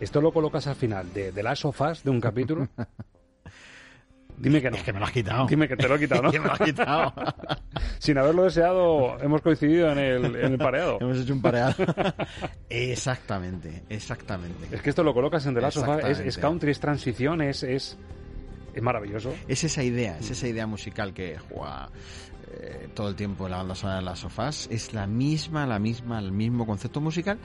Esto 0.00 0.22
lo 0.22 0.32
colocas 0.32 0.66
al 0.66 0.76
final 0.76 1.12
de, 1.12 1.32
de 1.32 1.42
las 1.42 1.58
sofás 1.58 2.02
de 2.02 2.08
un 2.08 2.22
capítulo. 2.22 2.66
Dime 4.38 4.62
que 4.62 4.70
no. 4.70 4.78
Es 4.78 4.82
que 4.82 4.94
me 4.94 4.98
lo 4.98 5.04
has 5.04 5.12
quitado. 5.12 5.46
Dime 5.46 5.68
que 5.68 5.76
te 5.76 5.86
lo 5.86 5.96
he 5.96 5.98
quitado, 5.98 6.22
¿no? 6.22 6.30
que 6.32 6.40
me 6.40 6.46
lo 6.46 6.52
has 6.54 6.58
quitado. 6.58 7.12
Sin 7.98 8.16
haberlo 8.16 8.44
deseado, 8.44 9.20
hemos 9.20 9.42
coincidido 9.42 9.92
en 9.92 9.98
el, 9.98 10.24
en 10.36 10.52
el 10.52 10.58
pareado. 10.58 10.96
Hemos 11.02 11.18
hecho 11.18 11.34
un 11.34 11.42
pareado. 11.42 11.74
exactamente, 12.70 13.82
exactamente. 13.90 14.74
Es 14.74 14.80
que 14.80 14.88
esto 14.88 15.02
lo 15.02 15.12
colocas 15.12 15.44
en 15.44 15.52
The 15.52 15.60
Last 15.60 15.76
of 15.76 15.88
Us, 15.98 16.02
es, 16.02 16.20
es 16.20 16.38
country, 16.38 16.70
es 16.70 16.80
transición, 16.80 17.42
es, 17.42 17.62
es, 17.62 17.98
es 18.76 18.82
maravilloso. 18.82 19.34
Es 19.48 19.64
esa 19.64 19.82
idea, 19.82 20.18
es 20.18 20.30
esa 20.30 20.46
idea 20.46 20.66
musical 20.66 21.12
que 21.12 21.38
juega 21.38 21.90
eh, 22.52 22.88
todo 22.94 23.08
el 23.08 23.16
tiempo 23.16 23.46
en 23.46 23.50
la 23.52 23.56
banda 23.58 23.74
sonora 23.74 23.98
de 23.98 24.04
las 24.04 24.20
sofás. 24.20 24.68
Es 24.70 24.92
la 24.92 25.06
misma, 25.06 25.66
la 25.66 25.78
misma, 25.80 26.18
el 26.20 26.30
mismo 26.30 26.66
concepto 26.66 27.00
musical. 27.00 27.38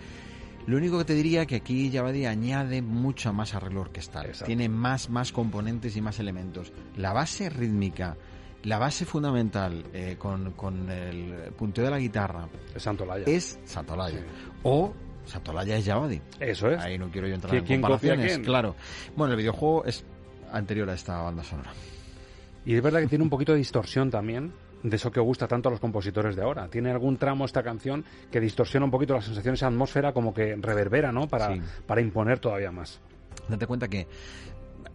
Lo 0.68 0.78
único 0.78 1.00
que 1.00 1.06
te 1.06 1.14
diría 1.16 1.48
que 1.48 1.56
aquí 1.56 1.90
Javadi 1.92 2.28
añade 2.28 2.84
mucha 2.84 3.32
más 3.32 3.56
arreglo 3.56 3.82
orquestal. 3.82 4.28
Exacto. 4.28 4.46
Tiene 4.46 4.70
más, 4.70 5.10
más 5.10 5.32
componentes 5.32 5.96
y 5.98 6.02
más 6.02 6.20
elementos. 6.20 6.72
La 6.98 7.14
base 7.14 7.50
rítmica, 7.50 8.16
la 8.64 8.78
base 8.78 9.06
fundamental 9.06 9.84
eh, 9.92 10.18
con, 10.20 10.52
con 10.52 10.88
el 10.92 11.52
punteo 11.58 11.86
de 11.86 11.90
la 11.90 11.98
guitarra 11.98 12.48
Es 12.76 12.84
Santolaya. 12.84 13.24
es 13.26 13.60
Santolaya. 13.66 14.20
O 14.62 14.94
Santolaya 15.26 15.78
es 15.78 15.86
Javadi. 15.86 16.22
Eso 16.40 16.70
es. 16.70 16.80
Ahí 16.80 17.00
no 17.00 17.10
quiero 17.10 17.28
yo 17.28 17.34
entrar 17.36 17.52
¿Quién- 17.52 17.64
en 17.66 17.82
comparaciones. 17.82 18.26
quién? 18.28 18.44
Claro. 18.44 18.76
Bueno, 19.16 19.34
el 19.34 19.40
videojuego 19.40 19.86
es 19.86 20.06
anterior 20.52 20.90
a 20.90 20.94
esta 20.94 21.22
banda 21.22 21.44
sonora. 21.44 21.72
Y 22.66 22.76
es 22.76 22.82
verdad 22.82 23.00
que 23.02 23.08
tiene 23.08 23.24
un 23.24 23.30
poquito 23.30 23.52
de 23.54 23.58
distorsión 23.58 24.12
también, 24.12 24.52
de 24.84 24.96
eso 24.96 25.12
que 25.12 25.20
gusta 25.20 25.48
tanto 25.48 25.70
a 25.70 25.72
los 25.72 25.80
compositores 25.80 26.36
de 26.36 26.44
ahora. 26.44 26.68
Tiene 26.68 26.92
algún 26.92 27.18
tramo 27.18 27.46
esta 27.46 27.64
canción 27.64 28.04
que 28.32 28.40
distorsiona 28.40 28.86
un 28.86 28.92
poquito 28.92 29.14
las 29.14 29.26
sensaciones, 29.26 29.60
esa 29.60 29.68
atmósfera 29.68 30.14
como 30.14 30.34
que 30.34 30.56
reverbera, 30.56 31.12
¿no? 31.12 31.28
Para, 31.28 31.54
Sí. 31.56 31.62
para 31.86 32.02
imponer 32.02 32.40
todavía 32.40 32.72
más. 32.72 33.00
Date 33.48 33.66
cuenta 33.68 33.88
que 33.88 34.08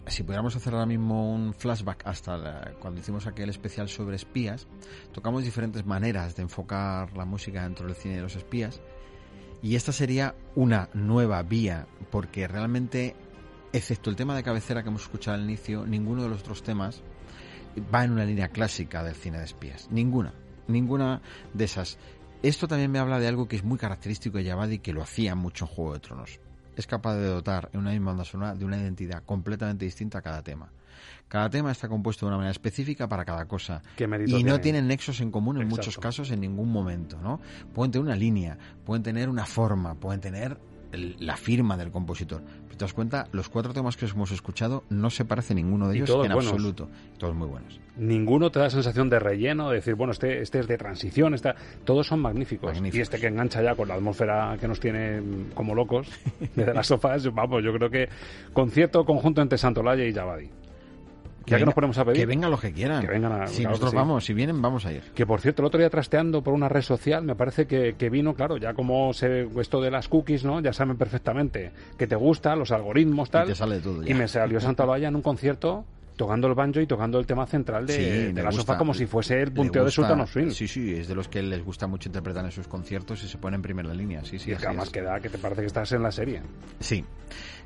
si 0.07 0.23
pudiéramos 0.23 0.55
hacer 0.55 0.73
ahora 0.73 0.87
mismo 0.87 1.33
un 1.35 1.53
flashback 1.55 2.07
hasta 2.07 2.37
la- 2.37 2.73
cuando 2.81 3.01
hicimos 3.01 3.27
aquel 3.27 3.51
especial 3.51 3.89
sobre 3.89 4.15
espías, 4.17 4.67
tocamos 5.13 5.43
diferentes 5.43 5.85
maneras 5.85 6.37
de 6.37 6.43
enfocar 6.43 7.17
la 7.17 7.25
música 7.25 7.65
dentro 7.65 7.87
del 7.87 7.97
cine 7.97 8.17
de 8.17 8.23
los 8.23 8.37
espías 8.37 8.81
Y 9.63 9.75
esta 9.75 9.91
sería 9.91 10.35
una 10.55 10.91
nueva 10.93 11.43
vía, 11.43 11.87
porque 12.11 12.47
realmente, 12.47 13.17
excepto 13.77 14.11
el 14.11 14.16
tema 14.16 14.35
de 14.35 14.43
cabecera 14.43 14.83
que 14.83 14.89
hemos 14.89 15.03
escuchado 15.03 15.37
al 15.37 15.45
inicio, 15.45 15.87
ninguno 15.87 16.22
de 16.22 16.29
los 16.29 16.41
otros 16.41 16.62
temas 16.62 17.03
va 17.95 18.05
en 18.05 18.12
una 18.12 18.24
línea 18.24 18.49
clásica 18.49 19.05
del 19.05 19.14
cine 19.14 19.39
de 19.39 19.45
espías. 19.45 19.89
Ninguna. 19.91 20.33
Ninguna 20.68 21.20
de 21.53 21.64
esas. 21.64 21.99
Esto 22.43 22.68
también 22.68 22.91
me 22.91 22.99
habla 22.99 23.18
de 23.18 23.29
algo 23.29 23.49
que 23.49 23.57
es 23.57 23.64
muy 23.64 23.79
característico 23.79 24.39
de 24.39 24.45
Yavadi 24.45 24.79
que 24.79 24.93
lo 24.93 25.03
hacía 25.03 25.35
mucho 25.35 25.64
en 25.64 25.70
Juego 25.70 25.95
de 25.95 26.01
Tronos. 26.01 26.41
Es 26.77 26.87
capaz 26.87 27.14
de 27.16 27.27
dotar 27.27 27.70
en 27.72 27.81
una 27.81 27.91
misma 27.91 28.11
banda 28.11 28.24
sonora 28.24 28.55
de 28.55 28.64
una 28.64 28.77
identidad 28.77 29.22
completamente 29.24 29.85
distinta 29.85 30.18
a 30.18 30.22
cada 30.22 30.43
tema. 30.43 30.70
Cada 31.29 31.51
tema 31.51 31.72
está 31.72 31.89
compuesto 31.89 32.27
de 32.27 32.29
una 32.29 32.37
manera 32.37 32.53
específica 32.53 33.09
para 33.09 33.24
cada 33.24 33.47
cosa. 33.47 33.83
y 34.27 34.45
no 34.45 34.61
tienen 34.61 34.87
nexos 34.87 35.20
en 35.20 35.31
común 35.31 35.61
en 35.61 35.68
muchos 35.68 35.99
casos 35.99 36.31
en 36.31 36.41
ningún 36.41 36.70
momento, 36.70 37.20
¿no? 37.20 37.41
Pueden 37.74 37.93
tener 37.93 38.05
una 38.05 38.16
línea, 38.16 38.59
pueden 38.85 39.03
tener 39.03 39.29
una 39.29 39.45
forma, 39.45 39.95
pueden 39.95 40.20
tener 40.20 40.59
la 40.97 41.36
firma 41.36 41.76
del 41.76 41.90
compositor. 41.90 42.42
Pero 42.66 42.76
te 42.76 42.84
das 42.84 42.92
cuenta, 42.92 43.28
los 43.32 43.49
cuatro 43.49 43.72
temas 43.72 43.97
que 43.97 44.07
hemos 44.07 44.30
escuchado 44.30 44.84
no 44.90 45.11
se 45.11 45.24
parece 45.24 45.55
ninguno 45.55 45.88
de 45.88 45.97
ellos 45.97 46.24
en 46.24 46.32
absoluto. 46.32 46.88
Todos 47.18 47.34
muy 47.34 47.49
buenos. 47.49 47.80
Ninguno 47.97 48.51
te 48.51 48.59
da 48.59 48.68
sensación 48.70 49.09
de 49.09 49.18
relleno, 49.18 49.70
de 49.70 49.76
decir, 49.76 49.94
bueno, 49.94 50.12
este, 50.12 50.42
este 50.42 50.61
es 50.61 50.66
de 50.66 50.76
transición, 50.76 51.34
está... 51.34 51.55
todos 51.84 52.07
son 52.07 52.20
magníficos. 52.20 52.78
Y 52.92 53.01
este 53.01 53.18
que 53.18 53.28
engancha 53.28 53.62
ya 53.62 53.74
con 53.74 53.88
la 53.88 53.94
atmósfera 53.94 54.57
que 54.61 54.68
nos 54.68 54.80
tiene 54.80 55.22
como 55.55 55.74
locos 55.74 56.09
desde 56.55 56.74
las 56.74 56.86
sofás, 56.86 57.32
vamos, 57.32 57.64
yo 57.64 57.72
creo 57.72 57.90
que 57.90 58.09
concierto 58.53 59.05
conjunto 59.05 59.40
entre 59.40 59.59
Santolaya 59.59 60.05
y 60.05 60.12
Yabadi. 60.12 60.51
Ya 61.47 61.59
que, 61.59 61.64
nos 61.64 61.74
ponemos 61.74 61.97
a 61.99 62.05
pedir. 62.05 62.18
Que 62.18 62.26
vengan 62.26 62.51
los 62.51 62.61
que 62.61 62.72
quieran. 62.72 63.01
Que 63.01 63.07
vengan 63.07 63.42
a, 63.42 63.47
si 63.47 63.64
nosotros 63.64 63.94
vamos, 63.94 64.24
si 64.24 64.34
vienen, 64.34 64.61
vamos 64.61 64.84
a 64.84 64.92
ir. 64.92 65.03
Que 65.14 65.26
por 65.26 65.40
cierto, 65.40 65.62
el 65.62 65.66
otro 65.66 65.78
día 65.78 65.90
trasteando 65.90 66.42
por 66.42 66.55
una 66.55 66.68
red 66.68 66.82
social, 66.82 67.24
me 67.24 67.36
parece 67.36 67.66
que, 67.66 68.11
vino, 68.11 68.34
claro, 68.34 68.57
ya 68.57 68.74
como 68.74 69.12
se, 69.12 69.49
esto 69.61 69.80
de 69.80 69.90
las 69.90 70.09
cookies, 70.09 70.44
¿no? 70.44 70.61
Ya 70.61 70.72
saben 70.72 70.97
perfectamente 70.97 71.72
que 71.97 72.07
te 72.07 72.16
gusta, 72.16 72.57
los 72.57 72.72
algoritmos, 72.72 73.30
tal. 73.30 73.44
Y 73.44 73.49
te 73.51 73.55
sale 73.55 73.80
todo. 73.80 74.07
Y 74.07 74.14
me 74.14 74.28
salió 74.28 74.61
Santa 74.61 74.84
Valla 74.84 75.09
en 75.09 75.16
un 75.16 75.22
concierto 75.22 75.84
tocando 76.16 76.49
el 76.49 76.55
banjo 76.55 76.80
y 76.80 76.86
tocando 76.86 77.18
el 77.18 77.26
tema 77.26 77.47
central 77.47 77.86
de, 77.86 78.32
la 78.34 78.51
sofá 78.51 78.76
como 78.76 78.94
si 78.94 79.07
fuese 79.07 79.40
el 79.42 79.53
punteo 79.53 79.84
de 79.84 79.90
Sultan 79.90 80.26
Swing. 80.26 80.51
Sí, 80.51 80.66
sí, 80.66 80.94
es 80.94 81.09
de 81.09 81.14
los 81.14 81.28
que 81.28 81.42
les 81.42 81.62
gusta 81.62 81.86
mucho 81.86 82.09
interpretar 82.09 82.44
en 82.44 82.51
sus 82.51 82.66
conciertos 82.66 83.22
y 83.22 83.28
se 83.28 83.38
pone 83.38 83.57
en 83.57 83.62
primera 83.62 83.92
línea. 83.92 84.24
Sí, 84.24 84.38
sí, 84.38 84.51
y 84.51 84.57
que 84.57 84.66
además 84.66 84.90
queda 84.90 85.20
que 85.20 85.28
te 85.28 85.38
parece 85.38 85.61
que 85.61 85.66
estás 85.66 85.92
en 85.92 86.03
la 86.03 86.11
serie. 86.11 86.42
Sí, 86.80 87.05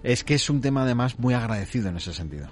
es 0.03 0.25
que 0.25 0.35
es 0.35 0.51
un 0.51 0.61
tema 0.61 0.83
además 0.83 1.19
muy 1.19 1.35
agradecido 1.35 1.89
en 1.89 1.97
ese 1.97 2.13
sentido. 2.13 2.49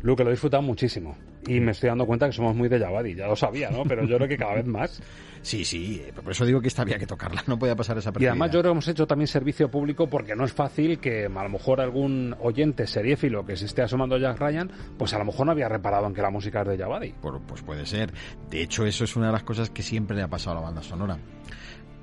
Que 0.00 0.24
lo 0.24 0.30
he 0.30 0.32
disfrutado 0.32 0.62
muchísimo. 0.62 1.16
Y 1.46 1.60
me 1.60 1.72
estoy 1.72 1.88
dando 1.88 2.06
cuenta 2.06 2.26
que 2.26 2.32
somos 2.32 2.54
muy 2.54 2.68
de 2.68 2.78
Yabadi, 2.78 3.14
ya 3.14 3.26
lo 3.26 3.36
sabía, 3.36 3.70
¿no? 3.70 3.84
Pero 3.84 4.04
yo 4.04 4.16
creo 4.16 4.28
que 4.28 4.36
cada 4.36 4.54
vez 4.54 4.66
más. 4.66 5.02
Sí, 5.46 5.64
sí, 5.64 6.02
por 6.24 6.32
eso 6.32 6.44
digo 6.44 6.60
que 6.60 6.66
esta 6.66 6.82
había 6.82 6.98
que 6.98 7.06
tocarla, 7.06 7.40
no 7.46 7.56
podía 7.56 7.76
pasar 7.76 7.96
esa 7.98 8.12
Y 8.18 8.26
además 8.26 8.50
yo 8.50 8.58
creo 8.58 8.72
que 8.72 8.78
hemos 8.78 8.88
hecho 8.88 9.06
también 9.06 9.28
servicio 9.28 9.70
público 9.70 10.08
porque 10.08 10.34
no 10.34 10.44
es 10.44 10.52
fácil 10.52 10.98
que 10.98 11.26
a 11.26 11.42
lo 11.44 11.48
mejor 11.48 11.80
algún 11.80 12.34
oyente 12.40 12.88
seriéfilo 12.88 13.46
que 13.46 13.56
se 13.56 13.66
esté 13.66 13.82
asomando 13.82 14.16
a 14.16 14.18
Jack 14.18 14.40
Ryan, 14.40 14.72
pues 14.98 15.14
a 15.14 15.18
lo 15.18 15.24
mejor 15.24 15.46
no 15.46 15.52
había 15.52 15.68
reparado 15.68 16.04
en 16.08 16.14
que 16.14 16.20
la 16.20 16.30
música 16.30 16.62
es 16.62 16.68
de 16.70 16.78
Yabadi. 16.78 17.14
pues 17.46 17.62
puede 17.62 17.86
ser. 17.86 18.12
De 18.50 18.60
hecho, 18.60 18.84
eso 18.86 19.04
es 19.04 19.14
una 19.14 19.26
de 19.26 19.34
las 19.34 19.44
cosas 19.44 19.70
que 19.70 19.84
siempre 19.84 20.16
le 20.16 20.24
ha 20.24 20.28
pasado 20.28 20.56
a 20.56 20.60
la 20.60 20.66
banda 20.66 20.82
sonora. 20.82 21.16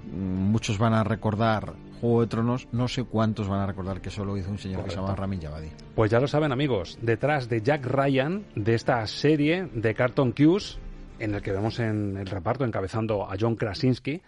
Muchos 0.09 0.77
van 0.77 0.93
a 0.93 1.03
recordar 1.03 1.73
Juego 2.03 2.19
de 2.19 2.27
Tronos, 2.27 2.67
no 2.73 2.89
sé 2.89 3.05
cuántos 3.05 3.47
van 3.47 3.61
a 3.61 3.65
recordar 3.65 4.01
que 4.01 4.09
solo 4.09 4.35
hizo 4.35 4.51
un 4.51 4.57
señor 4.57 4.83
que 4.83 4.89
se 4.89 4.97
llama 4.97 5.15
Ramin 5.15 5.41
Javadi. 5.41 5.69
Pues 5.95 6.11
ya 6.11 6.19
lo 6.19 6.27
saben 6.27 6.51
amigos, 6.51 6.99
detrás 7.01 7.47
de 7.47 7.61
Jack 7.61 7.85
Ryan, 7.85 8.43
de 8.55 8.73
esta 8.73 9.07
serie 9.07 9.69
de 9.73 9.95
Carton 9.95 10.33
Cues, 10.33 10.79
en 11.19 11.33
el 11.33 11.41
que 11.41 11.53
vemos 11.53 11.79
en 11.79 12.17
el 12.17 12.27
reparto 12.27 12.65
encabezando 12.65 13.31
a 13.31 13.37
John 13.39 13.55
Krasinski, 13.55 14.21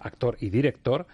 actor 0.00 0.38
y 0.40 0.50
director, 0.50 1.06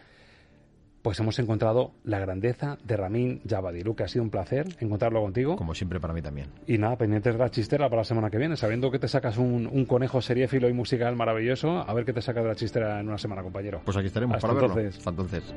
pues 1.02 1.20
hemos 1.20 1.38
encontrado 1.38 1.92
la 2.02 2.18
grandeza 2.18 2.78
de 2.82 2.96
Ramin 2.96 3.42
Javadi. 3.46 3.82
Luke, 3.82 4.02
ha 4.02 4.08
sido 4.08 4.22
un 4.22 4.30
placer 4.30 4.66
encontrarlo 4.80 5.20
contigo. 5.20 5.54
Como 5.56 5.74
siempre 5.74 6.00
para 6.00 6.14
mí 6.14 6.22
también. 6.22 6.48
Y 6.66 6.78
nada, 6.78 6.96
pendientes 6.96 7.34
de 7.34 7.38
la 7.38 7.50
chistera 7.50 7.90
para 7.90 8.00
la 8.00 8.04
semana 8.04 8.30
que 8.30 8.38
viene, 8.38 8.56
sabiendo 8.56 8.90
que 8.90 8.98
te 8.98 9.06
sacas 9.06 9.36
un, 9.36 9.84
conejo 9.84 10.22
seriéfilo 10.22 10.66
y 10.70 10.72
musical 10.72 11.14
maravilloso, 11.14 11.86
a 11.86 11.92
ver 11.92 12.06
qué 12.06 12.14
te 12.14 12.22
sacas 12.22 12.42
de 12.42 12.48
la 12.48 12.56
chistera 12.56 13.00
en 13.00 13.06
una 13.06 13.18
semana, 13.18 13.42
compañero. 13.42 13.82
Pues 13.84 13.98
aquí 13.98 14.06
estaremos 14.06 14.40
para 14.40 14.54
entonces. 14.54 14.96
Hasta 14.96 15.10
entonces. 15.10 15.54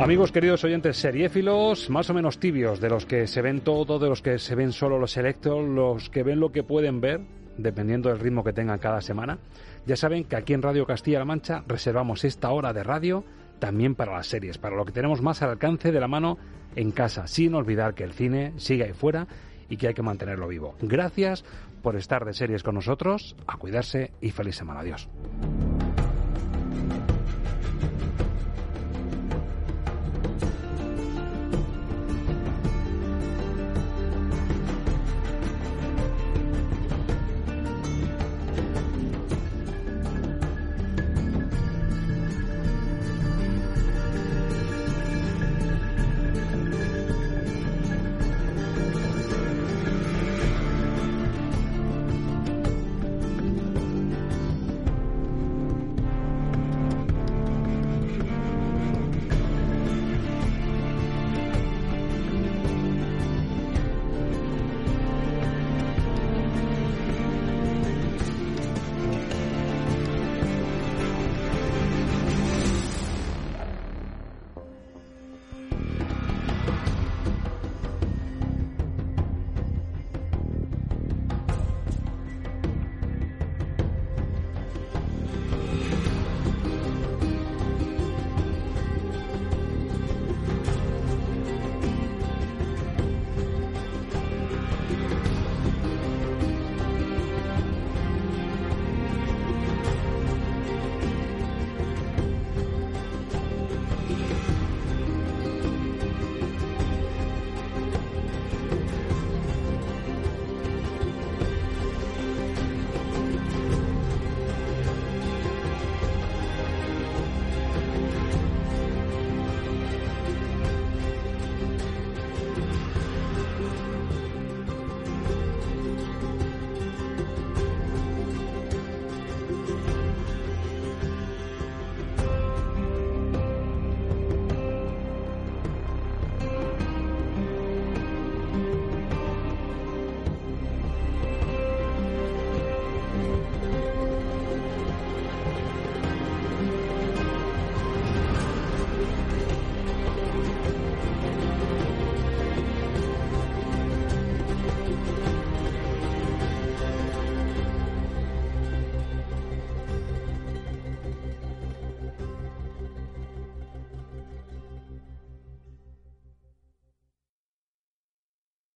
Amigos 0.00 0.30
queridos 0.30 0.62
oyentes 0.62 0.96
seriéfilos, 0.96 1.90
más 1.90 2.08
o 2.08 2.14
menos 2.14 2.38
tibios, 2.38 2.80
de 2.80 2.88
los 2.88 3.04
que 3.04 3.26
se 3.26 3.42
ven 3.42 3.60
todo, 3.62 3.98
de 3.98 4.08
los 4.08 4.22
que 4.22 4.38
se 4.38 4.54
ven 4.54 4.70
solo 4.70 4.96
los 4.96 5.10
selectos, 5.10 5.68
los 5.68 6.08
que 6.08 6.22
ven 6.22 6.38
lo 6.38 6.52
que 6.52 6.62
pueden 6.62 7.00
ver, 7.00 7.20
dependiendo 7.56 8.08
del 8.08 8.20
ritmo 8.20 8.44
que 8.44 8.52
tengan 8.52 8.78
cada 8.78 9.00
semana. 9.00 9.38
Ya 9.86 9.96
saben 9.96 10.22
que 10.22 10.36
aquí 10.36 10.54
en 10.54 10.62
Radio 10.62 10.86
Castilla-La 10.86 11.24
Mancha 11.24 11.64
reservamos 11.66 12.24
esta 12.24 12.50
hora 12.50 12.72
de 12.72 12.84
radio 12.84 13.24
también 13.58 13.96
para 13.96 14.12
las 14.12 14.28
series, 14.28 14.56
para 14.56 14.76
lo 14.76 14.84
que 14.84 14.92
tenemos 14.92 15.20
más 15.20 15.42
al 15.42 15.50
alcance 15.50 15.90
de 15.90 16.00
la 16.00 16.06
mano 16.06 16.38
en 16.76 16.92
casa, 16.92 17.26
sin 17.26 17.54
olvidar 17.54 17.94
que 17.94 18.04
el 18.04 18.12
cine 18.12 18.52
sigue 18.56 18.84
ahí 18.84 18.92
fuera 18.92 19.26
y 19.68 19.76
que 19.76 19.88
hay 19.88 19.94
que 19.94 20.02
mantenerlo 20.02 20.46
vivo. 20.46 20.76
Gracias 20.80 21.44
por 21.82 21.96
estar 21.96 22.24
de 22.24 22.34
series 22.34 22.62
con 22.62 22.76
nosotros, 22.76 23.34
a 23.48 23.56
cuidarse 23.56 24.12
y 24.20 24.30
feliz 24.30 24.54
semana. 24.54 24.80
Adiós. 24.80 25.08